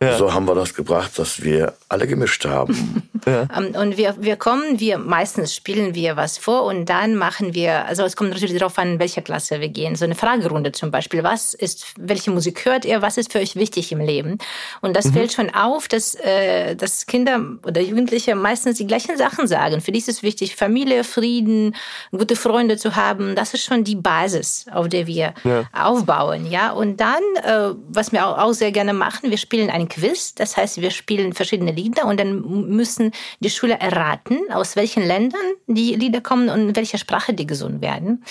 Ja. 0.03 0.17
So 0.17 0.33
haben 0.33 0.47
wir 0.47 0.55
das 0.55 0.73
gebracht, 0.73 1.17
dass 1.17 1.41
wir 1.41 1.73
alle 1.89 2.07
gemischt 2.07 2.45
haben. 2.45 3.03
Ja. 3.25 3.47
Ähm, 3.57 3.73
und 3.75 3.95
wir, 3.95 4.15
wir 4.19 4.35
kommen, 4.35 4.81
wir 4.81 4.97
meistens 4.97 5.55
spielen 5.55 5.95
wir 5.95 6.17
was 6.17 6.37
vor 6.37 6.63
und 6.63 6.89
dann 6.89 7.15
machen 7.15 7.53
wir, 7.53 7.85
also 7.85 8.03
es 8.03 8.17
kommt 8.17 8.31
natürlich 8.31 8.57
darauf 8.57 8.77
an, 8.77 8.93
in 8.93 8.99
welcher 8.99 9.21
Klasse 9.21 9.61
wir 9.61 9.69
gehen. 9.69 9.95
So 9.95 10.03
eine 10.03 10.15
Fragerunde 10.15 10.73
zum 10.73 10.91
Beispiel. 10.91 11.23
Was 11.23 11.53
ist, 11.53 11.93
welche 11.97 12.31
Musik 12.31 12.65
hört 12.65 12.83
ihr? 12.83 13.01
Was 13.01 13.17
ist 13.17 13.31
für 13.31 13.39
euch 13.39 13.55
wichtig 13.55 13.93
im 13.93 14.01
Leben? 14.01 14.39
Und 14.81 14.95
das 14.97 15.05
mhm. 15.05 15.13
fällt 15.13 15.31
schon 15.31 15.49
auf, 15.53 15.87
dass, 15.87 16.15
äh, 16.15 16.75
dass 16.75 17.05
Kinder 17.05 17.39
oder 17.65 17.79
Jugendliche 17.81 18.35
meistens 18.35 18.77
die 18.77 18.87
gleichen 18.87 19.17
Sachen 19.17 19.47
sagen. 19.47 19.79
Für 19.79 19.93
die 19.93 19.99
ist 19.99 20.09
es 20.09 20.21
wichtig, 20.21 20.55
Familie, 20.57 21.05
Frieden, 21.05 21.75
gute 22.11 22.35
Freunde 22.35 22.77
zu 22.77 22.95
haben. 22.95 23.35
Das 23.35 23.53
ist 23.53 23.63
schon 23.63 23.83
die 23.83 23.95
Basis, 23.95 24.65
auf 24.71 24.89
der 24.89 25.07
wir 25.07 25.33
ja. 25.43 25.63
aufbauen. 25.71 26.49
Ja, 26.49 26.71
und 26.71 26.97
dann, 26.97 27.21
äh, 27.43 27.73
was 27.87 28.11
wir 28.11 28.27
auch, 28.27 28.37
auch 28.37 28.53
sehr 28.53 28.71
gerne 28.71 28.93
machen, 28.93 29.29
wir 29.29 29.37
spielen 29.37 29.69
einen 29.69 29.87
Quiz. 29.93 30.33
Das 30.33 30.57
heißt, 30.57 30.81
wir 30.81 30.91
spielen 30.91 31.33
verschiedene 31.33 31.71
Lieder 31.71 32.05
und 32.05 32.19
dann 32.19 32.41
müssen 32.69 33.11
die 33.39 33.49
Schüler 33.49 33.79
erraten, 33.79 34.39
aus 34.51 34.75
welchen 34.75 35.03
Ländern 35.03 35.41
die 35.67 35.95
Lieder 35.95 36.21
kommen 36.21 36.49
und 36.49 36.69
in 36.69 36.75
welcher 36.75 36.97
Sprache 36.97 37.33
die 37.33 37.45
gesungen 37.45 37.81
werden. 37.81 38.23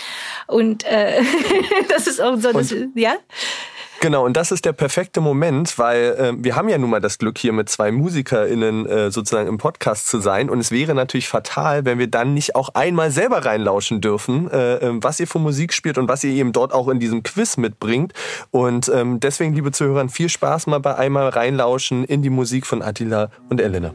Und 0.48 0.84
äh, 0.84 1.22
das 1.88 2.06
ist 2.06 2.20
auch 2.20 2.36
so, 2.36 2.52
das, 2.52 2.74
ja. 2.94 3.14
Genau, 4.02 4.24
und 4.24 4.36
das 4.36 4.50
ist 4.50 4.64
der 4.64 4.72
perfekte 4.72 5.20
Moment, 5.20 5.78
weil 5.78 6.16
äh, 6.18 6.32
wir 6.36 6.56
haben 6.56 6.68
ja 6.68 6.76
nun 6.76 6.90
mal 6.90 7.00
das 7.00 7.18
Glück, 7.18 7.38
hier 7.38 7.52
mit 7.52 7.68
zwei 7.68 7.92
MusikerInnen 7.92 8.84
äh, 8.84 9.10
sozusagen 9.12 9.48
im 9.48 9.58
Podcast 9.58 10.08
zu 10.08 10.18
sein. 10.18 10.50
Und 10.50 10.58
es 10.58 10.72
wäre 10.72 10.92
natürlich 10.92 11.28
fatal, 11.28 11.84
wenn 11.84 12.00
wir 12.00 12.08
dann 12.08 12.34
nicht 12.34 12.56
auch 12.56 12.70
einmal 12.70 13.12
selber 13.12 13.44
reinlauschen 13.44 14.00
dürfen, 14.00 14.50
äh, 14.50 14.78
ähm, 14.78 15.04
was 15.04 15.20
ihr 15.20 15.28
für 15.28 15.38
Musik 15.38 15.72
spielt 15.72 15.98
und 15.98 16.08
was 16.08 16.24
ihr 16.24 16.32
eben 16.32 16.50
dort 16.50 16.72
auch 16.72 16.88
in 16.88 16.98
diesem 16.98 17.22
Quiz 17.22 17.56
mitbringt. 17.58 18.12
Und 18.50 18.90
ähm, 18.92 19.20
deswegen, 19.20 19.54
liebe 19.54 19.70
Zuhörer, 19.70 20.08
viel 20.08 20.28
Spaß 20.28 20.66
mal 20.66 20.80
bei 20.80 20.96
einmal 20.96 21.28
reinlauschen 21.28 22.04
in 22.04 22.22
die 22.22 22.30
Musik 22.30 22.66
von 22.66 22.82
Attila 22.82 23.30
und 23.50 23.60
Elena. 23.60 23.92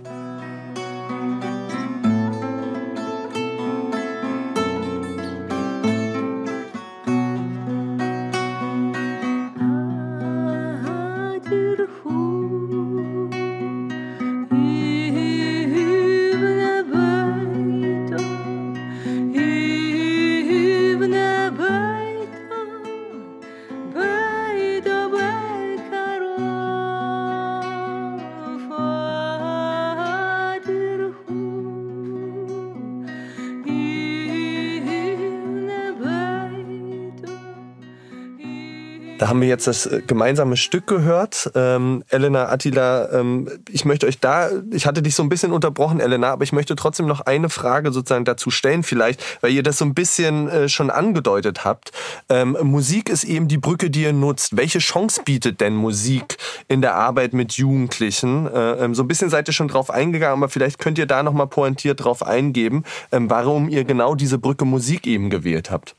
Haben 39.37 39.41
wir 39.43 39.49
jetzt 39.49 39.67
das 39.67 39.85
äh, 39.85 40.01
gemeinsame 40.05 40.57
Stück 40.57 40.87
gehört. 40.87 41.51
Ähm, 41.53 42.03
Elena, 42.09 42.49
Attila, 42.49 43.11
ähm, 43.11 43.47
ich 43.69 43.85
möchte 43.85 44.07
euch 44.07 44.19
da, 44.19 44.49
ich 44.71 44.87
hatte 44.87 45.03
dich 45.03 45.13
so 45.13 45.21
ein 45.21 45.29
bisschen 45.29 45.51
unterbrochen, 45.51 45.99
Elena, 45.99 46.31
aber 46.31 46.43
ich 46.43 46.53
möchte 46.53 46.75
trotzdem 46.75 47.05
noch 47.05 47.21
eine 47.21 47.49
Frage 47.49 47.91
sozusagen 47.91 48.25
dazu 48.25 48.49
stellen, 48.49 48.81
vielleicht, 48.81 49.23
weil 49.41 49.51
ihr 49.51 49.61
das 49.61 49.77
so 49.77 49.85
ein 49.85 49.93
bisschen 49.93 50.49
äh, 50.49 50.69
schon 50.69 50.89
angedeutet 50.89 51.65
habt. 51.65 51.91
Ähm, 52.29 52.57
Musik 52.63 53.09
ist 53.09 53.25
eben 53.25 53.47
die 53.47 53.59
Brücke, 53.59 53.91
die 53.91 54.01
ihr 54.01 54.13
nutzt. 54.13 54.57
Welche 54.57 54.79
Chance 54.79 55.21
bietet 55.23 55.61
denn 55.61 55.75
Musik 55.75 56.37
in 56.67 56.81
der 56.81 56.95
Arbeit 56.95 57.33
mit 57.33 57.53
Jugendlichen? 57.53 58.47
Äh, 58.47 58.85
ähm, 58.85 58.95
so 58.95 59.03
ein 59.03 59.07
bisschen 59.07 59.29
seid 59.29 59.47
ihr 59.47 59.53
schon 59.53 59.67
drauf 59.67 59.91
eingegangen, 59.91 60.41
aber 60.41 60.49
vielleicht 60.49 60.79
könnt 60.79 60.97
ihr 60.97 61.05
da 61.05 61.21
nochmal 61.21 61.47
pointiert 61.47 62.03
drauf 62.03 62.23
eingeben, 62.23 62.85
ähm, 63.11 63.29
warum 63.29 63.69
ihr 63.69 63.83
genau 63.83 64.15
diese 64.15 64.39
Brücke 64.39 64.65
Musik 64.65 65.05
eben 65.05 65.29
gewählt 65.29 65.69
habt. 65.69 65.95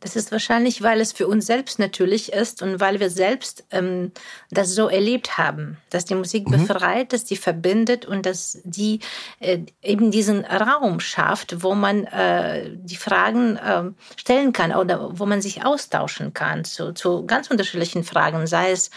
Das 0.00 0.16
ist 0.16 0.32
wahrscheinlich, 0.32 0.82
weil 0.82 1.00
es 1.00 1.12
für 1.12 1.26
uns 1.26 1.46
selbst 1.46 1.78
natürlich 1.78 2.32
ist 2.32 2.62
und 2.62 2.80
weil 2.80 3.00
wir 3.00 3.10
selbst 3.10 3.64
ähm, 3.70 4.12
das 4.50 4.74
so 4.74 4.88
erlebt 4.88 5.38
haben, 5.38 5.76
dass 5.90 6.04
die 6.04 6.14
Musik 6.14 6.48
mhm. 6.48 6.52
befreit, 6.52 7.12
dass 7.12 7.24
die 7.24 7.36
verbindet 7.36 8.06
und 8.06 8.26
dass 8.26 8.60
die 8.64 9.00
äh, 9.40 9.60
eben 9.82 10.10
diesen 10.10 10.44
Raum 10.44 11.00
schafft, 11.00 11.62
wo 11.62 11.74
man 11.74 12.04
äh, 12.04 12.70
die 12.74 12.96
Fragen 12.96 13.56
äh, 13.56 13.84
stellen 14.16 14.52
kann 14.52 14.72
oder 14.72 15.18
wo 15.18 15.26
man 15.26 15.40
sich 15.40 15.64
austauschen 15.64 16.32
kann 16.32 16.64
zu, 16.64 16.92
zu 16.92 17.26
ganz 17.26 17.50
unterschiedlichen 17.50 18.04
Fragen, 18.04 18.46
sei 18.46 18.70
es 18.70 18.90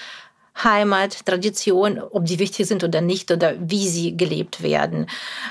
Heimat, 0.64 1.26
Tradition, 1.26 2.00
ob 2.00 2.26
die 2.26 2.38
wichtig 2.38 2.68
sind 2.68 2.84
oder 2.84 3.02
nicht 3.02 3.32
oder 3.32 3.56
wie 3.60 3.88
sie 3.88 4.16
gelebt 4.16 4.62
werden 4.62 5.08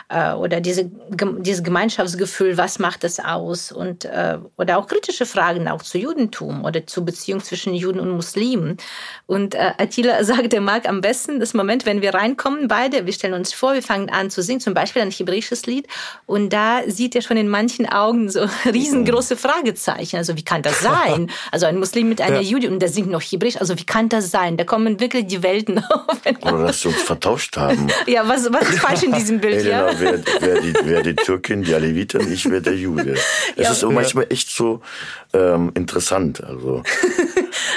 äh, 0.09 0.33
oder 0.33 0.61
diese, 0.61 0.91
dieses 1.39 1.65
Gemeinschaftsgefühl, 1.65 2.59
was 2.59 2.79
macht 2.79 3.03
das 3.03 3.19
aus 3.19 3.73
und 3.73 4.05
äh, 4.05 4.39
oder 4.57 4.79
auch 4.79 4.87
kritische 4.87 5.27
Fragen 5.27 5.69
auch 5.69 5.83
zu 5.83 5.99
Judentum 5.99 6.65
oder 6.65 6.87
zur 6.87 7.05
Beziehung 7.05 7.43
zwischen 7.43 7.75
Juden 7.75 7.99
und 7.99 8.11
Muslimen. 8.11 8.77
Und 9.27 9.55
äh, 9.55 9.73
Attila 9.79 10.23
sagt, 10.31 10.53
er 10.53 10.61
mag 10.61 10.89
am 10.89 11.01
besten 11.01 11.41
das 11.41 11.55
Moment, 11.55 11.87
wenn 11.87 12.03
wir 12.03 12.15
reinkommen, 12.15 12.69
beide, 12.69 13.07
wir 13.07 13.13
stellen 13.13 13.35
uns 13.35 13.53
vor, 13.53 13.75
wir 13.75 13.83
fangen 13.83 14.11
an 14.11 14.31
zu 14.31 14.43
singen, 14.43 14.61
zum 14.61 14.75
Beispiel 14.75 15.03
ein 15.03 15.11
hebräisches 15.11 15.67
Lied 15.67 15.89
und 16.27 16.53
da 16.53 16.83
sieht 16.87 17.17
er 17.17 17.23
schon 17.23 17.37
in 17.37 17.49
manchen 17.49 17.89
Augen 17.89 18.29
so 18.29 18.47
riesengroße 18.67 19.37
Fragezeichen. 19.37 20.17
Also 20.17 20.37
wie 20.37 20.45
kann 20.45 20.63
das 20.63 20.81
sein? 20.83 21.31
Also 21.51 21.67
ein 21.67 21.79
Muslim 21.79 22.09
mit 22.09 22.21
einer 22.21 22.41
ja. 22.41 22.51
Judin 22.51 22.75
und 22.75 22.81
der 22.81 22.91
singt 22.91 23.11
noch 23.11 23.23
hebräisch, 23.23 23.57
also 23.57 23.77
wie 23.79 23.85
kann 23.85 24.09
das 24.09 24.31
sein? 24.31 24.57
Da 24.57 24.65
kommen 24.65 24.89
kommen 24.90 25.00
wirklich 25.00 25.26
die 25.26 25.42
Welten 25.42 25.79
aufeinander. 26.09 26.55
Oder 26.55 26.66
dass 26.66 26.85
wir 26.85 26.92
uns 26.92 27.03
vertauscht 27.03 27.57
haben. 27.57 27.88
Ja, 28.07 28.26
was, 28.26 28.53
was 28.53 28.68
ist 28.68 28.81
falsch 28.81 29.03
in 29.05 29.12
diesem 29.12 29.40
Bild? 29.40 29.57
Elena 29.57 29.92
ja? 29.92 30.00
wäre 30.00 30.24
wär 30.40 30.61
die, 30.61 30.74
wär 30.85 31.03
die 31.03 31.14
Türkin, 31.14 31.62
die 31.62 31.74
Alevitin, 31.74 32.33
ich 32.33 32.48
wäre 32.50 32.62
der 32.62 32.74
Jude. 32.74 33.14
Es 33.57 33.64
ja. 33.64 33.72
ist 33.72 33.83
manchmal 33.83 34.26
echt 34.31 34.50
so 34.50 34.81
ähm, 35.33 35.70
interessant. 35.74 36.42
Also. 36.42 36.83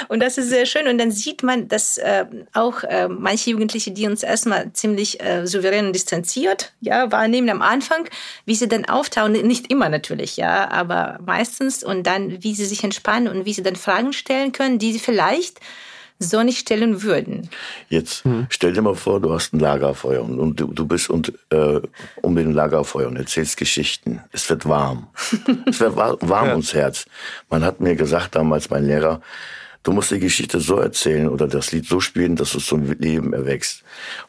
Und 0.08 0.20
das 0.20 0.38
ist 0.38 0.48
sehr 0.48 0.66
schön. 0.66 0.88
Und 0.88 0.98
dann 0.98 1.10
sieht 1.10 1.42
man, 1.42 1.68
dass 1.68 1.98
äh, 1.98 2.24
auch 2.52 2.82
äh, 2.84 3.08
manche 3.08 3.50
Jugendliche, 3.50 3.90
die 3.90 4.06
uns 4.06 4.22
erstmal 4.22 4.72
ziemlich 4.72 5.22
äh, 5.22 5.46
souverän 5.46 5.86
und 5.86 5.92
distanziert 5.92 6.72
ja, 6.80 7.12
wahrnehmen 7.12 7.50
am 7.50 7.62
Anfang, 7.62 8.08
wie 8.46 8.54
sie 8.54 8.68
dann 8.68 8.86
auftauchen. 8.86 9.32
Nicht 9.32 9.70
immer 9.70 9.88
natürlich, 9.88 10.36
ja, 10.36 10.70
aber 10.70 11.18
meistens. 11.24 11.84
Und 11.84 12.06
dann, 12.06 12.42
wie 12.42 12.54
sie 12.54 12.66
sich 12.66 12.82
entspannen 12.82 13.28
und 13.28 13.44
wie 13.44 13.52
sie 13.52 13.62
dann 13.62 13.76
Fragen 13.76 14.12
stellen 14.12 14.52
können, 14.52 14.78
die 14.78 14.92
sie 14.92 14.98
vielleicht 14.98 15.60
so 16.18 16.42
nicht 16.42 16.58
stellen 16.58 17.02
würden. 17.02 17.48
Jetzt 17.88 18.22
stell 18.48 18.72
dir 18.72 18.82
mal 18.82 18.94
vor, 18.94 19.20
du 19.20 19.32
hast 19.32 19.52
ein 19.52 19.60
Lagerfeuer 19.60 20.22
und, 20.22 20.38
und 20.38 20.60
du, 20.60 20.68
du, 20.68 20.86
bist 20.86 21.10
und, 21.10 21.32
äh, 21.50 21.80
um 22.22 22.36
den 22.36 22.52
Lagerfeuer 22.52 23.08
und 23.08 23.16
erzählst 23.16 23.56
Geschichten. 23.56 24.20
Es 24.32 24.48
wird 24.48 24.66
warm. 24.66 25.08
es 25.66 25.80
wird 25.80 25.96
warm 25.96 26.20
ja. 26.46 26.52
ums 26.52 26.74
Herz. 26.74 27.06
Man 27.50 27.64
hat 27.64 27.80
mir 27.80 27.96
gesagt 27.96 28.36
damals, 28.36 28.70
mein 28.70 28.86
Lehrer, 28.86 29.20
du 29.82 29.92
musst 29.92 30.10
die 30.10 30.20
Geschichte 30.20 30.60
so 30.60 30.76
erzählen 30.76 31.28
oder 31.28 31.48
das 31.48 31.72
Lied 31.72 31.86
so 31.86 32.00
spielen, 32.00 32.36
dass 32.36 32.54
es 32.54 32.66
zum 32.66 32.84
Leben 32.84 33.32
erwächst. 33.32 33.82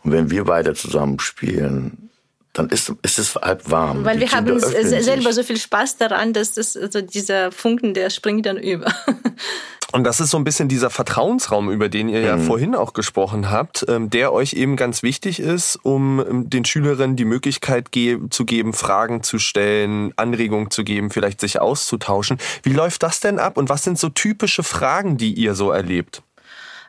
Und 0.04 0.12
wenn 0.12 0.30
wir 0.32 0.43
beide 0.43 0.74
zusammen 0.74 1.19
spielen, 1.19 2.10
dann 2.54 2.69
ist, 2.69 2.91
ist 3.02 3.19
es 3.19 3.36
halb 3.36 3.69
warm. 3.69 4.06
Weil 4.06 4.15
die 4.15 4.21
wir 4.21 4.28
Kinder 4.30 4.54
haben 4.54 5.02
selber 5.02 5.34
so 5.34 5.43
viel 5.43 5.58
Spaß 5.58 5.98
daran, 5.98 6.32
dass 6.32 6.54
das, 6.54 6.78
also 6.78 7.02
dieser 7.02 7.52
Funken, 7.52 7.93
der 7.93 8.10
springt 8.10 8.45
dann 8.45 8.58
über. 8.58 8.93
Und 9.91 10.04
das 10.04 10.19
ist 10.19 10.32
so 10.32 10.38
ein 10.38 10.43
bisschen 10.43 10.67
dieser 10.67 10.89
Vertrauensraum, 10.89 11.69
über 11.69 11.89
den 11.89 12.10
ihr 12.10 12.21
ja 12.21 12.38
mhm. 12.38 12.41
vorhin 12.41 12.76
auch 12.76 12.93
gesprochen 12.93 13.50
habt, 13.52 13.86
ähm, 13.88 14.10
der 14.10 14.34
euch 14.34 14.54
eben 14.54 14.76
ganz 14.76 15.04
wichtig 15.04 15.39
ist, 15.39 15.78
um 15.84 16.19
ähm, 16.19 16.50
den 16.50 16.65
Schülerinnen 16.65 17.15
die 17.15 17.26
Möglichkeit 17.26 17.91
ge 17.91 18.19
zu 18.30 18.45
geben, 18.45 18.74
Fragen 18.74 19.24
zu 19.24 19.39
stellen, 19.39 20.12
Anregungen 20.15 20.71
zu 20.71 20.84
geben, 20.84 21.12
vielleicht 21.12 21.39
sich 21.39 21.62
auszutauschen. 21.62 22.38
Wie 22.63 22.74
läuft 22.74 23.04
das 23.04 23.19
denn 23.19 23.39
ab 23.39 23.58
und 23.58 23.69
was 23.69 23.84
sind 23.84 24.00
so 24.00 24.10
typische 24.10 24.63
Fragen, 24.63 25.17
die 25.17 25.34
ihr 25.34 25.56
so 25.56 25.71
erlebt? 25.71 26.24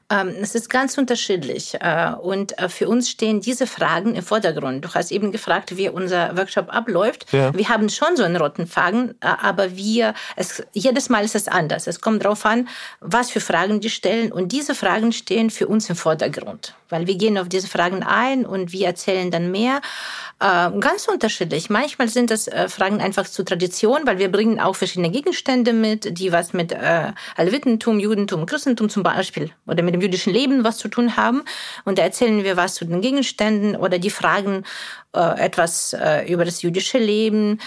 Ähm, 0.08 0.34
es 0.40 0.54
ist 0.54 0.70
ganz 0.70 0.96
unterschiedlich. 0.98 1.74
Äh, 1.80 2.12
und 2.20 2.56
äh, 2.58 2.68
für 2.68 2.88
uns 2.88 3.10
stehen 3.10 3.40
diese 3.40 3.66
Fragen 3.66 4.14
im 4.14 4.22
Vordergrund. 4.22 4.84
Du 4.84 4.94
hast 4.94 5.10
eben 5.10 5.32
gefragt, 5.32 5.76
wie 5.76 5.88
unser 5.88 6.36
Workshop 6.36 6.72
abläuft. 6.72 7.32
Ja. 7.32 7.52
Wir 7.52 7.68
haben 7.68 7.88
schon 7.88 8.16
so 8.16 8.22
einen 8.22 8.36
roten 8.36 8.66
Faden, 8.68 9.16
äh, 9.20 9.26
aber 9.26 9.76
wir, 9.76 10.14
es, 10.36 10.62
jedes 10.72 11.08
Mal 11.08 11.24
ist 11.24 11.34
es 11.34 11.48
anders. 11.48 11.88
Es 11.88 12.00
kommt 12.00 12.24
darauf 12.24 12.46
an, 12.46 12.68
was 13.00 13.30
für 13.30 13.40
Fragen 13.40 13.80
die 13.80 13.90
stellen. 13.90 14.30
Und 14.30 14.52
diese 14.52 14.74
Fragen 14.76 15.12
stehen 15.12 15.50
für 15.50 15.66
uns 15.66 15.90
im 15.90 15.96
Vordergrund, 15.96 16.74
weil 16.88 17.06
wir 17.06 17.16
gehen 17.16 17.38
auf 17.38 17.48
diese 17.48 17.68
Fragen 17.68 18.02
ein 18.02 18.46
und 18.46 18.72
wir 18.72 18.86
erzählen 18.86 19.30
dann 19.30 19.50
mehr. 19.50 19.80
Ganz 20.38 21.08
unterschiedlich. 21.08 21.70
Manchmal 21.70 22.08
sind 22.08 22.30
das 22.30 22.50
Fragen 22.68 23.00
einfach 23.00 23.26
zur 23.26 23.46
Tradition, 23.46 24.02
weil 24.04 24.18
wir 24.18 24.30
bringen 24.30 24.60
auch 24.60 24.76
verschiedene 24.76 25.10
Gegenstände 25.10 25.72
mit, 25.72 26.18
die 26.18 26.30
was 26.30 26.52
mit 26.52 26.76
Alvitentum, 27.36 27.98
Judentum, 27.98 28.44
Christentum 28.44 28.90
zum 28.90 29.02
Beispiel 29.02 29.50
oder 29.66 29.82
mit 29.82 29.94
dem 29.94 30.02
jüdischen 30.02 30.34
Leben 30.34 30.62
was 30.62 30.76
zu 30.76 30.88
tun 30.88 31.16
haben. 31.16 31.42
Und 31.86 31.96
da 31.96 32.02
erzählen 32.02 32.44
wir 32.44 32.58
was 32.58 32.74
zu 32.74 32.84
den 32.84 33.00
Gegenständen 33.00 33.76
oder 33.76 33.98
die 33.98 34.10
fragen 34.10 34.64
äh, 35.16 35.46
etwas 35.46 35.94
äh, 35.94 36.30
über 36.30 36.44
das 36.44 36.60
jüdische 36.60 36.98
Leben 36.98 37.58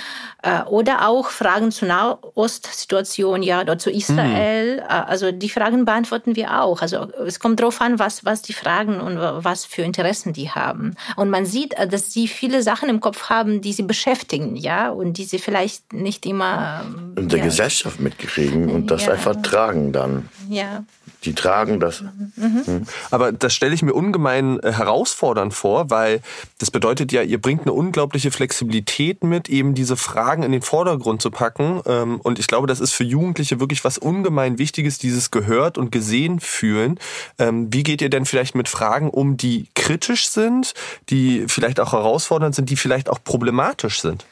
äh, 0.43 0.62
oder 0.65 1.08
auch 1.08 1.29
Fragen 1.29 1.71
zur 1.71 1.88
Nahostsituation, 1.88 3.41
ja, 3.41 3.62
oder 3.62 3.79
zu 3.79 3.89
Israel. 3.89 4.75
Mhm. 4.77 4.84
Also 4.88 5.32
die 5.32 5.49
Fragen 5.49 5.84
beantworten 5.84 6.36
wir 6.36 6.62
auch. 6.62 6.84
Also 6.84 7.08
es 7.25 7.39
kommt 7.39 7.60
darauf 7.60 7.82
an, 7.82 7.97
was, 7.97 8.23
was 8.23 8.43
die 8.43 8.53
fragen 8.53 9.01
und 9.17 9.43
was 9.43 9.65
für 9.65 9.81
Interessen 9.81 10.33
die 10.33 10.51
haben. 10.51 10.95
Und 11.15 11.29
man 11.29 11.45
sieht, 11.45 11.75
dass 11.89 12.11
sie 12.11 12.27
viele 12.27 12.61
Sachen 12.61 12.89
im 12.89 12.99
Kopf 12.99 13.29
haben, 13.29 13.61
die 13.61 13.73
sie 13.73 13.83
beschäftigen, 13.83 14.55
ja, 14.55 14.89
und 14.89 15.17
die 15.17 15.25
sie 15.25 15.39
vielleicht 15.39 15.91
nicht 15.93 16.25
immer 16.25 16.85
in 17.15 17.29
der 17.29 17.39
ja, 17.39 17.45
Gesellschaft 17.45 17.99
mitkriegen 17.99 18.69
und 18.69 18.91
das 18.91 19.05
ja. 19.05 19.13
einfach 19.13 19.35
tragen 19.41 19.91
dann. 19.91 20.29
Ja. 20.49 20.83
Die 21.23 21.33
tragen 21.33 21.79
das. 21.79 22.01
Mhm. 22.01 22.63
Mhm. 22.65 22.83
Aber 23.11 23.31
das 23.33 23.53
stelle 23.53 23.73
ich 23.73 23.81
mir 23.81 23.93
ungemein 23.93 24.59
herausfordernd 24.63 25.53
vor, 25.53 25.89
weil 25.89 26.21
das 26.59 26.71
bedeutet 26.71 27.11
ja, 27.11 27.23
ihr 27.23 27.39
ihr 27.39 27.41
bringt 27.41 27.61
eine 27.61 27.73
unglaubliche 27.73 28.31
Flexibilität 28.31 29.23
mit, 29.23 29.47
eben 29.47 29.73
diese 29.73 29.95
Fragen 29.95 30.43
in 30.43 30.51
den 30.51 30.61
Vordergrund 30.61 31.21
zu 31.21 31.31
packen. 31.31 31.81
Ähm, 31.85 32.19
und 32.19 32.37
ich 32.37 32.47
glaube, 32.47 32.67
das 32.67 32.81
ist 32.81 32.91
für 32.91 33.05
Jugendliche 33.05 33.61
wirklich 33.61 33.85
was 33.85 33.97
ungemein 33.97 34.57
Wichtiges, 34.57 34.97
dieses 34.97 35.31
gehört 35.31 35.77
und 35.77 35.89
gesehen 35.89 36.41
fühlen. 36.41 36.99
Ähm, 37.37 37.71
wie 37.71 37.83
geht 37.83 38.01
ihr 38.01 38.09
denn 38.09 38.25
vielleicht 38.25 38.55
mit 38.55 38.67
Fragen 38.67 38.98
um, 39.07 39.38
die 39.38 39.67
kritisch 39.75 40.27
sind, 40.27 40.73
die 41.09 41.45
vielleicht 41.47 41.79
auch 41.79 41.93
herausfordernd 41.93 42.55
sind, 42.55 42.69
die 42.69 42.75
vielleicht 42.75 43.09
auch 43.09 43.23
problematisch 43.23 44.01
sind? 44.01 44.25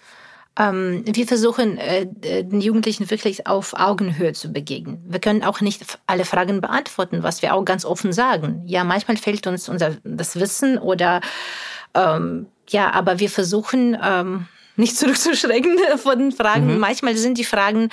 Ähm, 0.60 1.04
wir 1.06 1.28
versuchen, 1.28 1.78
äh, 1.78 2.08
den 2.08 2.62
Jugendlichen 2.62 3.10
wirklich 3.12 3.46
auf 3.46 3.76
Augenhöhe 3.76 4.34
zu 4.34 4.52
begegnen. 4.52 5.04
Wir 5.08 5.20
können 5.20 5.44
auch 5.44 5.62
nicht 5.62 6.00
alle 6.08 6.26
Fragen 6.26 6.62
beantworten, 6.62 7.22
was 7.22 7.42
wir 7.42 7.54
auch 7.54 7.64
ganz 7.64 7.86
offen 7.86 8.12
sagen. 8.12 8.64
Ja, 8.66 8.84
manchmal 8.84 9.18
fehlt 9.18 9.46
uns 9.46 9.70
unser 9.70 9.98
das 10.04 10.40
Wissen 10.40 10.80
oder 10.80 11.22
ähm, 11.94 12.48
ja, 12.70 12.92
aber 12.92 13.20
wir 13.20 13.30
versuchen 13.30 13.98
ähm, 14.04 14.48
nicht 14.78 14.96
zurückzuschrecken 14.98 15.78
von 15.98 16.18
den 16.18 16.32
Fragen. 16.32 16.76
Mhm. 16.76 16.80
Manchmal 16.80 17.18
sind 17.18 17.38
die 17.38 17.44
Fragen 17.44 17.90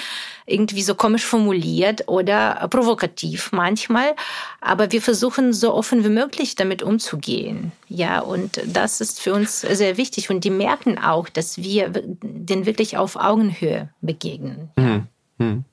irgendwie 0.47 0.83
so 0.83 0.95
komisch 0.95 1.25
formuliert 1.25 2.07
oder 2.07 2.69
provokativ 2.71 3.51
manchmal, 3.53 4.15
aber 4.61 4.93
wir 4.93 5.03
versuchen 5.03 5.53
so 5.53 5.75
offen 5.75 6.05
wie 6.05 6.11
möglich 6.11 6.55
damit 6.55 6.83
umzugehen. 6.83 7.73
Ja, 7.89 8.21
und 8.21 8.61
das 8.67 9.01
ist 9.01 9.21
für 9.21 9.33
uns 9.33 9.63
sehr 9.63 9.97
wichtig 9.97 10.31
und 10.31 10.45
die 10.45 10.51
merken 10.51 10.99
auch, 10.99 11.29
dass 11.29 11.59
wir 11.59 11.89
den 11.91 12.67
wirklich 12.67 12.97
auf 12.97 13.17
Augenhöhe 13.17 13.89
begegnen. 14.03 14.71
Mhm. 14.77 15.07
Mhm. 15.39 15.65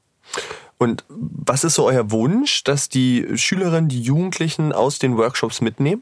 Und 0.78 1.04
was 1.10 1.63
ist 1.63 1.76
so 1.76 1.86
euer 1.86 2.10
Wunsch, 2.10 2.63
dass 2.63 2.89
die 2.89 3.28
Schülerinnen, 3.36 3.89
die 3.89 4.02
Jugendlichen 4.02 4.74
aus 4.74 4.97
den 4.97 5.15
Workshops 5.15 5.62
mitnehmen? 5.62 6.02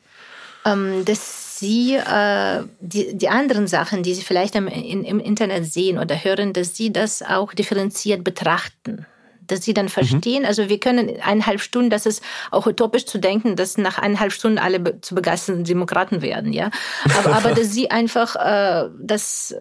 Ähm, 0.64 1.04
das 1.04 1.49
sie 1.60 1.96
äh, 1.96 2.64
die, 2.80 3.16
die 3.16 3.30
anderen 3.30 3.68
Sachen, 3.68 4.04
die 4.04 4.14
sie 4.14 4.24
vielleicht 4.24 4.56
im, 4.56 4.68
in, 4.68 5.04
im 5.04 5.20
Internet 5.20 5.72
sehen 5.72 5.98
oder 5.98 6.24
hören, 6.24 6.54
dass 6.54 6.76
sie 6.76 6.92
das 6.92 7.22
auch 7.22 7.54
differenziert 7.54 8.24
betrachten 8.24 9.06
dass 9.50 9.64
sie 9.64 9.74
dann 9.74 9.86
mhm. 9.86 9.90
verstehen. 9.90 10.44
Mhm. 10.44 10.48
Also 10.48 10.70
wir 10.70 10.80
können 10.80 11.10
eineinhalb 11.22 11.62
Stunden, 11.62 11.90
das 11.90 12.06
ist 12.06 12.24
auch 12.52 12.66
utopisch 12.66 13.06
zu 13.06 13.18
denken, 13.18 13.56
dass 13.56 13.78
nach 13.78 13.98
eineinhalb 13.98 14.32
Stunden 14.32 14.58
alle 14.58 14.80
be 14.80 15.02
zu 15.02 15.16
begeisterten 15.16 15.64
Demokraten 15.64 16.22
werden, 16.22 16.54
ja. 16.54 16.70
Aber, 17.18 17.34
aber 17.36 17.52
dass 17.52 17.72
sie 17.74 17.92
einfach 17.92 18.36
äh, 18.36 18.90
das 19.00 19.56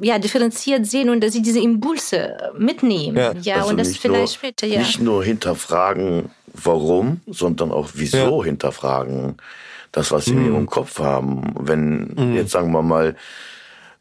ja 0.00 0.18
differenziert 0.18 0.86
sehen 0.86 1.10
und 1.10 1.22
dass 1.22 1.32
sie 1.32 1.42
diese 1.42 1.60
Impulse 1.60 2.52
mitnehmen, 2.56 3.16
ja, 3.16 3.32
ja 3.42 3.56
also 3.56 3.70
und 3.70 3.78
das 3.78 3.96
vielleicht 3.96 4.18
nur, 4.18 4.26
später, 4.28 4.66
ja. 4.66 4.78
Nicht 4.78 5.00
nur 5.00 5.24
hinterfragen, 5.24 6.30
warum, 6.46 7.20
sondern 7.26 7.72
auch 7.72 7.90
wieso 7.94 8.40
ja. 8.40 8.44
hinterfragen 8.44 9.36
das, 9.92 10.10
was 10.10 10.24
sie 10.24 10.34
mhm. 10.34 10.46
in 10.46 10.52
ihrem 10.52 10.66
Kopf 10.66 10.98
haben. 10.98 11.54
Wenn 11.58 12.14
mhm. 12.16 12.34
jetzt 12.34 12.50
sagen 12.50 12.72
wir 12.72 12.82
mal, 12.82 13.14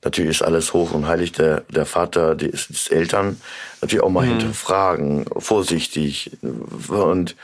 natürlich 0.03 0.31
ist 0.31 0.41
alles 0.41 0.73
hoch 0.73 0.91
und 0.93 1.07
heilig 1.07 1.33
der, 1.33 1.63
der 1.69 1.85
Vater, 1.85 2.35
die 2.35 2.47
ist 2.47 2.91
Eltern, 2.91 3.39
natürlich 3.81 4.03
auch 4.03 4.09
mal 4.09 4.25
mhm. 4.25 4.31
hinterfragen, 4.31 5.25
vorsichtig. 5.37 6.31
Und 6.87 7.35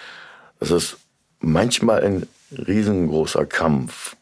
das 0.59 0.71
ist 0.71 0.97
manchmal 1.39 2.03
ein 2.03 2.27
riesengroßer 2.51 3.45
Kampf. 3.45 4.15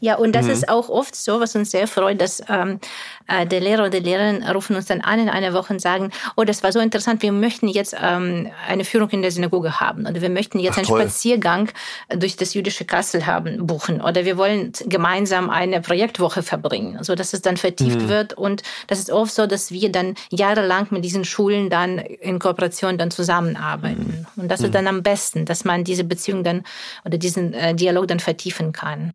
Ja, 0.00 0.16
und 0.16 0.32
das 0.32 0.46
mhm. 0.46 0.52
ist 0.52 0.68
auch 0.68 0.88
oft 0.88 1.14
so, 1.14 1.40
was 1.40 1.54
uns 1.56 1.70
sehr 1.70 1.86
freut, 1.86 2.20
dass 2.20 2.42
ähm, 2.48 2.80
äh, 3.28 3.46
der 3.46 3.60
Lehrer 3.60 3.82
oder 3.82 4.00
die 4.00 4.10
Lehrerin 4.10 4.42
rufen 4.42 4.76
uns 4.76 4.86
dann 4.86 5.00
an 5.00 5.18
in 5.18 5.28
einer 5.28 5.52
Woche 5.52 5.72
und 5.72 5.80
sagen, 5.80 6.10
oh, 6.36 6.44
das 6.44 6.62
war 6.62 6.72
so 6.72 6.80
interessant, 6.80 7.22
wir 7.22 7.32
möchten 7.32 7.68
jetzt 7.68 7.96
ähm, 8.00 8.48
eine 8.68 8.84
Führung 8.84 9.10
in 9.10 9.22
der 9.22 9.30
Synagoge 9.30 9.80
haben 9.80 10.06
oder 10.06 10.20
wir 10.20 10.30
möchten 10.30 10.58
jetzt 10.58 10.74
Ach, 10.74 10.78
einen 10.78 10.86
toll. 10.86 11.00
Spaziergang 11.00 11.70
durch 12.08 12.36
das 12.36 12.54
jüdische 12.54 12.84
Kassel 12.84 13.26
haben, 13.26 13.66
buchen 13.66 14.00
oder 14.00 14.24
wir 14.24 14.36
wollen 14.36 14.72
gemeinsam 14.86 15.50
eine 15.50 15.80
Projektwoche 15.80 16.42
verbringen, 16.42 16.98
so 17.02 17.14
dass 17.14 17.32
es 17.32 17.42
dann 17.42 17.56
vertieft 17.56 18.02
mhm. 18.02 18.08
wird 18.08 18.34
und 18.34 18.62
das 18.86 18.98
ist 18.98 19.10
oft 19.10 19.34
so, 19.34 19.46
dass 19.46 19.70
wir 19.70 19.90
dann 19.90 20.14
jahrelang 20.30 20.86
mit 20.90 21.04
diesen 21.04 21.24
Schulen 21.24 21.70
dann 21.70 21.98
in 21.98 22.38
Kooperation 22.38 22.98
dann 22.98 23.10
zusammenarbeiten 23.10 24.26
mhm. 24.34 24.42
und 24.42 24.48
das 24.50 24.60
ist 24.60 24.68
mhm. 24.68 24.72
dann 24.72 24.86
am 24.86 25.02
besten, 25.02 25.44
dass 25.44 25.64
man 25.64 25.84
diese 25.84 26.04
Beziehung 26.04 26.44
dann 26.44 26.62
oder 27.04 27.18
diesen 27.18 27.54
äh, 27.54 27.74
Dialog 27.74 28.08
dann 28.08 28.20
vertiefen 28.20 28.72
kann. 28.72 29.12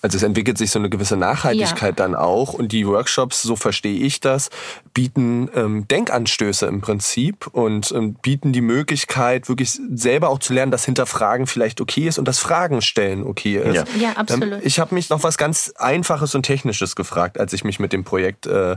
Also 0.00 0.16
es 0.16 0.22
entwickelt 0.22 0.58
sich 0.58 0.70
so 0.70 0.78
eine 0.78 0.88
gewisse 0.88 1.16
Nachhaltigkeit 1.16 1.98
ja. 1.98 2.06
dann 2.06 2.14
auch 2.14 2.52
und 2.52 2.70
die 2.70 2.86
Workshops, 2.86 3.42
so 3.42 3.56
verstehe 3.56 3.98
ich 3.98 4.20
das, 4.20 4.48
bieten 4.94 5.50
ähm, 5.54 5.88
Denkanstöße 5.88 6.66
im 6.66 6.80
Prinzip 6.80 7.48
und 7.48 7.90
ähm, 7.92 8.14
bieten 8.14 8.52
die 8.52 8.60
Möglichkeit, 8.60 9.48
wirklich 9.48 9.80
selber 9.92 10.28
auch 10.28 10.38
zu 10.38 10.52
lernen, 10.52 10.70
dass 10.70 10.84
Hinterfragen 10.84 11.48
vielleicht 11.48 11.80
okay 11.80 12.06
ist 12.06 12.18
und 12.18 12.28
das 12.28 12.38
Fragen 12.38 12.80
stellen 12.80 13.24
okay 13.24 13.56
ist. 13.56 13.74
Ja, 13.74 13.84
ja 13.98 14.12
absolut. 14.12 14.52
Ähm, 14.52 14.60
ich 14.62 14.78
habe 14.78 14.94
mich 14.94 15.10
noch 15.10 15.24
was 15.24 15.36
ganz 15.36 15.72
Einfaches 15.76 16.34
und 16.34 16.44
Technisches 16.44 16.94
gefragt, 16.94 17.40
als 17.40 17.52
ich 17.52 17.64
mich 17.64 17.80
mit 17.80 17.92
dem 17.92 18.04
Projekt 18.04 18.46
äh, 18.46 18.76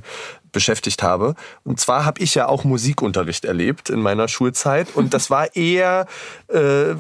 beschäftigt 0.52 1.04
habe. 1.04 1.36
Und 1.64 1.80
zwar 1.80 2.06
habe 2.06 2.22
ich 2.22 2.36
ja 2.36 2.48
auch 2.48 2.64
Musikunterricht 2.64 3.46
erlebt 3.46 3.90
in 3.90 4.02
meiner 4.02 4.28
Schulzeit 4.28 4.88
und 4.96 5.14
das 5.14 5.30
war 5.30 5.56
eher, 5.56 6.08
äh, 6.48 6.96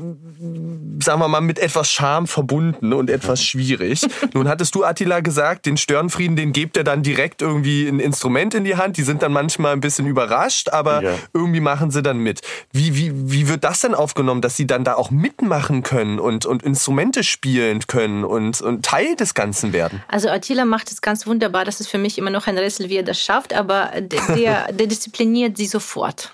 sagen 1.00 1.20
wir 1.20 1.28
mal, 1.28 1.42
mit 1.42 1.60
etwas 1.60 1.92
Scham 1.92 2.28
verbunden 2.28 2.94
und 2.94 3.10
etwas 3.10 3.44
schwierig. 3.44 4.02
Nun 4.34 4.48
hattest 4.48 4.76
du, 4.76 4.84
Attila, 4.84 5.20
gesagt, 5.20 5.66
den 5.66 5.78
Störenfrieden, 5.78 6.36
den 6.36 6.54
gebt 6.54 6.78
er 6.78 6.84
dann 6.84 7.04
direkt 7.04 7.42
irgendwie 7.42 7.88
ein 7.88 8.00
Instrument 8.00 8.54
in 8.54 8.64
die 8.64 8.76
Hand. 8.76 8.98
Die 8.98 9.04
sind 9.04 9.22
dann 9.22 9.32
manchmal 9.32 9.74
ein 9.74 9.82
bisschen 9.82 10.08
überrascht, 10.08 10.70
aber 10.70 11.04
ja. 11.04 11.16
irgendwie 11.34 11.60
machen 11.60 11.92
sie 11.92 12.02
dann 12.02 12.18
mit. 12.18 12.42
Wie, 12.72 12.96
wie, 12.96 13.12
wie 13.14 13.48
wird 13.48 13.64
das 13.64 13.82
denn 13.82 13.94
aufgenommen, 13.94 14.42
dass 14.42 14.58
sie 14.58 14.68
dann 14.68 14.84
da 14.84 14.96
auch 14.96 15.12
mitmachen 15.12 15.84
können 15.84 16.20
und, 16.20 16.46
und 16.46 16.64
Instrumente 16.64 17.24
spielen 17.24 17.80
können 17.88 18.24
und, 18.24 18.62
und 18.62 18.86
Teil 18.86 19.16
des 19.16 19.34
Ganzen 19.34 19.74
werden? 19.74 20.04
Also 20.08 20.30
Attila 20.30 20.66
macht 20.66 20.92
es 20.92 21.02
ganz 21.02 21.28
wunderbar. 21.28 21.66
Das 21.66 21.80
ist 21.80 21.88
für 21.88 21.98
mich 21.98 22.18
immer 22.18 22.30
noch 22.30 22.48
ein 22.48 22.58
Rätsel, 22.58 22.90
wie 22.90 22.98
er 22.98 23.04
das 23.04 23.20
schafft, 23.20 23.54
aber 23.54 23.92
der, 24.00 24.72
der 24.72 24.88
diszipliniert 24.88 25.58
sie 25.58 25.66
sofort. 25.66 26.34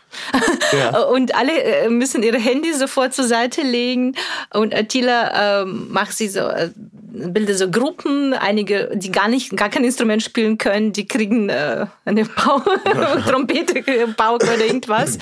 Ja. 0.73 0.99
Und 1.07 1.35
alle 1.35 1.63
äh, 1.63 1.89
müssen 1.89 2.23
ihre 2.23 2.39
Handys 2.39 2.79
sofort 2.79 3.13
zur 3.13 3.27
Seite 3.27 3.61
legen. 3.61 4.15
Und 4.53 4.73
Attila 4.73 5.61
äh, 5.61 5.65
macht 5.65 6.13
sie 6.13 6.27
so, 6.27 6.39
äh, 6.39 6.71
bildet 6.75 7.57
so 7.57 7.66
Gruppen. 7.71 8.33
Einige, 8.33 8.91
die 8.93 9.11
gar 9.11 9.27
nicht, 9.27 9.55
gar 9.55 9.69
kein 9.69 9.83
Instrument 9.83 10.23
spielen 10.23 10.57
können, 10.57 10.93
die 10.93 11.07
kriegen 11.07 11.49
äh, 11.49 11.85
eine 12.05 12.25
Bau 12.25 12.61
Trompete, 13.27 13.83
Pauke 14.15 14.45
oder 14.45 14.65
irgendwas. 14.65 15.17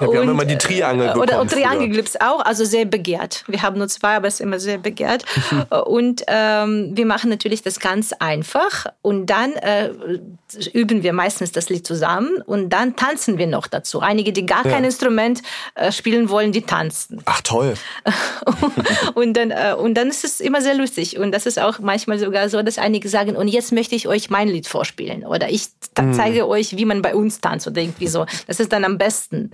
Ja, 0.00 0.02
wir 0.02 0.10
und, 0.10 0.18
haben 0.18 0.28
immer 0.30 0.44
die 0.44 0.58
Triangel 0.58 1.08
bekommen. 1.08 1.22
Oder 1.22 1.46
Triangel 1.46 1.88
gibt's 1.88 2.20
auch, 2.20 2.40
also 2.44 2.64
sehr 2.64 2.84
begehrt. 2.84 3.44
Wir 3.46 3.62
haben 3.62 3.78
nur 3.78 3.88
zwei, 3.88 4.16
aber 4.16 4.28
es 4.28 4.34
ist 4.34 4.40
immer 4.40 4.58
sehr 4.58 4.78
begehrt. 4.78 5.24
und 5.86 6.22
ähm, 6.28 6.92
wir 6.94 7.06
machen 7.06 7.30
natürlich 7.30 7.62
das 7.62 7.80
ganz 7.80 8.12
einfach. 8.12 8.86
Und 9.02 9.26
dann 9.26 9.52
äh, 9.54 9.90
üben 10.72 11.02
wir 11.02 11.12
meistens 11.12 11.52
das 11.52 11.68
Lied 11.68 11.86
zusammen 11.86 12.42
und 12.46 12.70
dann 12.70 12.96
tanzen 12.96 13.38
wir 13.38 13.46
noch 13.46 13.66
dazu. 13.66 14.00
Einige, 14.00 14.32
die 14.32 14.46
gar 14.46 14.64
ja. 14.64 14.72
kein 14.72 14.84
Instrument 14.84 15.42
äh, 15.74 15.92
spielen 15.92 16.28
wollen, 16.28 16.52
die 16.52 16.62
tanzen. 16.62 17.20
Ach 17.24 17.40
toll. 17.42 17.74
und 19.14 19.36
dann 19.36 19.50
äh, 19.50 19.74
und 19.78 19.94
dann 19.94 20.08
ist 20.08 20.24
es 20.24 20.40
immer 20.40 20.60
sehr 20.60 20.74
lustig 20.74 21.18
und 21.18 21.32
das 21.32 21.46
ist 21.46 21.58
auch 21.58 21.78
manchmal 21.78 22.18
sogar 22.18 22.48
so, 22.48 22.62
dass 22.62 22.78
einige 22.78 23.08
sagen 23.08 23.36
und 23.36 23.48
jetzt 23.48 23.72
möchte 23.72 23.94
ich 23.94 24.08
euch 24.08 24.30
mein 24.30 24.48
Lied 24.48 24.66
vorspielen 24.66 25.24
oder 25.24 25.50
ich 25.50 25.68
mhm. 25.98 26.14
zeige 26.14 26.48
euch, 26.48 26.76
wie 26.76 26.84
man 26.84 27.02
bei 27.02 27.14
uns 27.14 27.40
tanzt 27.40 27.66
oder 27.66 27.80
irgendwie 27.80 28.08
so. 28.08 28.26
Das 28.46 28.60
ist 28.60 28.72
dann 28.72 28.84
am 28.84 28.98
besten. 28.98 29.50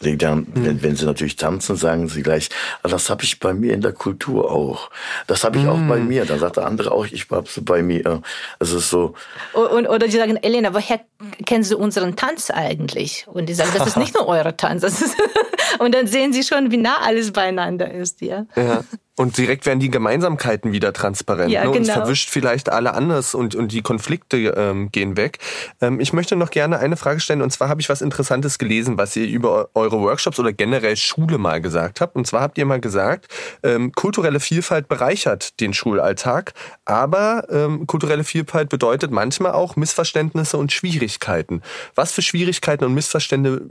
Dann, 0.00 0.38
mhm. 0.38 0.46
wenn, 0.54 0.82
wenn 0.82 0.96
sie 0.96 1.06
natürlich 1.06 1.36
tanzen, 1.36 1.76
sagen 1.76 2.08
sie 2.08 2.22
gleich, 2.22 2.48
ah, 2.82 2.88
das 2.88 3.10
habe 3.10 3.24
ich 3.24 3.40
bei 3.40 3.54
mir 3.54 3.72
in 3.72 3.80
der 3.80 3.92
Kultur 3.92 4.50
auch. 4.50 4.90
Das 5.26 5.44
habe 5.44 5.58
ich 5.58 5.64
mhm. 5.64 5.70
auch 5.70 5.88
bei 5.88 5.98
mir. 5.98 6.24
Dann 6.24 6.38
sagt 6.38 6.56
der 6.56 6.66
andere 6.66 6.92
auch, 6.92 7.06
ich 7.06 7.30
habe 7.30 7.46
es 7.46 7.60
bei 7.62 7.82
mir. 7.82 8.22
Es 8.58 8.72
ist 8.72 8.90
so. 8.90 9.14
Und, 9.52 9.86
oder 9.86 10.06
die 10.06 10.16
sagen, 10.16 10.36
Elena, 10.36 10.74
woher 10.74 11.00
kennen 11.46 11.64
Sie 11.64 11.76
unseren 11.76 12.16
Tanz 12.16 12.50
eigentlich? 12.50 13.26
Und 13.28 13.48
die 13.48 13.54
sagen, 13.54 13.70
das 13.76 13.86
ist 13.86 13.96
nicht 13.98 14.14
nur 14.14 14.26
eure 14.26 14.56
Tanz. 14.56 14.82
Das 14.82 15.00
ist 15.00 15.16
und 15.78 15.94
dann 15.94 16.06
sehen 16.06 16.32
sie 16.32 16.42
schon, 16.42 16.70
wie 16.70 16.76
nah 16.76 16.98
alles 17.02 17.32
beieinander 17.32 17.90
ist. 17.90 18.20
Ja. 18.20 18.46
ja. 18.56 18.84
Und 19.16 19.38
direkt 19.38 19.64
werden 19.64 19.78
die 19.78 19.90
Gemeinsamkeiten 19.90 20.72
wieder 20.72 20.92
transparent. 20.92 21.52
Ja, 21.52 21.62
ne? 21.62 21.68
Und 21.68 21.74
genau. 21.74 21.88
es 21.88 21.94
verwischt 21.94 22.30
vielleicht 22.30 22.68
alle 22.68 22.94
anders 22.94 23.34
und, 23.34 23.54
und 23.54 23.70
die 23.70 23.80
Konflikte 23.80 24.36
ähm, 24.56 24.90
gehen 24.90 25.16
weg. 25.16 25.38
Ähm, 25.80 26.00
ich 26.00 26.12
möchte 26.12 26.34
noch 26.34 26.50
gerne 26.50 26.80
eine 26.80 26.96
Frage 26.96 27.20
stellen. 27.20 27.40
Und 27.40 27.50
zwar 27.50 27.68
habe 27.68 27.80
ich 27.80 27.88
was 27.88 28.02
Interessantes 28.02 28.58
gelesen, 28.58 28.98
was 28.98 29.14
ihr 29.14 29.28
über 29.28 29.68
eure 29.74 30.00
Workshops 30.00 30.40
oder 30.40 30.52
generell 30.52 30.96
Schule 30.96 31.38
mal 31.38 31.60
gesagt 31.60 32.00
habt. 32.00 32.16
Und 32.16 32.26
zwar 32.26 32.40
habt 32.40 32.58
ihr 32.58 32.66
mal 32.66 32.80
gesagt, 32.80 33.28
ähm, 33.62 33.92
kulturelle 33.92 34.40
Vielfalt 34.40 34.88
bereichert 34.88 35.60
den 35.60 35.74
Schulalltag. 35.74 36.52
Aber 36.84 37.46
ähm, 37.50 37.86
kulturelle 37.86 38.24
Vielfalt 38.24 38.68
bedeutet 38.68 39.12
manchmal 39.12 39.52
auch 39.52 39.76
Missverständnisse 39.76 40.56
und 40.56 40.72
Schwierigkeiten. 40.72 41.62
Was 41.94 42.10
für 42.10 42.22
Schwierigkeiten 42.22 42.84
und 42.84 42.94
Missverstände 42.94 43.62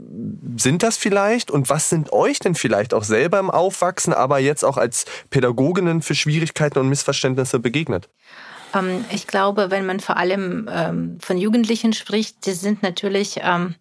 sind 0.56 0.82
das 0.82 0.96
vielleicht? 0.96 1.50
Und 1.50 1.68
was 1.68 1.90
sind 1.90 2.14
euch 2.14 2.38
denn 2.38 2.54
vielleicht 2.54 2.94
auch 2.94 3.04
selber 3.04 3.38
im 3.38 3.50
Aufwachsen, 3.50 4.14
aber 4.14 4.38
jetzt 4.38 4.64
auch 4.64 4.78
als 4.78 5.04
Pädagoginnen 5.34 6.00
für 6.00 6.14
Schwierigkeiten 6.14 6.78
und 6.78 6.88
Missverständnisse 6.88 7.58
begegnet? 7.58 8.08
Ähm, 8.72 9.04
ich 9.10 9.26
glaube, 9.26 9.72
wenn 9.72 9.84
man 9.84 9.98
vor 9.98 10.16
allem 10.16 10.70
ähm, 10.72 11.18
von 11.20 11.38
Jugendlichen 11.38 11.92
spricht, 11.92 12.46
die 12.46 12.52
sind 12.52 12.84
natürlich 12.84 13.40
ähm, 13.42 13.74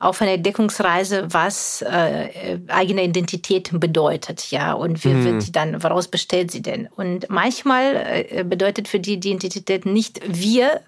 auf 0.00 0.20
einer 0.20 0.32
Entdeckungsreise, 0.32 1.28
was 1.32 1.82
äh, 1.82 2.58
eigene 2.66 3.04
Identität 3.04 3.70
bedeutet, 3.72 4.50
ja, 4.50 4.72
und 4.72 5.04
wie 5.04 5.12
hm. 5.12 5.24
wird 5.24 5.46
die 5.46 5.52
dann, 5.52 5.80
woraus 5.84 6.08
besteht 6.08 6.50
sie 6.50 6.62
denn? 6.62 6.88
Und 6.96 7.30
manchmal 7.30 8.26
äh, 8.28 8.42
bedeutet 8.42 8.88
für 8.88 8.98
die 8.98 9.20
die 9.20 9.30
Identität 9.30 9.86
nicht 9.86 10.20
wir, 10.26 10.80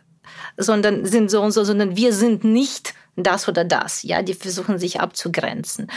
sondern 0.57 1.05
sind 1.07 1.31
so 1.31 1.41
und 1.41 1.53
so, 1.53 1.65
sondern 1.65 1.97
wir 1.97 2.13
sind 2.13 2.45
nicht 2.45 2.95
das 3.17 3.49
oder 3.49 3.65
das. 3.65 4.03
Ja, 4.03 4.23
die 4.23 4.35
versuchen 4.35 4.79
sich 4.79 5.01
abzugrenzen. 5.01 5.89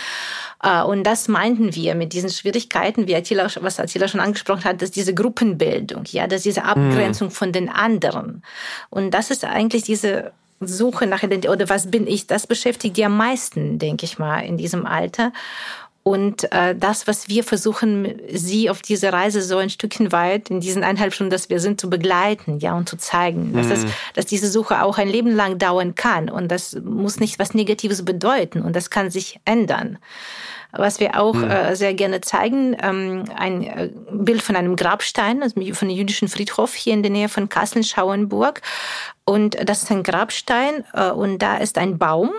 Äh, 0.62 0.84
und 0.84 1.04
das 1.04 1.28
meinten 1.28 1.76
wir 1.76 1.96
mit 1.96 2.14
diesen 2.14 2.30
Schwierigkeiten, 2.30 3.08
wie 3.08 3.16
Attila, 3.16 3.50
was 3.62 3.80
Attila 3.80 4.08
schon 4.08 4.20
angesprochen 4.20 4.66
hat, 4.66 4.82
dass 4.82 4.92
diese 4.92 5.14
Gruppenbildung, 5.14 6.04
ja, 6.08 6.28
dass 6.28 6.44
diese 6.44 6.64
Abgrenzung 6.64 7.30
mhm. 7.30 7.32
von 7.32 7.52
den 7.52 7.70
anderen. 7.70 8.44
Und 8.90 9.12
das 9.12 9.32
ist 9.32 9.44
eigentlich 9.46 9.84
diese 9.84 10.32
Suche 10.60 11.06
nach 11.06 11.22
Identität 11.24 11.52
oder 11.52 11.70
was 11.70 11.92
bin 11.92 12.08
ich, 12.08 12.26
das 12.26 12.48
beschäftigt 12.48 12.98
die 12.98 13.06
am 13.06 13.16
meisten, 13.16 13.78
denke 13.78 14.06
ich 14.06 14.18
mal, 14.18 14.40
in 14.40 14.58
diesem 14.58 14.86
Alter. 14.86 15.32
Und 16.08 16.50
äh, 16.54 16.74
das, 16.74 17.06
was 17.06 17.28
wir 17.28 17.44
versuchen, 17.44 18.22
sie 18.32 18.70
auf 18.70 18.82
diese 18.82 19.12
Reise 19.12 19.42
so 19.42 19.58
ein 19.58 19.70
Stückchen 19.70 20.14
weit 20.14 20.50
in 20.50 20.62
diesen 20.62 20.86
eineinhalb 20.86 21.14
Stunden, 21.14 21.32
dass 21.32 21.50
wir 21.50 21.60
sind, 21.60 21.82
zu 21.82 21.90
begleiten, 21.90 22.60
ja, 22.60 22.78
und 22.78 22.88
zu 22.88 22.96
zeigen, 22.96 23.52
dass, 23.52 23.68
das, 23.68 23.84
mhm. 23.84 23.90
dass 24.14 24.26
diese 24.26 24.50
Suche 24.50 24.84
auch 24.84 25.00
ein 25.00 25.10
Leben 25.10 25.36
lang 25.36 25.58
dauern 25.58 25.96
kann. 25.96 26.30
Und 26.30 26.48
das 26.48 26.78
muss 26.82 27.20
nicht 27.20 27.40
was 27.40 27.54
Negatives 27.54 28.06
bedeuten. 28.06 28.62
Und 28.62 28.74
das 28.74 28.90
kann 28.90 29.12
sich 29.12 29.42
ändern. 29.44 29.98
Was 30.72 31.02
wir 31.02 31.20
auch 31.20 31.34
mhm. 31.34 31.52
äh, 31.52 31.76
sehr 31.76 31.94
gerne 31.94 32.22
zeigen, 32.22 32.78
ähm, 32.82 33.26
ein 33.36 33.64
äh, 33.64 33.90
Bild 34.10 34.42
von 34.42 34.56
einem 34.56 34.78
Grabstein, 34.78 35.44
also 35.44 35.56
von 35.74 35.90
einem 35.90 35.98
jüdischen 35.98 36.30
Friedhof 36.30 36.74
hier 36.74 36.94
in 36.94 37.04
der 37.04 37.12
Nähe 37.12 37.28
von 37.28 37.50
Kassel-Schauenburg. 37.50 38.62
Und 39.26 39.58
das 39.62 39.84
ist 39.84 39.92
ein 39.92 40.04
Grabstein 40.04 40.86
äh, 40.94 41.10
und 41.10 41.40
da 41.40 41.58
ist 41.58 41.78
ein 41.78 41.98
Baum 41.98 42.32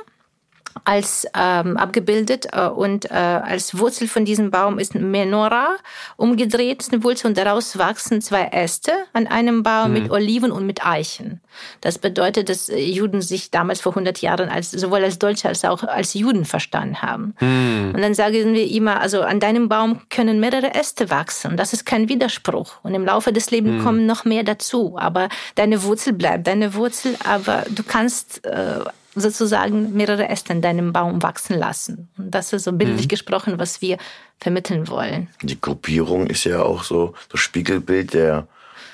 als 0.85 1.27
ähm, 1.35 1.77
abgebildet 1.77 2.49
äh, 2.53 2.67
und 2.67 3.11
äh, 3.11 3.15
als 3.15 3.79
Wurzel 3.79 4.09
von 4.09 4.25
diesem 4.25 4.51
Baum 4.51 4.79
ist 4.79 4.95
Menora 4.95 5.77
umgedreht, 6.17 6.83
ist 6.83 6.93
eine 6.93 7.03
Wurzel 7.05 7.29
und 7.29 7.39
daraus 7.39 7.79
wachsen 7.79 8.21
zwei 8.21 8.45
Äste 8.45 8.93
an 9.13 9.27
einem 9.27 9.63
Baum 9.63 9.89
mhm. 9.89 9.93
mit 9.95 10.11
Oliven 10.11 10.51
und 10.51 10.67
mit 10.67 10.85
Eichen. 10.87 11.41
Das 11.81 11.99
bedeutet, 11.99 12.49
dass 12.49 12.69
äh, 12.69 12.79
Juden 12.79 13.23
sich 13.23 13.51
damals 13.51 13.81
vor 13.81 13.93
100 13.93 14.21
Jahren 14.21 14.49
als 14.49 14.71
sowohl 14.71 15.05
als 15.05 15.19
Deutsche 15.19 15.49
als 15.49 15.65
auch 15.65 15.83
als 15.83 16.15
Juden 16.15 16.45
verstanden 16.45 17.03
haben. 17.03 17.35
Mhm. 17.41 17.93
Und 17.95 18.01
dann 18.01 18.15
sagen 18.15 18.55
wir 18.55 18.71
immer, 18.71 19.01
also 19.01 19.23
an 19.23 19.41
deinem 19.41 19.69
Baum 19.69 20.03
können 20.11 20.41
mehrere 20.41 20.75
Äste 20.75 21.11
wachsen. 21.11 21.57
Das 21.57 21.73
ist 21.73 21.85
kein 21.85 22.09
Widerspruch. 22.09 22.75
Und 22.83 22.95
im 22.95 23.05
Laufe 23.05 23.33
des 23.33 23.51
Lebens 23.51 23.81
mhm. 23.81 23.85
kommen 23.85 24.07
noch 24.07 24.25
mehr 24.25 24.45
dazu. 24.45 24.97
Aber 24.99 25.29
deine 25.55 25.83
Wurzel 25.83 26.13
bleibt 26.13 26.47
deine 26.47 26.75
Wurzel, 26.75 27.17
aber 27.25 27.65
du 27.69 27.83
kannst 27.83 28.45
äh, 28.45 28.81
sozusagen 29.21 29.95
mehrere 29.95 30.29
Äste 30.29 30.53
in 30.53 30.63
deinem 30.63 30.93
Baum 30.93 31.23
wachsen 31.23 31.59
lassen. 31.59 32.09
Und 32.17 32.35
das 32.35 32.53
ist 32.53 32.65
so 32.65 32.73
bildlich 32.73 33.07
mhm. 33.07 33.09
gesprochen, 33.09 33.59
was 33.59 33.81
wir 33.83 33.99
vermitteln 34.39 34.89
wollen. 34.89 35.29
Die 35.43 35.61
Gruppierung 35.61 36.27
ist 36.27 36.45
ja 36.45 36.63
auch 36.63 36.83
so 36.83 37.15
das 37.31 37.41
Spiegelbild 37.41 38.15
der, 38.15 38.47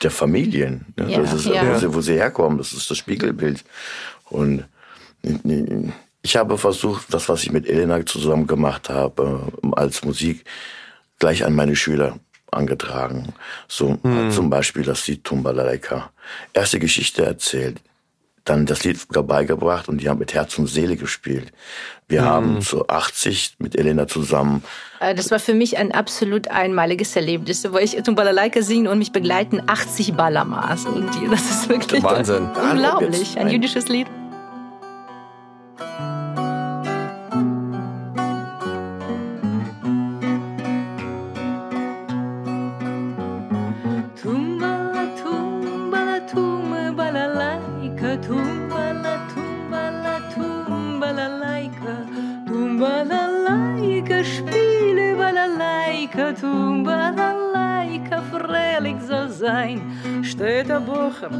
der 0.02 0.10
Familien. 0.10 0.86
Ne? 0.96 1.12
Ja, 1.12 1.20
das 1.20 1.32
ist, 1.32 1.46
ja. 1.46 1.66
wo, 1.66 1.78
sie, 1.78 1.94
wo 1.94 2.00
sie 2.00 2.14
herkommen, 2.14 2.58
das 2.58 2.72
ist 2.72 2.90
das 2.90 2.98
Spiegelbild. 2.98 3.64
Und 4.30 4.64
ich 6.22 6.36
habe 6.36 6.58
versucht, 6.58 7.12
das, 7.12 7.28
was 7.28 7.42
ich 7.42 7.52
mit 7.52 7.68
Elena 7.68 8.04
zusammen 8.04 8.46
gemacht 8.46 8.88
habe, 8.88 9.52
als 9.72 10.04
Musik, 10.04 10.44
gleich 11.18 11.44
an 11.44 11.54
meine 11.54 11.76
Schüler 11.76 12.18
angetragen. 12.50 13.32
So 13.68 13.98
mhm. 14.02 14.30
zum 14.30 14.50
Beispiel 14.50 14.82
das 14.82 15.06
Lied 15.06 15.24
Tumbalalaika. 15.24 16.10
Erste 16.52 16.78
Geschichte 16.78 17.24
erzählt 17.24 17.80
dann 18.44 18.66
das 18.66 18.84
Lied 18.84 18.98
beigebracht 19.08 19.88
und 19.88 19.98
die 19.98 20.08
haben 20.08 20.18
mit 20.18 20.34
Herz 20.34 20.58
und 20.58 20.66
Seele 20.66 20.96
gespielt. 20.96 21.52
Wir 22.08 22.22
mhm. 22.22 22.26
haben 22.26 22.60
zu 22.62 22.88
80 22.88 23.56
mit 23.58 23.76
Elena 23.76 24.06
zusammen. 24.06 24.62
Äh, 25.00 25.14
das 25.14 25.30
war 25.30 25.38
für 25.38 25.54
mich 25.54 25.78
ein 25.78 25.92
absolut 25.92 26.48
einmaliges 26.48 27.16
Erlebnis, 27.16 27.66
wo 27.72 27.78
ich 27.78 27.96
Tumbalalaika 28.02 28.62
singe 28.62 28.90
und 28.90 28.98
mich 28.98 29.12
begleiten 29.12 29.62
80 29.66 30.14
Balamas. 30.14 30.84
Und 30.84 31.08
das 31.30 31.50
ist 31.50 31.68
wirklich 31.68 32.02
Wahnsinn. 32.02 32.48
unglaublich. 32.70 33.38
Ein 33.38 33.48
jüdisches 33.48 33.88
Lied. 33.88 34.06
Bucher, 61.14 61.30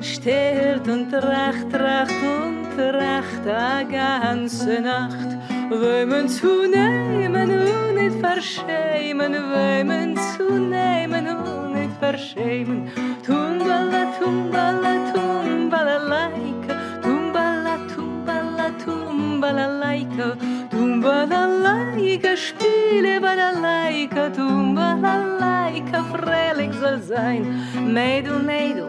steht 0.00 0.88
und 0.88 1.10
tracht, 1.10 1.70
tracht 1.70 2.10
und 2.22 2.76
tracht 2.76 3.46
a 3.46 3.82
ganze 3.82 4.80
Nacht. 4.80 5.36
Wömen 5.70 6.28
zu 6.28 6.66
nehmen 6.68 7.50
und 7.50 7.94
nicht 7.94 8.18
verschämen, 8.20 9.34
wömen 9.34 10.16
zu 10.16 10.58
nehmen 10.58 11.28
und 11.28 11.74
nicht 11.74 11.96
verschämen. 12.00 12.90
Tumbala, 13.24 14.12
tumbala, 14.18 15.12
tumbala, 15.12 15.98
laika, 16.08 16.74
tumbala, 17.02 17.78
tumbala, 17.94 18.70
tumbala, 18.84 19.66
laika, 19.80 20.36
tumbala, 20.70 21.46
laika, 21.46 22.36
spiele, 22.36 23.20
balalaika, 23.20 24.30
tumbala, 24.30 25.38
laika, 25.38 26.04
freilich 26.12 26.72
soll 26.74 27.00
sein. 27.02 27.62
Mädel, 27.92 28.38
Mädel, 28.42 28.81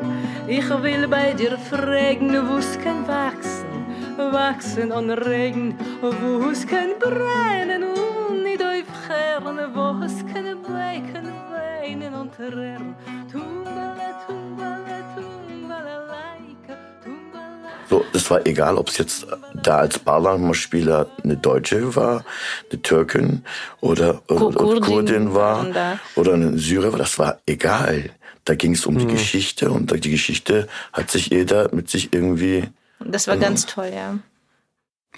ich 0.57 0.69
will 0.69 1.07
bei 1.07 1.33
dir 1.33 1.57
fragen, 1.57 2.31
wo's 2.47 2.77
kann 2.83 3.07
wachsen, 3.07 3.85
wachsen 4.17 4.91
an 4.91 5.09
Regen, 5.09 5.75
wo's 6.01 6.67
kann 6.67 6.91
brennen 6.99 7.83
und 7.83 8.43
nicht 8.43 8.61
aufhören, 8.61 9.57
wo's 9.73 10.17
kann 10.31 10.61
brechen, 10.61 11.27
weinen 11.51 12.13
und 12.13 12.31
tumbala. 13.31 14.03
So, 17.89 18.05
es 18.13 18.29
war 18.31 18.45
egal, 18.45 18.77
ob 18.77 18.89
es 18.89 18.97
jetzt 18.97 19.25
da 19.61 19.77
als 19.77 19.99
Barlammer-Spieler 19.99 21.07
eine 21.23 21.37
Deutsche 21.37 21.95
war, 21.95 22.23
eine 22.71 22.81
Türkin 22.81 23.43
oder, 23.81 24.21
oder 24.29 24.79
Kurdin 24.81 25.33
war 25.33 25.65
oder 26.15 26.33
eine 26.33 26.57
Syrer, 26.57 26.97
das 26.97 27.17
war 27.19 27.39
egal. 27.45 28.11
Da 28.45 28.55
ging 28.55 28.73
es 28.73 28.85
um 28.85 28.95
mhm. 28.95 28.99
die 28.99 29.07
Geschichte 29.07 29.71
und 29.71 30.03
die 30.03 30.11
Geschichte 30.11 30.67
hat 30.91 31.11
sich 31.11 31.27
jeder 31.27 31.73
mit 31.73 31.89
sich 31.89 32.13
irgendwie. 32.13 32.63
Das 32.99 33.27
war 33.27 33.37
ganz 33.37 33.65
toll, 33.65 33.91
ja. 33.93 34.19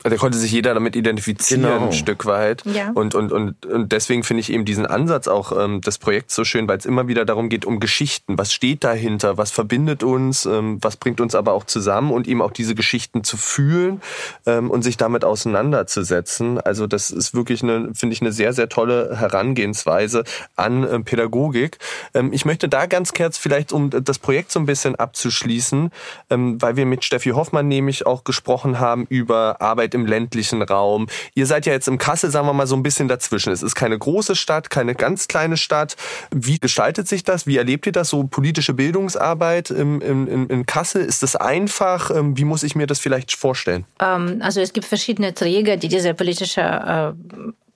Da 0.10 0.18
konnte 0.18 0.38
sich 0.38 0.52
jeder 0.52 0.76
damit 0.76 0.96
identifizieren, 0.96 1.64
genau. 1.64 1.86
ein 1.88 1.92
Stück 1.92 2.28
weit. 2.28 2.64
Ja. 2.66 2.92
Und, 2.94 3.16
und, 3.16 3.32
und, 3.32 3.66
und 3.66 3.92
deswegen 3.92 4.24
finde 4.24 4.42
ich 4.42 4.52
eben 4.52 4.64
diesen 4.64 4.86
Ansatz 4.86 5.28
auch 5.28 5.52
ähm, 5.58 5.82
des 5.82 5.98
Projekts 5.98 6.36
so 6.36 6.44
schön, 6.44 6.68
weil 6.68 6.78
es 6.78 6.86
immer 6.86 7.08
wieder 7.08 7.26
darum 7.26 7.50
geht, 7.50 7.66
um 7.66 7.80
Geschichten. 7.80 8.38
Was 8.38 8.54
steht 8.54 8.84
dahinter? 8.84 9.40
Was 9.40 9.50
verbindet 9.50 10.04
uns? 10.04 10.46
Ähm, 10.46 10.78
was 10.82 10.98
bringt 10.98 11.22
uns 11.22 11.34
aber 11.34 11.54
auch 11.54 11.64
zusammen? 11.64 12.12
Und 12.12 12.28
eben 12.28 12.44
auch 12.44 12.52
diese 12.52 12.76
Geschichten 12.76 13.24
zu 13.24 13.36
fühlen 13.36 14.00
ähm, 14.46 14.70
und 14.70 14.84
sich 14.84 14.96
damit 14.96 15.26
auseinanderzusetzen. 15.26 16.60
Also 16.62 16.86
das 16.86 17.10
ist 17.10 17.34
wirklich 17.34 17.64
eine, 17.64 17.90
finde 17.96 18.14
ich, 18.14 18.22
eine 18.22 18.32
sehr, 18.32 18.54
sehr 18.54 18.70
tolle 18.70 19.18
Herangehensweise 19.18 20.24
an 20.56 20.84
äh, 20.84 21.00
Pädagogik. 21.00 21.80
Ähm, 22.14 22.32
ich 22.32 22.46
möchte 22.46 22.70
da 22.70 22.86
ganz 22.86 23.12
kurz 23.12 23.40
vielleicht, 23.40 23.74
um 23.74 23.90
das 23.90 24.20
Projekt 24.20 24.52
so 24.52 24.60
ein 24.60 24.68
bisschen 24.68 24.96
abzuschließen, 24.96 25.90
ähm, 26.30 26.62
weil 26.62 26.76
wir 26.76 26.86
mit 26.86 27.04
Steffi 27.04 27.32
Hoffmann 27.32 27.68
nämlich 27.68 28.06
auch 28.06 28.24
gesprochen 28.24 28.80
haben 28.80 29.08
über 29.10 29.62
Arbeit 29.62 29.95
im 29.96 30.06
ländlichen 30.06 30.62
Raum. 30.62 31.08
Ihr 31.34 31.48
seid 31.48 31.66
ja 31.66 31.74
jetzt 31.74 31.88
im 31.88 31.98
Kassel, 31.98 32.30
sagen 32.30 32.48
wir 32.48 32.54
mal, 32.54 32.68
so 32.68 32.76
ein 32.76 32.84
bisschen 32.84 33.08
dazwischen. 33.08 33.52
Es 33.52 33.64
ist 33.64 33.74
keine 33.74 33.98
große 33.98 34.36
Stadt, 34.36 34.70
keine 34.70 34.94
ganz 34.94 35.28
kleine 35.28 35.58
Stadt. 35.58 35.96
Wie 36.30 36.60
gestaltet 36.60 37.08
sich 37.08 37.24
das? 37.24 37.48
Wie 37.48 37.58
erlebt 37.58 37.88
ihr 37.88 37.92
das? 37.92 38.10
So 38.10 38.26
politische 38.26 38.74
Bildungsarbeit 38.74 39.72
im, 39.72 40.02
im, 40.02 40.50
in 40.50 40.66
Kassel, 40.66 41.04
ist 41.04 41.24
das 41.24 41.36
einfach? 41.36 42.12
Ähm, 42.12 42.38
wie 42.38 42.46
muss 42.46 42.62
ich 42.62 42.76
mir 42.76 42.86
das 42.86 43.00
vielleicht 43.00 43.36
vorstellen? 43.36 43.86
Ähm, 44.00 44.40
also 44.42 44.62
es 44.62 44.74
gibt 44.74 44.86
verschiedene 44.86 45.34
Träger, 45.34 45.78
die 45.78 45.88
diese 45.88 46.14
politische 46.14 46.62
äh, 46.62 47.14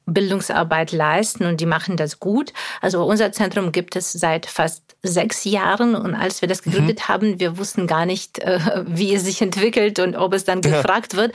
Bildungsarbeit 0.10 0.92
leisten 0.92 1.46
und 1.46 1.62
die 1.62 1.66
machen 1.66 1.98
das 1.98 2.20
gut. 2.20 2.54
Also 2.82 3.04
unser 3.04 3.32
Zentrum 3.32 3.72
gibt 3.72 3.96
es 3.96 4.12
seit 4.12 4.46
fast 4.46 4.90
sechs 5.02 5.46
Jahren 5.46 5.96
und 5.96 6.14
als 6.14 6.42
wir 6.42 6.50
das 6.50 6.62
gegründet 6.62 7.00
mhm. 7.00 7.08
haben, 7.08 7.40
wir 7.40 7.58
wussten 7.58 7.88
gar 7.88 8.06
nicht, 8.06 8.40
äh, 8.40 8.60
wie 8.86 9.14
es 9.14 9.24
sich 9.24 9.42
entwickelt 9.42 9.98
und 10.00 10.18
ob 10.18 10.34
es 10.34 10.44
dann 10.44 10.60
gefragt 10.62 11.14
ja. 11.14 11.20
wird. 11.20 11.34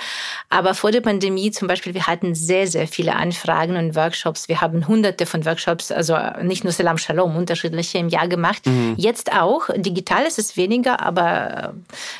Aber 0.51 0.75
vor 0.75 0.91
der 0.91 1.01
Pandemie 1.01 1.51
zum 1.51 1.67
Beispiel, 1.67 1.95
wir 1.95 2.07
hatten 2.07 2.35
sehr, 2.35 2.67
sehr 2.67 2.87
viele 2.87 3.17
Anfragen 3.17 3.77
und 3.77 3.95
Workshops. 3.95 4.49
Wir 4.49 4.61
haben 4.61 4.87
hunderte 4.87 5.25
von 5.25 5.47
Workshops, 5.47 5.91
also 5.91 6.19
nicht 6.43 6.65
nur 6.65 6.75
Salam 6.75 6.99
Shalom, 6.99 7.37
unterschiedliche 7.37 7.99
im 7.99 8.11
Jahr 8.11 8.29
gemacht. 8.29 8.67
Mhm. 8.67 8.95
Jetzt 8.99 9.33
auch. 9.33 9.71
Digital 9.75 10.25
ist 10.25 10.39
es 10.39 10.59
weniger, 10.59 11.01
aber 11.01 11.73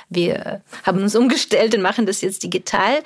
wir 0.09 0.63
haben 0.85 1.03
uns 1.03 1.15
umgestellt 1.15 1.75
und 1.75 1.83
machen 1.83 2.07
das 2.07 2.23
jetzt 2.23 2.43
digital. 2.43 3.03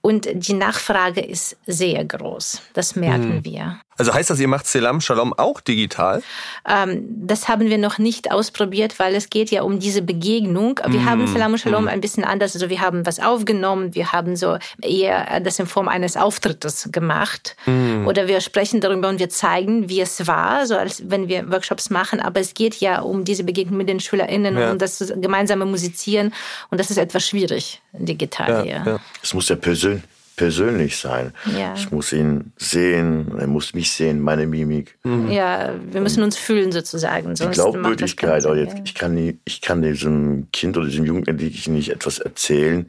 Und 0.00 0.28
die 0.32 0.54
Nachfrage 0.54 1.20
ist 1.20 1.56
sehr 1.66 2.04
groß. 2.06 2.62
Das 2.72 2.91
das 2.92 3.00
merken 3.00 3.36
mhm. 3.36 3.44
wir. 3.44 3.78
Also 3.98 4.14
heißt 4.14 4.30
das, 4.30 4.40
ihr 4.40 4.48
macht 4.48 4.66
Selam 4.66 5.00
Shalom 5.00 5.32
auch 5.34 5.60
digital? 5.60 6.22
Ähm, 6.66 7.04
das 7.08 7.48
haben 7.48 7.68
wir 7.68 7.78
noch 7.78 7.98
nicht 7.98 8.32
ausprobiert, 8.32 8.98
weil 8.98 9.14
es 9.14 9.28
geht 9.28 9.50
ja 9.50 9.62
um 9.62 9.78
diese 9.78 10.02
Begegnung. 10.02 10.80
Wir 10.86 11.00
mm. 11.00 11.04
haben 11.04 11.26
Selam 11.26 11.56
Shalom 11.58 11.84
mm. 11.84 11.88
ein 11.88 12.00
bisschen 12.00 12.24
anders. 12.24 12.54
Also 12.54 12.70
wir 12.70 12.80
haben 12.80 13.04
was 13.04 13.20
aufgenommen, 13.20 13.94
wir 13.94 14.12
haben 14.12 14.34
so 14.34 14.56
eher 14.80 15.40
das 15.40 15.58
in 15.58 15.66
Form 15.66 15.88
eines 15.88 16.16
Auftrittes 16.16 16.88
gemacht. 16.90 17.54
Mm. 17.66 18.06
Oder 18.06 18.28
wir 18.28 18.40
sprechen 18.40 18.80
darüber 18.80 19.08
und 19.10 19.20
wir 19.20 19.28
zeigen, 19.28 19.90
wie 19.90 20.00
es 20.00 20.26
war, 20.26 20.66
so 20.66 20.74
als 20.74 21.02
wenn 21.10 21.28
wir 21.28 21.52
Workshops 21.52 21.90
machen. 21.90 22.18
Aber 22.18 22.40
es 22.40 22.54
geht 22.54 22.76
ja 22.76 23.02
um 23.02 23.24
diese 23.24 23.44
Begegnung 23.44 23.76
mit 23.76 23.88
den 23.88 24.00
SchülerInnen 24.00 24.56
ja. 24.58 24.70
und 24.70 24.80
das 24.80 25.12
gemeinsame 25.16 25.66
Musizieren. 25.66 26.32
Und 26.70 26.80
das 26.80 26.90
ist 26.90 26.96
etwas 26.96 27.28
schwierig 27.28 27.82
digital. 27.92 28.66
Ja, 28.66 28.84
ja. 28.84 29.00
Es 29.22 29.34
muss 29.34 29.48
ja 29.50 29.56
persönlich 29.56 30.02
persönlich 30.42 30.96
sein. 30.96 31.32
Ja. 31.56 31.72
Ich 31.76 31.92
muss 31.92 32.12
ihn 32.12 32.52
sehen, 32.56 33.30
er 33.38 33.46
muss 33.46 33.74
mich 33.74 33.92
sehen, 33.92 34.20
meine 34.20 34.44
Mimik. 34.44 34.98
Mhm. 35.04 35.30
Ja, 35.30 35.72
wir 35.92 36.00
müssen 36.00 36.24
uns 36.24 36.36
fühlen 36.36 36.72
sozusagen. 36.72 37.32
Die 37.32 37.46
Glaubwürdigkeit, 37.46 38.44
jetzt, 38.44 38.76
ich, 38.84 38.94
kann 38.96 39.14
nie, 39.14 39.38
ich 39.44 39.60
kann 39.60 39.82
diesem 39.82 40.48
Kind 40.52 40.76
oder 40.76 40.86
diesem 40.86 41.04
Jugendlichen 41.04 41.74
nicht 41.74 41.90
etwas 41.90 42.18
erzählen 42.18 42.86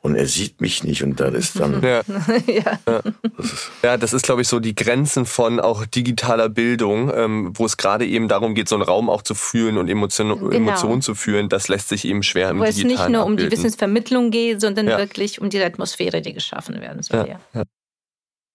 und 0.00 0.14
er 0.14 0.26
sieht 0.26 0.60
mich 0.60 0.84
nicht 0.84 1.02
und 1.02 1.18
das 1.18 1.34
ist 1.34 1.60
dann. 1.60 1.82
Ja, 1.88 2.02
ja. 2.46 2.78
ja. 2.86 3.02
Das, 3.36 3.52
ist, 3.52 3.70
ja 3.82 3.96
das 3.96 4.12
ist, 4.12 4.24
glaube 4.24 4.42
ich, 4.42 4.48
so 4.48 4.60
die 4.60 4.74
Grenzen 4.74 5.26
von 5.26 5.60
auch 5.60 5.84
digitaler 5.86 6.48
Bildung, 6.48 7.10
ähm, 7.14 7.52
wo 7.54 7.66
es 7.66 7.76
gerade 7.76 8.06
eben 8.06 8.28
darum 8.28 8.54
geht, 8.54 8.68
so 8.68 8.76
einen 8.76 8.84
Raum 8.84 9.10
auch 9.10 9.22
zu 9.22 9.34
fühlen 9.34 9.78
und 9.78 9.88
Emotion, 9.88 10.28
genau. 10.38 10.50
Emotionen 10.50 11.02
zu 11.02 11.14
fühlen. 11.14 11.48
Das 11.48 11.68
lässt 11.68 11.88
sich 11.88 12.04
eben 12.04 12.22
schwer 12.22 12.50
im 12.50 12.58
wo 12.58 12.64
Digitalen 12.64 12.88
Wo 12.88 12.94
es 12.94 13.00
nicht 13.00 13.08
nur 13.10 13.22
abbilden. 13.22 13.44
um 13.44 13.50
die 13.50 13.56
Wissensvermittlung 13.56 14.30
geht, 14.30 14.60
sondern 14.60 14.88
ja. 14.88 14.98
wirklich 14.98 15.40
um 15.40 15.50
die 15.50 15.62
Atmosphäre, 15.62 16.20
die 16.20 16.32
geschaffen 16.32 16.80
werden 16.80 17.02
soll. 17.02 17.28
Ja. 17.54 17.64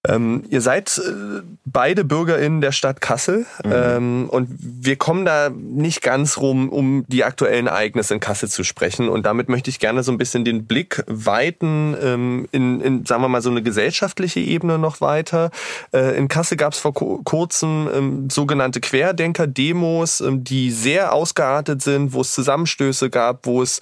Ähm, 0.05 0.43
ihr 0.49 0.59
seid 0.59 0.97
äh, 0.97 1.41
beide 1.63 2.03
BürgerInnen 2.03 2.59
der 2.59 2.73
Stadt 2.73 2.99
Kassel 2.99 3.45
mhm. 3.63 3.71
ähm, 3.71 4.29
und 4.29 4.49
wir 4.59 4.97
kommen 4.97 5.23
da 5.23 5.49
nicht 5.49 6.01
ganz 6.01 6.37
rum, 6.37 6.67
um 6.69 7.05
die 7.07 7.23
aktuellen 7.23 7.67
Ereignisse 7.67 8.13
in 8.13 8.19
Kassel 8.19 8.49
zu 8.49 8.65
sprechen. 8.65 9.07
Und 9.07 9.25
damit 9.25 9.47
möchte 9.47 9.69
ich 9.69 9.79
gerne 9.79 10.03
so 10.03 10.11
ein 10.11 10.17
bisschen 10.17 10.43
den 10.43 10.65
Blick 10.65 11.03
weiten 11.07 11.95
ähm, 12.01 12.49
in, 12.51 12.81
in, 12.81 13.05
sagen 13.05 13.21
wir 13.21 13.29
mal, 13.29 13.41
so 13.41 13.49
eine 13.49 13.63
gesellschaftliche 13.63 14.41
Ebene 14.41 14.77
noch 14.77 14.99
weiter. 14.99 15.51
Äh, 15.93 16.17
in 16.17 16.27
Kassel 16.27 16.57
gab 16.57 16.73
es 16.73 16.79
vor 16.79 16.93
kurzem 16.93 17.89
ähm, 17.93 18.29
sogenannte 18.29 18.81
Querdenker-Demos, 18.81 20.19
ähm, 20.19 20.43
die 20.43 20.71
sehr 20.71 21.13
ausgeartet 21.13 21.81
sind, 21.81 22.11
wo 22.11 22.21
es 22.21 22.33
Zusammenstöße 22.33 23.09
gab, 23.09 23.45
wo 23.45 23.61
es 23.61 23.79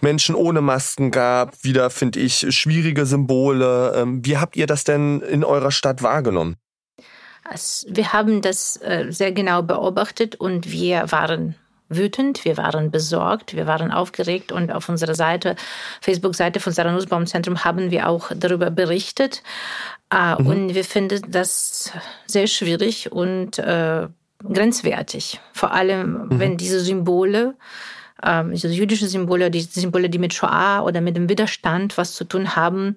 Menschen 0.00 0.34
ohne 0.34 0.60
Masken 0.60 1.10
gab, 1.10 1.62
wieder, 1.64 1.90
finde 1.90 2.20
ich, 2.20 2.46
schwierige 2.54 3.06
Symbole. 3.06 3.94
Ähm, 3.96 4.24
wie 4.24 4.38
habt 4.38 4.56
ihr 4.56 4.66
das 4.66 4.84
denn 4.84 5.20
in 5.20 5.44
eurer 5.44 5.70
Stadt 5.70 6.02
wahrgenommen? 6.02 6.56
Wir 7.88 8.12
haben 8.12 8.42
das 8.42 8.76
äh, 8.82 9.06
sehr 9.10 9.32
genau 9.32 9.62
beobachtet 9.62 10.34
und 10.34 10.70
wir 10.70 11.10
waren 11.12 11.54
wütend, 11.88 12.44
wir 12.44 12.56
waren 12.56 12.90
besorgt, 12.90 13.54
wir 13.54 13.66
waren 13.66 13.92
aufgeregt 13.92 14.50
und 14.50 14.72
auf 14.72 14.88
unserer 14.88 15.14
Seite, 15.14 15.54
Facebook-Seite 16.00 16.58
von 16.58 16.72
Sarah 16.72 16.92
Nussbaum 16.92 17.26
Zentrum 17.26 17.64
haben 17.64 17.90
wir 17.90 18.08
auch 18.08 18.32
darüber 18.34 18.70
berichtet. 18.70 19.42
Äh, 20.12 20.40
mhm. 20.40 20.46
Und 20.46 20.74
wir 20.74 20.84
finden 20.84 21.22
das 21.30 21.92
sehr 22.26 22.46
schwierig 22.46 23.12
und 23.12 23.58
äh, 23.58 24.08
grenzwertig. 24.42 25.40
Vor 25.52 25.72
allem, 25.72 26.26
mhm. 26.28 26.40
wenn 26.40 26.56
diese 26.56 26.80
Symbole 26.80 27.54
ähm, 28.22 28.50
also 28.50 28.68
jüdische 28.68 29.08
Symbole, 29.08 29.50
die 29.50 29.62
Symbole, 29.62 30.08
die 30.08 30.18
mit 30.18 30.34
Shoah 30.34 30.82
oder 30.84 31.00
mit 31.00 31.16
dem 31.16 31.28
Widerstand 31.28 31.96
was 31.98 32.14
zu 32.14 32.24
tun 32.24 32.56
haben, 32.56 32.96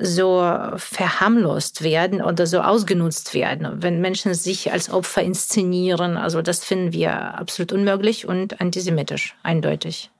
so 0.00 0.40
verharmlost 0.76 1.82
werden 1.82 2.22
oder 2.22 2.46
so 2.46 2.60
ausgenutzt 2.60 3.34
werden, 3.34 3.82
wenn 3.82 4.00
Menschen 4.00 4.32
sich 4.34 4.70
als 4.72 4.90
Opfer 4.90 5.22
inszenieren. 5.22 6.16
Also 6.16 6.40
das 6.40 6.64
finden 6.64 6.92
wir 6.92 7.34
absolut 7.34 7.72
unmöglich 7.72 8.26
und 8.26 8.60
antisemitisch, 8.60 9.36
eindeutig. 9.42 10.10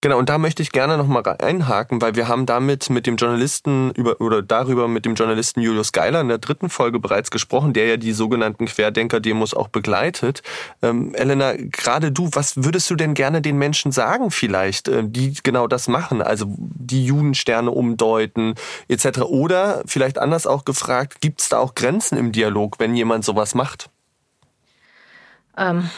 Genau, 0.00 0.16
und 0.16 0.28
da 0.28 0.38
möchte 0.38 0.62
ich 0.62 0.70
gerne 0.70 0.96
nochmal 0.96 1.24
einhaken, 1.40 2.00
weil 2.00 2.14
wir 2.14 2.28
haben 2.28 2.46
damit 2.46 2.88
mit 2.88 3.08
dem 3.08 3.16
Journalisten 3.16 3.90
über 3.90 4.20
oder 4.20 4.42
darüber 4.42 4.86
mit 4.86 5.04
dem 5.04 5.16
Journalisten 5.16 5.60
Julius 5.60 5.90
Geiler 5.90 6.20
in 6.20 6.28
der 6.28 6.38
dritten 6.38 6.70
Folge 6.70 7.00
bereits 7.00 7.32
gesprochen, 7.32 7.72
der 7.72 7.86
ja 7.86 7.96
die 7.96 8.12
sogenannten 8.12 8.66
Querdenker-Demos 8.66 9.54
auch 9.54 9.66
begleitet. 9.66 10.44
Ähm, 10.82 11.16
Elena, 11.16 11.54
gerade 11.56 12.12
du, 12.12 12.30
was 12.32 12.62
würdest 12.62 12.88
du 12.90 12.94
denn 12.94 13.14
gerne 13.14 13.42
den 13.42 13.58
Menschen 13.58 13.90
sagen 13.90 14.30
vielleicht, 14.30 14.86
äh, 14.86 15.02
die 15.04 15.34
genau 15.42 15.66
das 15.66 15.88
machen, 15.88 16.22
also 16.22 16.46
die 16.46 17.04
Judensterne 17.04 17.72
umdeuten 17.72 18.54
etc. 18.86 19.22
Oder 19.22 19.82
vielleicht 19.86 20.18
anders 20.18 20.46
auch 20.46 20.64
gefragt, 20.64 21.20
gibt 21.20 21.40
es 21.40 21.48
da 21.48 21.58
auch 21.58 21.74
Grenzen 21.74 22.16
im 22.16 22.30
Dialog, 22.30 22.78
wenn 22.78 22.94
jemand 22.94 23.24
sowas 23.24 23.56
macht? 23.56 23.90
Ähm 25.56 25.90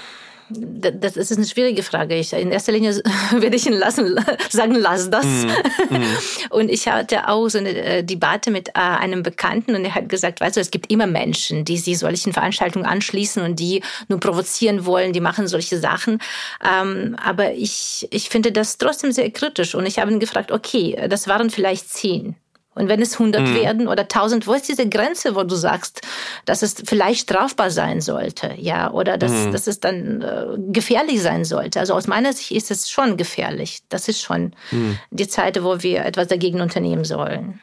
das 0.50 1.16
ist 1.16 1.36
eine 1.36 1.46
schwierige 1.46 1.82
Frage. 1.82 2.16
Ich, 2.16 2.32
in 2.32 2.50
erster 2.50 2.72
Linie 2.72 2.94
werde 3.32 3.56
ich 3.56 3.66
ihn 3.66 3.72
lassen, 3.72 4.18
sagen, 4.50 4.74
lass 4.74 5.10
das. 5.10 5.24
Mm, 5.24 5.94
mm. 5.94 6.04
Und 6.50 6.68
ich 6.70 6.88
hatte 6.88 7.28
auch 7.28 7.48
so 7.48 7.58
eine 7.58 7.70
äh, 7.70 8.04
Debatte 8.04 8.50
mit 8.50 8.70
äh, 8.70 8.72
einem 8.74 9.22
Bekannten 9.22 9.74
und 9.74 9.84
er 9.84 9.94
hat 9.94 10.08
gesagt, 10.08 10.40
weißt 10.40 10.56
du, 10.56 10.60
es 10.60 10.70
gibt 10.70 10.90
immer 10.90 11.06
Menschen, 11.06 11.64
die 11.64 11.78
sich 11.78 11.98
solchen 11.98 12.32
Veranstaltungen 12.32 12.86
anschließen 12.86 13.42
und 13.42 13.60
die 13.60 13.82
nur 14.08 14.20
provozieren 14.20 14.84
wollen, 14.86 15.12
die 15.12 15.20
machen 15.20 15.46
solche 15.46 15.78
Sachen. 15.78 16.18
Ähm, 16.64 17.16
aber 17.22 17.52
ich, 17.52 18.08
ich 18.10 18.28
finde 18.28 18.52
das 18.52 18.78
trotzdem 18.78 19.12
sehr 19.12 19.30
kritisch 19.30 19.74
und 19.74 19.86
ich 19.86 19.98
habe 19.98 20.10
ihn 20.10 20.20
gefragt, 20.20 20.52
okay, 20.52 20.96
das 21.08 21.28
waren 21.28 21.50
vielleicht 21.50 21.90
zehn. 21.90 22.36
Und 22.74 22.88
wenn 22.88 23.02
es 23.02 23.14
100 23.14 23.42
mhm. 23.42 23.54
werden 23.54 23.88
oder 23.88 24.02
1000, 24.02 24.46
wo 24.46 24.52
ist 24.52 24.68
diese 24.68 24.88
Grenze, 24.88 25.34
wo 25.34 25.42
du 25.42 25.56
sagst, 25.56 26.02
dass 26.44 26.62
es 26.62 26.76
vielleicht 26.86 27.22
strafbar 27.22 27.70
sein 27.70 28.00
sollte, 28.00 28.54
ja, 28.56 28.92
oder 28.92 29.18
dass, 29.18 29.32
mhm. 29.32 29.52
dass 29.52 29.66
es 29.66 29.80
dann 29.80 30.22
äh, 30.22 30.46
gefährlich 30.72 31.20
sein 31.20 31.44
sollte? 31.44 31.80
Also 31.80 31.94
aus 31.94 32.06
meiner 32.06 32.32
Sicht 32.32 32.52
ist 32.52 32.70
es 32.70 32.88
schon 32.88 33.16
gefährlich. 33.16 33.82
Das 33.88 34.08
ist 34.08 34.22
schon 34.22 34.54
mhm. 34.70 34.98
die 35.10 35.26
Zeit, 35.26 35.62
wo 35.62 35.82
wir 35.82 36.04
etwas 36.04 36.28
dagegen 36.28 36.60
unternehmen 36.60 37.04
sollen. 37.04 37.60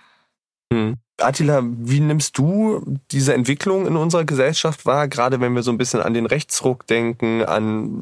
Mhm. 0.72 0.98
Attila, 1.20 1.64
wie 1.64 2.00
nimmst 2.00 2.38
du 2.38 3.00
diese 3.12 3.34
Entwicklung 3.34 3.88
in 3.88 3.96
unserer 3.96 4.24
Gesellschaft 4.24 4.86
wahr, 4.86 5.08
gerade 5.08 5.42
wenn 5.42 5.54
wir 5.54 5.64
so 5.64 5.72
ein 5.72 5.78
bisschen 5.78 6.02
an 6.02 6.14
den 6.14 6.28
Rechtsruck 6.28 6.86
denken, 6.86 7.44
an 7.44 8.02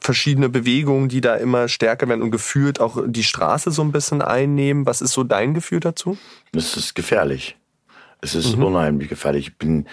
verschiedene 0.00 0.48
Bewegungen, 0.48 1.08
die 1.08 1.20
da 1.20 1.34
immer 1.34 1.68
stärker 1.68 2.08
werden 2.08 2.22
und 2.22 2.30
gefühlt 2.30 2.80
auch 2.80 3.02
die 3.06 3.24
Straße 3.24 3.72
so 3.72 3.82
ein 3.82 3.90
bisschen 3.90 4.22
einnehmen? 4.22 4.86
Was 4.86 5.00
ist 5.00 5.12
so 5.12 5.24
dein 5.24 5.52
Gefühl 5.52 5.80
dazu? 5.80 6.16
Es 6.54 6.76
ist 6.76 6.94
gefährlich. 6.94 7.56
Es 8.20 8.36
ist 8.36 8.56
mhm. 8.56 8.64
unheimlich 8.64 9.08
gefährlich. 9.08 9.48
Ich 9.48 9.56
bin, 9.56 9.86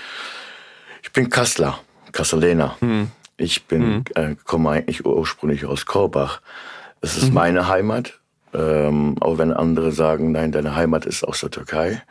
ich 1.01 1.11
bin 1.11 1.29
Kassler, 1.31 1.79
Kasselener. 2.11 2.77
Mhm. 2.79 3.09
Ich 3.37 3.65
bin, 3.65 3.89
mhm. 3.89 4.03
äh, 4.13 4.35
komme 4.43 4.69
eigentlich 4.69 5.03
ursprünglich 5.03 5.65
aus 5.65 5.87
Korbach. 5.87 6.41
Es 7.01 7.17
ist 7.17 7.29
mhm. 7.29 7.33
meine 7.33 7.67
Heimat. 7.67 8.18
Ähm, 8.53 9.15
auch 9.19 9.37
wenn 9.37 9.53
andere 9.53 9.91
sagen, 9.91 10.31
nein, 10.31 10.51
deine 10.51 10.75
Heimat 10.75 11.05
ist 11.05 11.23
aus 11.23 11.41
der 11.41 11.51
Türkei. 11.51 12.01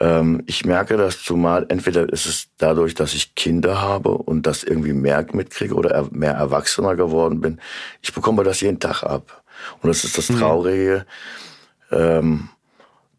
Ähm, 0.00 0.42
ich 0.46 0.64
merke 0.64 0.96
das 0.96 1.22
zumal, 1.22 1.66
entweder 1.68 2.08
ist 2.12 2.26
es 2.26 2.48
dadurch, 2.58 2.94
dass 2.94 3.14
ich 3.14 3.34
Kinder 3.34 3.80
habe 3.80 4.10
und 4.10 4.46
das 4.46 4.64
irgendwie 4.64 4.92
mehr 4.92 5.24
mitkriege 5.32 5.74
oder 5.74 6.06
mehr 6.10 6.34
Erwachsener 6.34 6.96
geworden 6.96 7.40
bin. 7.40 7.60
Ich 8.02 8.12
bekomme 8.12 8.44
das 8.44 8.60
jeden 8.60 8.80
Tag 8.80 9.02
ab. 9.02 9.42
Und 9.80 9.88
das 9.88 10.04
ist 10.04 10.18
das 10.18 10.28
mhm. 10.28 10.38
Traurige, 10.38 11.06
mhm. 11.90 11.96
ähm, 11.96 12.48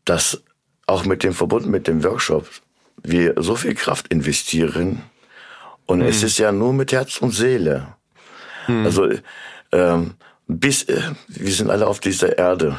dass 0.05 0.43
auch 0.85 1.05
mit 1.05 1.23
dem 1.23 1.33
verbunden 1.33 1.71
mit 1.71 1.87
dem 1.87 2.03
Workshop 2.03 2.47
wir 3.03 3.35
so 3.37 3.55
viel 3.55 3.75
Kraft 3.75 4.07
investieren 4.07 5.03
und 5.87 5.99
mhm. 5.99 6.05
es 6.05 6.21
ist 6.21 6.37
ja 6.37 6.51
nur 6.51 6.73
mit 6.73 6.91
Herz 6.91 7.17
und 7.17 7.31
Seele. 7.31 7.87
Mhm. 8.67 8.85
Also 8.85 9.09
ähm, 9.71 10.13
bis 10.47 10.83
äh, 10.83 11.01
wir 11.27 11.51
sind 11.51 11.69
alle 11.69 11.87
auf 11.87 11.99
dieser 11.99 12.37
Erde, 12.37 12.77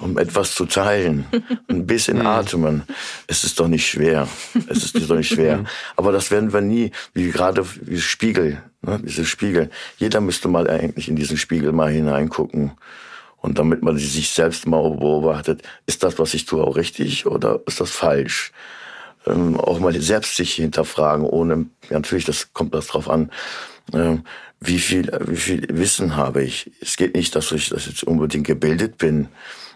um 0.00 0.18
etwas 0.18 0.54
zu 0.54 0.66
teilen, 0.66 1.26
ein 1.68 1.86
bisschen 1.86 2.18
mhm. 2.18 2.26
atmen. 2.26 2.82
Es 3.26 3.44
ist 3.44 3.58
doch 3.58 3.68
nicht 3.68 3.88
schwer. 3.88 4.28
Es 4.68 4.84
ist 4.84 5.10
doch 5.10 5.16
nicht 5.16 5.28
schwer. 5.28 5.64
Aber 5.96 6.12
das 6.12 6.30
werden 6.30 6.52
wir 6.52 6.60
nie, 6.60 6.92
wie 7.14 7.30
gerade 7.30 7.64
wie 7.82 8.00
Spiegel, 8.00 8.62
ne, 8.82 9.00
diese 9.02 9.24
Spiegel. 9.24 9.70
Jeder 9.96 10.20
müsste 10.20 10.48
mal 10.48 10.68
eigentlich 10.68 11.08
in 11.08 11.16
diesen 11.16 11.38
Spiegel 11.38 11.72
mal 11.72 11.90
hineingucken. 11.90 12.72
Und 13.38 13.58
damit 13.58 13.82
man 13.82 13.96
sich 13.96 14.30
selbst 14.30 14.66
mal 14.66 14.82
beobachtet, 14.90 15.62
ist 15.86 16.02
das, 16.02 16.18
was 16.18 16.34
ich 16.34 16.46
tue, 16.46 16.64
auch 16.64 16.76
richtig 16.76 17.26
oder 17.26 17.60
ist 17.66 17.80
das 17.80 17.90
falsch? 17.92 18.52
Ähm, 19.26 19.58
auch 19.58 19.78
mal 19.78 19.98
selbst 20.00 20.36
sich 20.36 20.54
hinterfragen, 20.54 21.24
ohne, 21.24 21.66
ja, 21.88 21.96
natürlich, 21.96 22.24
das 22.24 22.52
kommt 22.52 22.74
das 22.74 22.88
drauf 22.88 23.08
an. 23.08 23.30
Ähm, 23.92 24.24
wie 24.60 24.78
viel, 24.78 25.10
wie 25.26 25.36
viel 25.36 25.66
Wissen 25.70 26.16
habe 26.16 26.42
ich. 26.42 26.70
Es 26.80 26.96
geht 26.96 27.14
nicht, 27.14 27.34
dass 27.36 27.52
ich 27.52 27.68
dass 27.68 27.86
jetzt 27.86 28.04
unbedingt 28.04 28.46
gebildet 28.46 28.98
bin, 28.98 29.28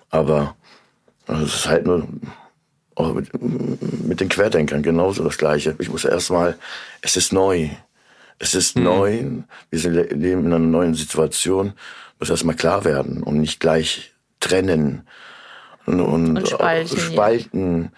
aber 0.08 0.56
es 1.26 1.54
ist 1.54 1.68
halt 1.68 1.86
nur 1.86 2.08
auch 2.94 3.14
mit, 3.14 3.30
mit 3.40 4.20
den 4.20 4.28
Querdenkern 4.28 4.82
genauso 4.82 5.24
das 5.24 5.38
Gleiche. 5.38 5.74
Ich 5.78 5.88
muss 5.88 6.04
erstmal, 6.04 6.58
es 7.00 7.16
ist 7.16 7.32
neu. 7.32 7.70
Es 8.38 8.54
ist 8.54 8.76
mhm. 8.76 8.82
neu. 8.82 9.24
Wir 9.70 9.90
leben 9.90 10.46
in 10.46 10.46
einer 10.46 10.58
neuen 10.58 10.94
Situation. 10.94 11.74
Muss 12.18 12.30
erstmal 12.30 12.56
klar 12.56 12.84
werden 12.84 13.22
und 13.22 13.40
nicht 13.40 13.60
gleich 13.60 14.12
trennen 14.40 15.06
und, 15.86 16.00
und, 16.00 16.36
und 16.38 16.48
spalten. 16.48 16.98
spalten. 16.98 17.92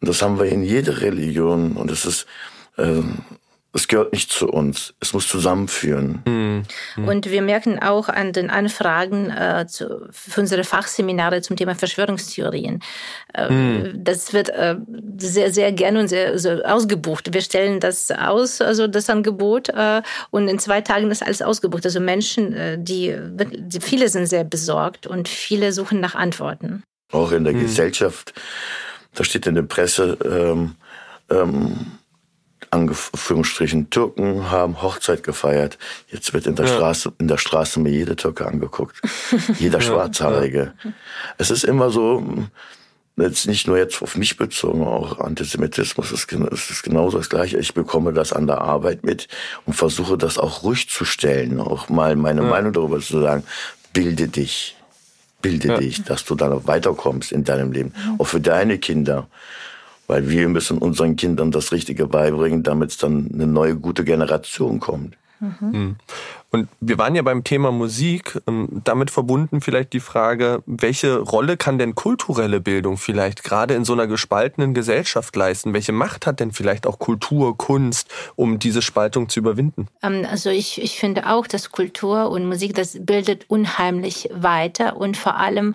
Und 0.00 0.08
das 0.08 0.22
haben 0.22 0.38
wir 0.38 0.46
in 0.46 0.62
jeder 0.62 1.00
Religion 1.00 1.72
und 1.72 1.90
es 1.90 2.04
ist, 2.04 2.26
äh, 2.76 3.02
es 3.74 3.88
gehört 3.88 4.12
nicht 4.12 4.30
zu 4.30 4.48
uns. 4.48 4.94
Es 5.00 5.12
muss 5.12 5.26
zusammenführen. 5.26 6.22
Mhm. 6.26 7.08
Und 7.08 7.28
wir 7.28 7.42
merken 7.42 7.80
auch 7.80 8.08
an 8.08 8.32
den 8.32 8.48
Anfragen 8.48 9.30
äh, 9.30 9.66
zu, 9.68 10.06
für 10.12 10.42
unsere 10.42 10.62
Fachseminare 10.62 11.42
zum 11.42 11.56
Thema 11.56 11.74
Verschwörungstheorien. 11.74 12.80
Äh, 13.34 13.50
mhm. 13.50 14.04
Das 14.04 14.32
wird 14.32 14.50
äh, 14.50 14.76
sehr, 15.18 15.52
sehr 15.52 15.72
gerne 15.72 16.00
und 16.00 16.08
sehr, 16.08 16.38
sehr 16.38 16.72
ausgebucht. 16.72 17.34
Wir 17.34 17.40
stellen 17.40 17.80
das 17.80 18.12
aus, 18.12 18.60
also 18.60 18.86
das 18.86 19.10
Angebot, 19.10 19.70
äh, 19.70 20.02
und 20.30 20.46
in 20.46 20.60
zwei 20.60 20.80
Tagen 20.80 21.10
ist 21.10 21.24
alles 21.24 21.42
ausgebucht. 21.42 21.84
Also 21.84 21.98
Menschen, 21.98 22.52
äh, 22.52 22.78
die, 22.78 23.16
die, 23.18 23.80
viele 23.80 24.08
sind 24.08 24.26
sehr 24.26 24.44
besorgt 24.44 25.08
und 25.08 25.28
viele 25.28 25.72
suchen 25.72 25.98
nach 25.98 26.14
Antworten. 26.14 26.84
Auch 27.10 27.32
in 27.32 27.42
der 27.42 27.54
mhm. 27.54 27.62
Gesellschaft, 27.62 28.34
da 29.14 29.24
steht 29.24 29.48
in 29.48 29.56
der 29.56 29.62
Presse, 29.62 30.16
ähm, 30.24 30.76
ähm, 31.28 31.98
Anführungsstrichen 32.74 33.90
Türken 33.90 34.50
haben 34.50 34.82
Hochzeit 34.82 35.22
gefeiert. 35.22 35.78
Jetzt 36.08 36.32
wird 36.32 36.46
in 36.46 36.56
der 36.56 36.66
ja. 36.66 36.74
Straße, 36.74 37.12
in 37.18 37.28
der 37.28 37.38
Straße 37.38 37.80
mir 37.80 37.90
jede 37.90 38.16
Türke 38.16 38.46
angeguckt. 38.46 39.00
Jeder 39.58 39.80
Schwarzhaarige. 39.80 40.74
Ja. 40.82 40.92
Es 41.38 41.50
ist 41.50 41.64
immer 41.64 41.90
so, 41.90 42.24
jetzt 43.16 43.46
nicht 43.46 43.66
nur 43.66 43.78
jetzt 43.78 44.02
auf 44.02 44.16
mich 44.16 44.36
bezogen, 44.36 44.84
auch 44.84 45.20
Antisemitismus 45.20 46.10
ist, 46.12 46.32
ist 46.32 46.82
genauso 46.82 47.18
das 47.18 47.30
Gleiche. 47.30 47.58
Ich 47.58 47.74
bekomme 47.74 48.12
das 48.12 48.32
an 48.32 48.46
der 48.46 48.60
Arbeit 48.60 49.04
mit 49.04 49.28
und 49.66 49.74
versuche 49.74 50.18
das 50.18 50.38
auch 50.38 50.62
ruhig 50.62 50.88
zu 50.88 51.04
stellen, 51.04 51.60
auch 51.60 51.88
mal 51.88 52.16
meine 52.16 52.42
ja. 52.42 52.48
Meinung 52.48 52.72
darüber 52.72 53.00
zu 53.00 53.20
sagen. 53.20 53.44
Bilde 53.92 54.28
dich. 54.28 54.76
Bilde 55.40 55.78
dich, 55.78 56.02
dass 56.02 56.24
du 56.24 56.34
dann 56.34 56.52
auch 56.52 56.66
weiterkommst 56.66 57.30
in 57.30 57.44
deinem 57.44 57.70
Leben. 57.70 57.92
Auch 58.18 58.26
für 58.26 58.40
deine 58.40 58.78
Kinder. 58.78 59.28
Weil 60.06 60.28
wir 60.28 60.48
müssen 60.48 60.78
unseren 60.78 61.16
Kindern 61.16 61.50
das 61.50 61.72
Richtige 61.72 62.06
beibringen, 62.06 62.62
damit 62.62 62.90
es 62.90 62.98
dann 62.98 63.30
eine 63.32 63.46
neue 63.46 63.76
gute 63.76 64.04
Generation 64.04 64.80
kommt. 64.80 65.16
Mhm. 65.40 65.96
Und 66.50 66.68
wir 66.80 66.98
waren 66.98 67.16
ja 67.16 67.22
beim 67.22 67.42
Thema 67.42 67.72
Musik, 67.72 68.40
ähm, 68.46 68.68
damit 68.84 69.10
verbunden 69.10 69.60
vielleicht 69.60 69.92
die 69.92 70.00
Frage, 70.00 70.62
welche 70.66 71.18
Rolle 71.18 71.56
kann 71.56 71.78
denn 71.78 71.96
kulturelle 71.96 72.60
Bildung 72.60 72.96
vielleicht 72.96 73.42
gerade 73.42 73.74
in 73.74 73.84
so 73.84 73.92
einer 73.92 74.06
gespaltenen 74.06 74.72
Gesellschaft 74.72 75.34
leisten? 75.34 75.74
Welche 75.74 75.90
Macht 75.90 76.26
hat 76.26 76.38
denn 76.38 76.52
vielleicht 76.52 76.86
auch 76.86 77.00
Kultur, 77.00 77.58
Kunst, 77.58 78.08
um 78.36 78.60
diese 78.60 78.82
Spaltung 78.82 79.28
zu 79.28 79.40
überwinden? 79.40 79.88
Ähm, 80.02 80.24
also 80.30 80.48
ich, 80.50 80.80
ich 80.80 80.98
finde 80.98 81.28
auch, 81.28 81.48
dass 81.48 81.72
Kultur 81.72 82.30
und 82.30 82.46
Musik, 82.46 82.74
das 82.74 82.96
bildet 83.00 83.46
unheimlich 83.48 84.30
weiter 84.32 84.96
und 84.96 85.16
vor 85.16 85.36
allem, 85.36 85.74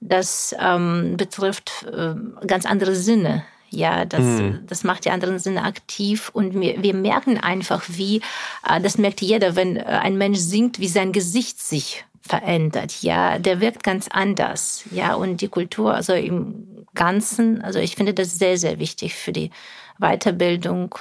das 0.00 0.54
ähm, 0.60 1.16
betrifft 1.16 1.86
äh, 1.90 2.14
ganz 2.46 2.66
andere 2.66 2.94
Sinne 2.94 3.44
ja, 3.70 4.04
das, 4.04 4.20
mhm. 4.20 4.60
das 4.66 4.84
macht 4.84 5.04
die 5.04 5.10
anderen 5.10 5.38
Sinne 5.38 5.64
aktiv 5.64 6.30
und 6.32 6.58
wir, 6.58 6.82
wir 6.82 6.94
merken 6.94 7.38
einfach, 7.38 7.84
wie, 7.88 8.22
äh, 8.68 8.80
das 8.80 8.98
merkt 8.98 9.20
jeder, 9.20 9.56
wenn 9.56 9.76
äh, 9.76 9.82
ein 9.82 10.16
Mensch 10.16 10.38
singt, 10.38 10.78
wie 10.80 10.88
sein 10.88 11.12
Gesicht 11.12 11.60
sich 11.60 12.04
verändert. 12.22 13.02
Ja, 13.02 13.38
der 13.38 13.60
wirkt 13.60 13.82
ganz 13.82 14.08
anders. 14.08 14.84
Ja, 14.90 15.14
und 15.14 15.40
die 15.40 15.48
Kultur, 15.48 15.94
also 15.94 16.12
im 16.12 16.86
Ganzen, 16.94 17.62
also 17.62 17.78
ich 17.78 17.96
finde 17.96 18.14
das 18.14 18.38
sehr, 18.38 18.58
sehr 18.58 18.78
wichtig 18.78 19.14
für 19.14 19.32
die 19.32 19.50
Weiterbildung 19.98 20.94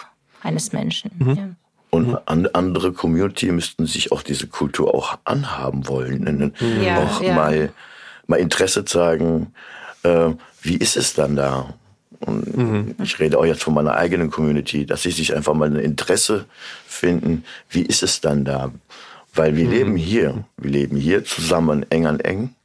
eines 0.43 0.74
Menschen. 0.74 1.11
Mhm. 1.18 1.36
Ja. 1.36 1.49
Und 1.89 2.18
andere 2.28 2.91
Community 2.91 3.51
müssten 3.51 3.86
sich 3.86 4.11
auch 4.11 4.22
diese 4.22 4.47
Kultur 4.47 4.93
auch 4.93 5.18
anhaben 5.24 5.88
wollen. 5.88 6.53
Ja, 6.84 7.03
auch 7.03 7.22
ja. 7.22 7.34
Mal, 7.34 7.72
mal 8.28 8.39
Interesse 8.39 8.84
zeigen. 8.84 9.53
Äh, 10.03 10.32
wie 10.61 10.76
ist 10.76 10.97
es 10.97 11.13
dann 11.13 11.36
da? 11.38 11.74
Und 12.20 12.57
mhm. 12.57 12.95
ich 13.03 13.20
rede 13.20 13.38
auch 13.38 13.45
jetzt 13.45 13.63
von 13.63 13.74
meiner 13.74 13.95
eigenen 13.95 14.30
Community, 14.30 14.86
dass 14.86 15.03
sie 15.03 15.11
sich 15.11 15.36
einfach 15.36 15.53
mal 15.53 15.70
ein 15.70 15.76
Interesse 15.76 16.45
finden. 16.86 17.43
Wie 17.70 17.84
ist 17.84 18.03
es 18.03 18.22
dann 18.22 18.45
da? 18.45 18.72
Weil 19.34 19.55
wir 19.55 19.65
mhm. 19.65 19.72
leben 19.72 19.95
hier. 19.95 20.43
Wir 20.57 20.72
leben 20.72 20.97
hier 20.97 21.24
zusammen 21.24 21.86
eng 21.89 22.07
an 22.07 22.20
eng. 22.20 22.55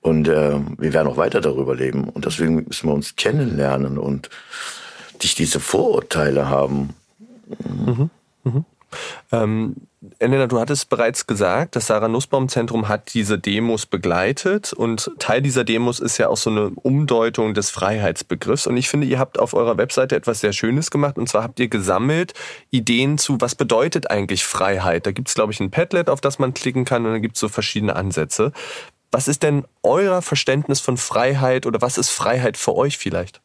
Und 0.00 0.28
äh, 0.28 0.60
wir 0.76 0.92
werden 0.92 1.08
auch 1.08 1.16
weiter 1.16 1.40
darüber 1.40 1.74
leben. 1.74 2.04
Und 2.04 2.26
deswegen 2.26 2.66
müssen 2.66 2.88
wir 2.88 2.94
uns 2.94 3.16
kennenlernen 3.16 3.96
und 3.96 4.28
nicht 5.22 5.38
diese 5.38 5.60
Vorurteile 5.60 6.48
haben. 6.50 6.90
Mhm. 7.66 8.10
Mhm. 8.44 8.64
Ähm, 9.32 9.76
Elena, 10.18 10.46
du 10.46 10.58
hattest 10.60 10.88
bereits 10.88 11.26
gesagt, 11.26 11.76
das 11.76 11.86
Sarah 11.86 12.08
Nussbaum 12.08 12.48
Zentrum 12.48 12.88
hat 12.88 13.14
diese 13.14 13.38
Demos 13.38 13.86
begleitet 13.86 14.72
und 14.72 15.10
Teil 15.18 15.40
dieser 15.40 15.64
Demos 15.64 16.00
ist 16.00 16.18
ja 16.18 16.28
auch 16.28 16.36
so 16.36 16.50
eine 16.50 16.70
Umdeutung 16.70 17.54
des 17.54 17.70
Freiheitsbegriffs 17.70 18.66
und 18.66 18.76
ich 18.76 18.88
finde, 18.88 19.06
ihr 19.06 19.18
habt 19.18 19.38
auf 19.38 19.54
eurer 19.54 19.78
Webseite 19.78 20.16
etwas 20.16 20.40
sehr 20.40 20.52
Schönes 20.52 20.90
gemacht 20.90 21.16
und 21.16 21.28
zwar 21.28 21.42
habt 21.42 21.60
ihr 21.60 21.68
gesammelt 21.68 22.34
Ideen 22.70 23.18
zu, 23.18 23.40
was 23.40 23.54
bedeutet 23.54 24.10
eigentlich 24.10 24.44
Freiheit. 24.44 25.06
Da 25.06 25.12
gibt 25.12 25.28
es, 25.28 25.34
glaube 25.34 25.52
ich, 25.52 25.60
ein 25.60 25.70
Padlet, 25.70 26.10
auf 26.10 26.20
das 26.20 26.38
man 26.38 26.54
klicken 26.54 26.84
kann 26.84 27.06
und 27.06 27.12
da 27.12 27.18
gibt 27.18 27.36
es 27.36 27.40
so 27.40 27.48
verschiedene 27.48 27.96
Ansätze. 27.96 28.52
Was 29.10 29.28
ist 29.28 29.42
denn 29.42 29.64
euer 29.84 30.22
Verständnis 30.22 30.80
von 30.80 30.96
Freiheit 30.96 31.66
oder 31.66 31.80
was 31.80 31.98
ist 31.98 32.10
Freiheit 32.10 32.56
für 32.56 32.74
euch 32.74 32.98
vielleicht? 32.98 33.43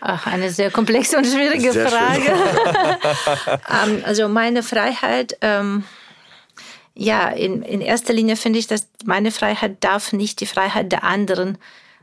Ach, 0.00 0.26
eine 0.26 0.50
sehr 0.50 0.70
komplexe 0.70 1.16
und 1.16 1.26
schwierige 1.26 1.72
sehr 1.72 1.88
Frage. 1.88 2.30
ähm, 3.84 4.02
also 4.04 4.28
meine 4.28 4.62
Freiheit, 4.62 5.36
ähm, 5.40 5.84
ja, 6.94 7.28
in, 7.28 7.62
in 7.62 7.80
erster 7.80 8.12
Linie 8.12 8.36
finde 8.36 8.58
ich, 8.58 8.66
dass 8.66 8.88
meine 9.04 9.30
Freiheit 9.30 9.82
darf 9.84 10.12
nicht 10.12 10.40
die 10.40 10.46
Freiheit 10.46 10.92
der 10.92 11.04
anderen 11.04 11.58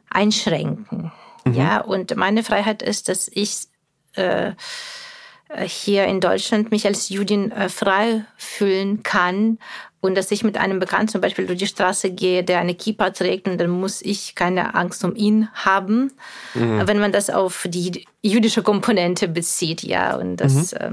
einschränken. 0.10 1.12
Mhm. 1.44 1.54
Ja, 1.54 1.82
und 1.82 2.16
meine 2.16 2.44
Freiheit 2.44 2.82
ist, 2.82 3.10
dass 3.10 3.28
ich 3.28 3.68
äh, 4.14 4.54
hier 5.66 6.06
in 6.06 6.22
Deutschland 6.22 6.72
mich 6.72 6.86
als 6.86 7.10
Judin 7.10 7.52
äh, 7.52 7.70
frei 7.70 8.26
fühlen 8.38 9.04
kann 9.04 9.60
und 10.06 10.16
dass 10.16 10.32
ich 10.32 10.44
mit 10.44 10.58
einem 10.58 10.80
Bekannten 10.80 11.08
zum 11.08 11.22
Beispiel 11.22 11.48
durch 11.48 11.60
die 11.60 11.68
Straße 11.68 12.12
gehe, 12.12 12.44
der 12.44 12.60
eine 12.60 12.76
Kippa 12.76 13.10
trägt, 13.10 13.48
und 13.48 13.60
dann 13.60 13.70
muss 13.70 14.02
ich 14.02 14.36
keine 14.36 14.76
Angst 14.76 15.04
um 15.04 15.16
ihn 15.16 15.50
haben, 15.54 16.12
mhm. 16.54 16.84
wenn 16.86 17.00
man 17.00 17.12
das 17.12 17.30
auf 17.30 17.68
die 17.70 18.06
jüdische 18.22 18.64
Komponente 18.64 19.28
bezieht, 19.28 19.84
ja, 19.84 20.16
und 20.16 20.38
das, 20.38 20.74
mhm. 20.74 20.78
äh, 20.80 20.92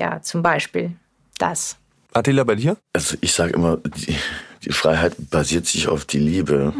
ja, 0.00 0.22
zum 0.22 0.42
Beispiel 0.42 0.92
das. 1.38 1.76
Attila, 2.12 2.44
bei 2.44 2.54
dir? 2.54 2.76
Also 2.92 3.16
ich 3.20 3.32
sage 3.32 3.54
immer, 3.54 3.78
die, 3.78 4.16
die, 4.64 4.72
Freiheit 4.72 5.14
basiert 5.30 5.66
sich 5.66 5.88
auf 5.88 6.04
die 6.04 6.18
Liebe. 6.18 6.72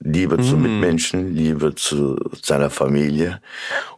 Liebe 0.00 0.38
mhm. 0.38 0.42
zu 0.42 0.56
Mitmenschen, 0.56 1.34
Liebe 1.34 1.74
zu 1.74 2.16
seiner 2.40 2.70
Familie. 2.70 3.40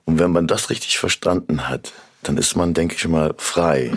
Und 0.06 0.18
wenn 0.18 0.32
man 0.32 0.46
das 0.46 0.70
richtig 0.70 0.98
verstanden 0.98 1.68
hat, 1.68 1.92
dann 2.22 2.38
ist 2.38 2.56
man, 2.56 2.72
denke 2.72 2.96
ich 2.96 3.06
mal, 3.06 3.34
frei. 3.36 3.92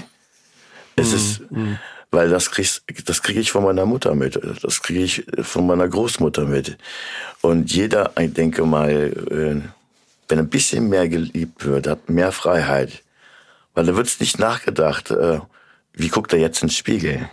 Es 0.98 1.10
mhm. 1.10 1.16
ist, 1.16 1.52
mhm. 1.52 1.80
Weil 2.14 2.30
das 2.30 2.51
kriegst, 2.51 2.84
das 3.05 3.24
kriege 3.24 3.39
ich 3.39 3.51
von 3.51 3.64
meiner 3.64 3.86
Mutter 3.86 4.14
mit, 4.14 4.39
das 4.61 4.82
kriege 4.82 5.01
ich 5.01 5.26
von 5.41 5.66
meiner 5.66 5.88
Großmutter 5.88 6.45
mit. 6.45 6.78
Und 7.41 7.74
jeder, 7.74 8.11
ich 8.20 8.34
denke 8.34 8.66
mal, 8.66 8.91
äh, 8.91 9.61
wenn 10.30 10.39
ein 10.39 10.49
bisschen 10.49 10.89
mehr 10.89 11.09
geliebt 11.09 11.66
wird, 11.66 11.88
hat 11.88 12.09
mehr 12.09 12.32
Freiheit. 12.32 13.03
Weil 13.74 13.86
da 13.86 13.95
wird 13.95 14.07
es 14.07 14.20
nicht 14.20 14.39
nachgedacht, 14.39 15.09
äh, 15.11 15.39
wie 15.93 16.09
guckt 16.09 16.34
er 16.34 16.39
jetzt 16.39 16.61
ins 16.61 16.78
Spiegel? 16.78 17.30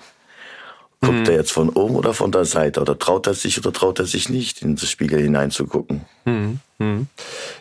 Guckt 1.02 1.20
mhm. 1.20 1.26
er 1.26 1.34
jetzt 1.34 1.52
von 1.52 1.68
oben 1.68 1.96
oder 1.96 2.14
von 2.14 2.32
der 2.32 2.46
Seite? 2.46 2.80
Oder 2.80 2.98
traut 2.98 3.26
er 3.26 3.34
sich 3.34 3.58
oder 3.58 3.72
traut 3.72 3.98
er 3.98 4.06
sich 4.06 4.28
nicht, 4.28 4.62
in 4.62 4.76
das 4.76 4.90
Spiegel 4.90 5.20
hineinzugucken? 5.20 6.06
Mhm. 6.24 6.60
Mhm. 6.80 7.06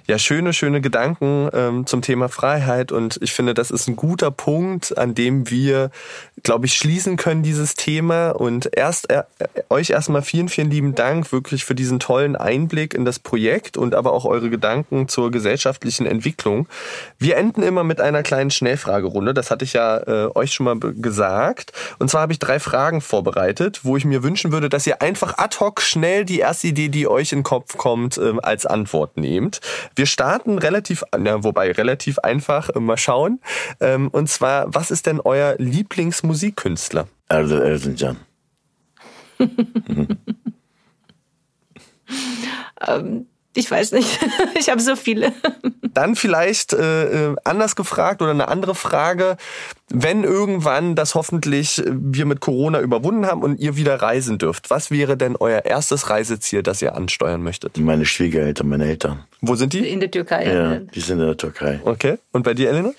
Ja, 0.08 0.18
schöne, 0.18 0.54
schöne 0.54 0.82
Gedanken 0.82 1.50
ähm, 1.54 1.86
zum 1.86 2.02
Thema 2.02 2.30
Freiheit. 2.30 2.92
Und 2.92 3.20
ich 3.22 3.32
finde, 3.32 3.54
das 3.54 3.70
ist 3.70 3.88
ein 3.88 3.96
guter 3.96 4.32
Punkt, 4.32 4.98
an 4.98 5.14
dem 5.14 5.52
wir, 5.52 5.92
glaube 6.42 6.66
ich, 6.66 6.74
schließen 6.74 7.16
können, 7.16 7.44
dieses 7.44 7.76
Thema. 7.76 8.32
Und 8.32 8.76
erst 8.76 9.12
äh, 9.12 9.22
euch 9.70 9.92
erstmal 9.92 10.24
vielen, 10.24 10.50
vielen 10.50 10.72
lieben 10.72 10.96
Dank 10.96 11.32
wirklich 11.32 11.64
für 11.64 11.76
diesen 11.76 12.00
tollen 12.00 12.36
Einblick 12.36 12.96
in 12.96 13.06
das 13.06 13.20
Projekt 13.20 13.78
und 13.78 13.94
aber 13.94 14.14
auch 14.14 14.26
eure 14.26 14.50
Gedanken 14.50 15.08
zur 15.08 15.30
gesellschaftlichen 15.30 16.08
Entwicklung. 16.08 16.68
Wir 17.20 17.38
enden 17.38 17.62
immer 17.62 17.84
mit 17.84 18.02
einer 18.02 18.24
kleinen 18.24 18.50
Schnellfragerunde. 18.50 19.36
Das 19.36 19.52
hatte 19.52 19.64
ich 19.64 19.74
ja 19.74 19.98
äh, 19.98 20.32
euch 20.34 20.54
schon 20.54 20.66
mal 20.66 20.80
gesagt. 20.80 21.72
Und 22.00 22.10
zwar 22.10 22.22
habe 22.22 22.34
ich 22.34 22.40
drei 22.40 22.60
Fragen 22.60 23.02
vorbereitet, 23.02 23.82
wo 23.84 23.96
ich 23.96 24.06
mir 24.06 24.24
wünschen 24.24 24.52
würde, 24.52 24.70
dass 24.70 24.88
ihr 24.88 25.04
einfach 25.04 25.38
ad 25.38 25.58
hoc 25.60 25.82
schnell 25.82 26.26
die 26.26 26.40
erste 26.40 26.68
Idee, 26.70 26.90
die 26.90 27.08
euch 27.08 27.32
in 27.32 27.40
den 27.40 27.44
Kopf 27.44 27.78
kommt, 27.78 28.18
äh, 28.18 28.34
als 28.42 28.66
Antwort 28.66 29.09
nehmt. 29.16 29.62
Wir 29.96 30.06
starten 30.06 30.58
relativ, 30.58 31.04
ja, 31.24 31.44
wobei 31.44 31.72
relativ 31.72 32.20
einfach, 32.20 32.70
äh, 32.70 32.80
mal 32.80 32.98
schauen. 32.98 33.40
Ähm, 33.80 34.10
und 34.10 34.30
zwar, 34.30 34.74
was 34.74 34.92
ist 34.92 35.06
denn 35.06 35.20
euer 35.20 35.56
Lieblingsmusikkünstler? 35.58 37.08
Also 37.28 37.60
Elton 37.60 37.96
John. 37.96 38.18
ähm, 42.88 43.28
Ich 43.56 43.70
weiß 43.70 43.94
nicht. 43.94 44.20
Ich 44.60 44.70
habe 44.70 44.82
so 44.82 44.96
viele. 44.96 45.32
Dann 45.94 46.16
vielleicht 46.16 46.74
äh, 46.74 47.30
äh, 47.32 47.36
anders 47.46 47.76
gefragt 47.76 48.22
oder 48.22 48.32
eine 48.32 48.50
andere 48.50 48.76
Frage. 48.76 49.38
Wenn 49.90 50.24
irgendwann 50.24 50.96
das 50.96 51.16
hoffentlich 51.16 51.82
wir 51.88 52.26
mit 52.26 52.42
Corona 52.42 52.82
überwunden 52.82 53.26
haben 53.26 53.42
und 53.42 53.60
ihr 53.60 53.78
wieder 53.78 54.02
reisen 54.02 54.38
dürft, 54.38 54.70
was 54.70 54.92
wäre 54.92 55.16
denn 55.16 55.36
euer 55.38 55.66
erstes 55.66 56.10
Reiseziel, 56.10 56.62
das 56.62 56.82
ihr 56.82 56.96
ansteuern 56.96 57.42
möchtet? 57.42 57.78
Meine 57.78 58.06
Schwiegereltern, 58.06 58.68
meine 58.68 58.86
Eltern. 58.86 59.24
Wo 59.42 59.56
sind 59.56 59.74
die? 59.74 59.88
In 59.88 60.02
der 60.02 60.12
Türkei. 60.12 60.52
Ja, 60.52 60.76
die 60.80 61.00
sind 61.00 61.20
in 61.20 61.26
der 61.26 61.38
Türkei. 61.38 61.80
Okay. 61.86 62.18
Und 62.32 62.44
bei 62.44 62.54
dir, 62.54 62.70
Elena? 62.70 62.92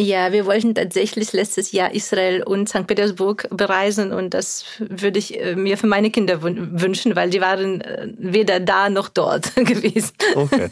Ja, 0.00 0.30
wir 0.30 0.46
wollten 0.46 0.76
tatsächlich 0.76 1.32
letztes 1.32 1.72
Jahr 1.72 1.92
Israel 1.92 2.44
und 2.44 2.68
St. 2.68 2.86
Petersburg 2.86 3.48
bereisen 3.50 4.12
und 4.12 4.32
das 4.32 4.64
würde 4.78 5.18
ich 5.18 5.40
äh, 5.40 5.56
mir 5.56 5.76
für 5.76 5.88
meine 5.88 6.10
Kinder 6.10 6.40
wünschen, 6.40 7.16
weil 7.16 7.30
die 7.30 7.40
waren 7.40 7.80
äh, 7.80 8.06
weder 8.16 8.60
da 8.60 8.90
noch 8.90 9.08
dort 9.08 9.54
gewesen. 9.56 10.12
Okay. 10.36 10.68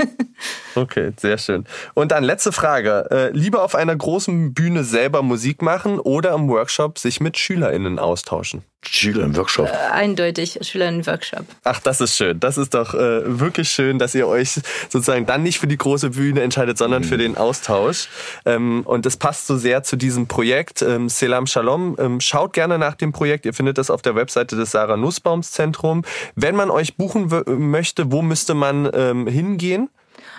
Okay, 0.77 1.12
sehr 1.16 1.39
schön. 1.39 1.64
Und 1.95 2.12
dann 2.12 2.22
letzte 2.22 2.53
Frage. 2.53 3.09
Äh, 3.11 3.31
lieber 3.31 3.64
auf 3.64 3.74
einer 3.74 3.97
großen 3.97 4.55
Bühne 4.55 4.85
selber 4.85 5.22
Musik 5.22 5.61
machen 5.61 5.99
oder 5.99 6.33
im 6.33 6.49
Workshop 6.49 6.99
sich 6.99 7.20
mit 7.20 7.37
SchülerInnen 7.37 7.99
austauschen? 7.99 8.62
Schüler 8.85 9.24
im 9.24 9.37
Workshop. 9.37 9.66
Äh, 9.66 9.93
eindeutig 9.93 10.59
Schüler 10.62 10.89
im 10.89 11.07
Workshop. 11.07 11.45
Ach, 11.64 11.81
das 11.81 12.01
ist 12.01 12.16
schön. 12.16 12.39
Das 12.41 12.57
ist 12.57 12.74
doch 12.74 12.95
äh, 12.95 13.22
wirklich 13.41 13.70
schön, 13.70 13.99
dass 13.99 14.14
ihr 14.14 14.29
euch 14.29 14.61
sozusagen 14.89 15.27
dann 15.27 15.43
nicht 15.43 15.59
für 15.59 15.66
die 15.66 15.77
große 15.77 16.11
Bühne 16.11 16.43
entscheidet, 16.43 16.79
sondern 16.79 17.03
mhm. 17.03 17.07
für 17.07 17.18
den 17.18 17.37
Austausch. 17.37 18.09
Ähm, 18.45 18.83
und 18.85 19.07
das 19.07 19.16
passt 19.16 19.47
so 19.47 19.57
sehr 19.57 19.83
zu 19.83 19.97
diesem 19.97 20.29
Projekt. 20.29 20.83
Ähm, 20.83 21.09
Selam 21.09 21.47
Shalom. 21.47 21.97
Ähm, 21.99 22.20
schaut 22.20 22.53
gerne 22.53 22.79
nach 22.79 22.95
dem 22.95 23.12
Projekt. 23.12 23.45
Ihr 23.47 23.55
findet 23.55 23.79
das 23.79 23.91
auf 23.91 24.03
der 24.03 24.14
Webseite 24.14 24.57
des 24.57 24.70
Sarah 24.70 24.97
Nussbaums 24.97 25.53
Zentrum. 25.53 26.05
Wenn 26.35 26.55
man 26.55 26.70
euch 26.70 26.97
buchen 26.97 27.31
möchte, 27.47 28.12
wo 28.12 28.22
müsste 28.22 28.55
man 28.55 28.89
ähm, 28.93 29.27
hingehen? 29.27 29.89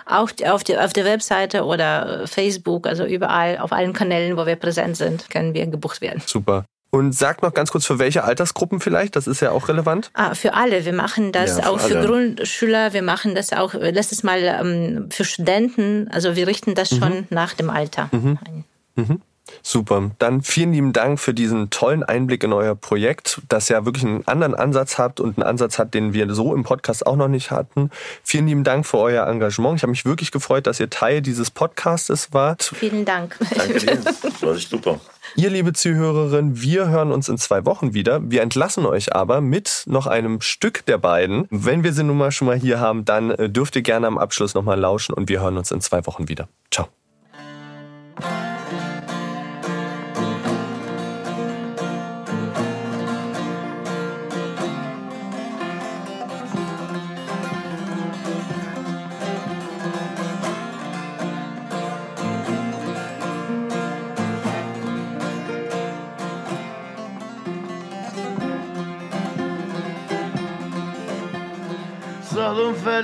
auch 0.06 0.30
auf, 0.46 0.64
die, 0.64 0.78
auf 0.78 0.92
der 0.92 1.04
Webseite 1.04 1.64
oder 1.64 2.26
Facebook, 2.26 2.86
also 2.86 3.04
überall, 3.04 3.58
auf 3.58 3.72
allen 3.72 3.92
Kanälen, 3.92 4.36
wo 4.36 4.46
wir 4.46 4.56
präsent 4.56 4.96
sind, 4.96 5.28
können 5.30 5.54
wir 5.54 5.66
gebucht 5.66 6.00
werden. 6.00 6.22
Super. 6.24 6.64
Und 6.90 7.12
sag 7.14 7.42
noch 7.42 7.52
ganz 7.52 7.70
kurz, 7.70 7.84
für 7.84 7.98
welche 7.98 8.24
Altersgruppen 8.24 8.80
vielleicht? 8.80 9.14
Das 9.14 9.26
ist 9.26 9.40
ja 9.40 9.50
auch 9.50 9.68
relevant. 9.68 10.10
Ah, 10.14 10.34
für 10.34 10.54
alle. 10.54 10.86
Wir 10.86 10.94
machen 10.94 11.32
das 11.32 11.58
ja, 11.58 11.64
für 11.64 11.70
auch 11.70 11.80
für 11.80 11.98
alle. 11.98 12.06
Grundschüler. 12.06 12.92
Wir 12.94 13.02
machen 13.02 13.34
das 13.34 13.52
auch 13.52 13.74
letztes 13.74 14.22
Mal 14.22 14.42
ähm, 14.42 15.08
für 15.10 15.24
Studenten. 15.24 16.08
Also 16.10 16.34
wir 16.34 16.46
richten 16.46 16.74
das 16.74 16.88
schon 16.88 17.20
mhm. 17.20 17.26
nach 17.28 17.52
dem 17.52 17.68
Alter 17.68 18.08
mhm. 18.12 18.38
ein. 18.46 18.64
Mhm. 18.96 19.22
Super. 19.68 20.12
Dann 20.18 20.40
vielen 20.40 20.72
lieben 20.72 20.94
Dank 20.94 21.20
für 21.20 21.34
diesen 21.34 21.68
tollen 21.68 22.02
Einblick 22.02 22.42
in 22.42 22.54
euer 22.54 22.74
Projekt, 22.74 23.42
das 23.50 23.68
ja 23.68 23.84
wirklich 23.84 24.06
einen 24.06 24.26
anderen 24.26 24.54
Ansatz 24.54 24.96
habt 24.96 25.20
und 25.20 25.36
einen 25.36 25.46
Ansatz 25.46 25.78
hat, 25.78 25.92
den 25.92 26.14
wir 26.14 26.32
so 26.32 26.54
im 26.54 26.62
Podcast 26.62 27.06
auch 27.06 27.16
noch 27.16 27.28
nicht 27.28 27.50
hatten. 27.50 27.90
Vielen 28.22 28.46
lieben 28.46 28.64
Dank 28.64 28.86
für 28.86 28.96
euer 28.96 29.26
Engagement. 29.26 29.76
Ich 29.76 29.82
habe 29.82 29.90
mich 29.90 30.06
wirklich 30.06 30.30
gefreut, 30.30 30.66
dass 30.66 30.80
ihr 30.80 30.88
Teil 30.88 31.20
dieses 31.20 31.50
Podcastes 31.50 32.32
wart. 32.32 32.72
Vielen 32.74 33.04
Dank. 33.04 33.36
Danke 33.54 33.78
dir. 33.78 33.98
Das 34.22 34.42
war 34.42 34.54
super. 34.54 35.00
Ihr, 35.36 35.50
liebe 35.50 35.74
Zuhörerinnen, 35.74 36.62
wir 36.62 36.88
hören 36.88 37.12
uns 37.12 37.28
in 37.28 37.36
zwei 37.36 37.66
Wochen 37.66 37.92
wieder. 37.92 38.22
Wir 38.22 38.40
entlassen 38.40 38.86
euch 38.86 39.14
aber 39.14 39.42
mit 39.42 39.82
noch 39.84 40.06
einem 40.06 40.40
Stück 40.40 40.86
der 40.86 40.96
beiden. 40.96 41.46
Wenn 41.50 41.84
wir 41.84 41.92
sie 41.92 42.04
nun 42.04 42.16
mal 42.16 42.32
schon 42.32 42.46
mal 42.46 42.56
hier 42.56 42.80
haben, 42.80 43.04
dann 43.04 43.32
äh, 43.32 43.50
dürft 43.50 43.76
ihr 43.76 43.82
gerne 43.82 44.06
am 44.06 44.16
Abschluss 44.16 44.54
nochmal 44.54 44.80
lauschen 44.80 45.12
und 45.12 45.28
wir 45.28 45.42
hören 45.42 45.58
uns 45.58 45.70
in 45.70 45.82
zwei 45.82 46.06
Wochen 46.06 46.26
wieder. 46.26 46.48
Ciao. 46.70 46.88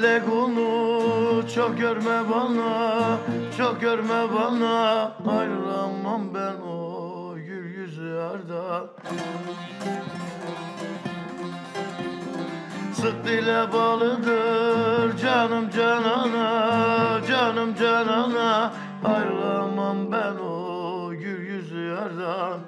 Felek 0.04 0.28
onu 0.32 1.48
çok 1.54 1.78
görme 1.78 2.30
bana 2.30 3.18
Çok 3.58 3.80
görme 3.80 4.34
bana. 4.34 5.12
Ayrılamam 5.38 6.34
ben 6.34 6.54
o 6.68 7.34
gül 7.36 7.74
yüzü 7.74 8.08
yarda 8.08 8.86
Sık 12.92 13.24
dile 13.24 13.72
bağlıdır 13.72 15.16
canım 15.16 15.70
canana 15.70 17.20
Canım 17.28 17.74
canana. 17.74 18.72
Ayrılamam 19.04 20.12
ben 20.12 20.36
o 20.36 21.10
gül 21.10 21.46
yüzü 21.46 21.80
yardan 21.80 22.60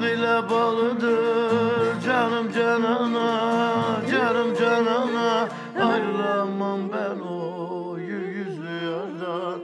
Sıdkıyla 0.00 0.50
bağlıdır 0.50 2.00
canım 2.00 2.52
canana 2.52 4.02
Canım 4.10 4.54
canana 4.54 5.48
ayrılamam 5.80 6.80
ben 6.92 7.20
o 7.20 7.98
yüzlü 7.98 8.84
yardan 8.84 9.60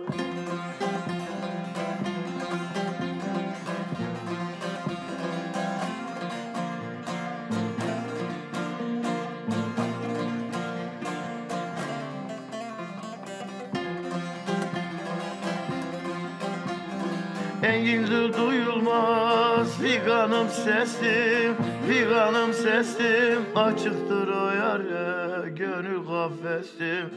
Enginli 17.63 18.37
duyulmaz 18.37 19.46
figanım 19.81 20.49
sesim 20.49 21.57
Figanım 21.89 22.53
sesim. 22.53 23.47
Açıktır 23.57 24.29
o 24.29 24.51
yare 24.51 25.49
Gönül 25.51 26.07
kafesim. 26.07 27.11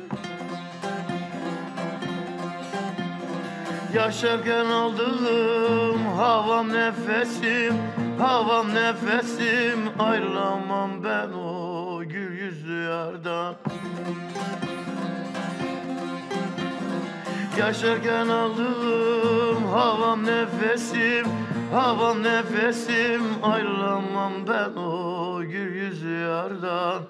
Yaşarken 3.94 4.66
aldığım 4.66 6.06
havam 6.06 6.74
nefesim 6.74 7.74
Havam 8.20 8.76
nefesim. 8.76 9.80
Ayrılamam 10.00 11.04
ben 11.04 11.30
o 11.34 12.04
gül 12.04 12.40
yüzlü 12.40 12.84
yardan. 12.84 13.56
Yaşarken 17.58 18.28
aldığım 18.28 19.66
havam 19.66 20.26
nefesim 20.26 21.28
Havam 21.72 22.24
nefesim 22.24 23.24
ayrılamam 23.44 24.34
ben 24.48 24.82
o 24.82 25.42
gül 25.42 25.76
yüzü 25.76 26.10
yardan 26.10 27.02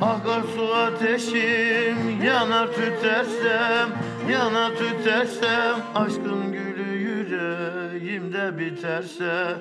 Akar 0.00 0.42
su 0.56 0.74
ateşim 0.74 2.22
yanar 2.24 2.66
tütersem 2.66 3.88
Yanar 4.30 4.70
tütersem 4.76 5.76
aşkın 5.94 6.52
gülü 6.52 6.71
yüreğimde 8.02 8.58
biterse 8.58 9.56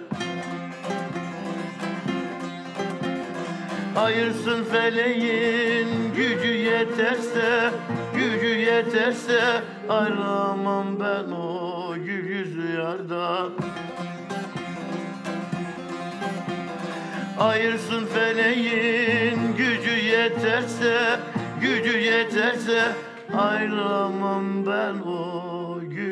Ayırsın 3.95 4.63
feleğin 4.63 6.13
gücü 6.15 6.47
yeterse 6.47 7.71
Gücü 8.15 8.47
yeterse 8.47 9.41
ayrılamam 9.89 10.99
ben 10.99 11.31
o 11.31 11.95
gül 11.95 12.29
yüzlü 12.29 12.75
yardan 12.75 13.51
Ayırsın 17.39 18.05
feleğin 18.05 19.55
gücü 19.57 20.05
yeterse 20.05 21.19
Gücü 21.61 21.97
yeterse 21.97 22.81
ayrılamam 23.33 24.65
ben 24.65 24.93
o 25.07 25.79
gün 25.81 26.11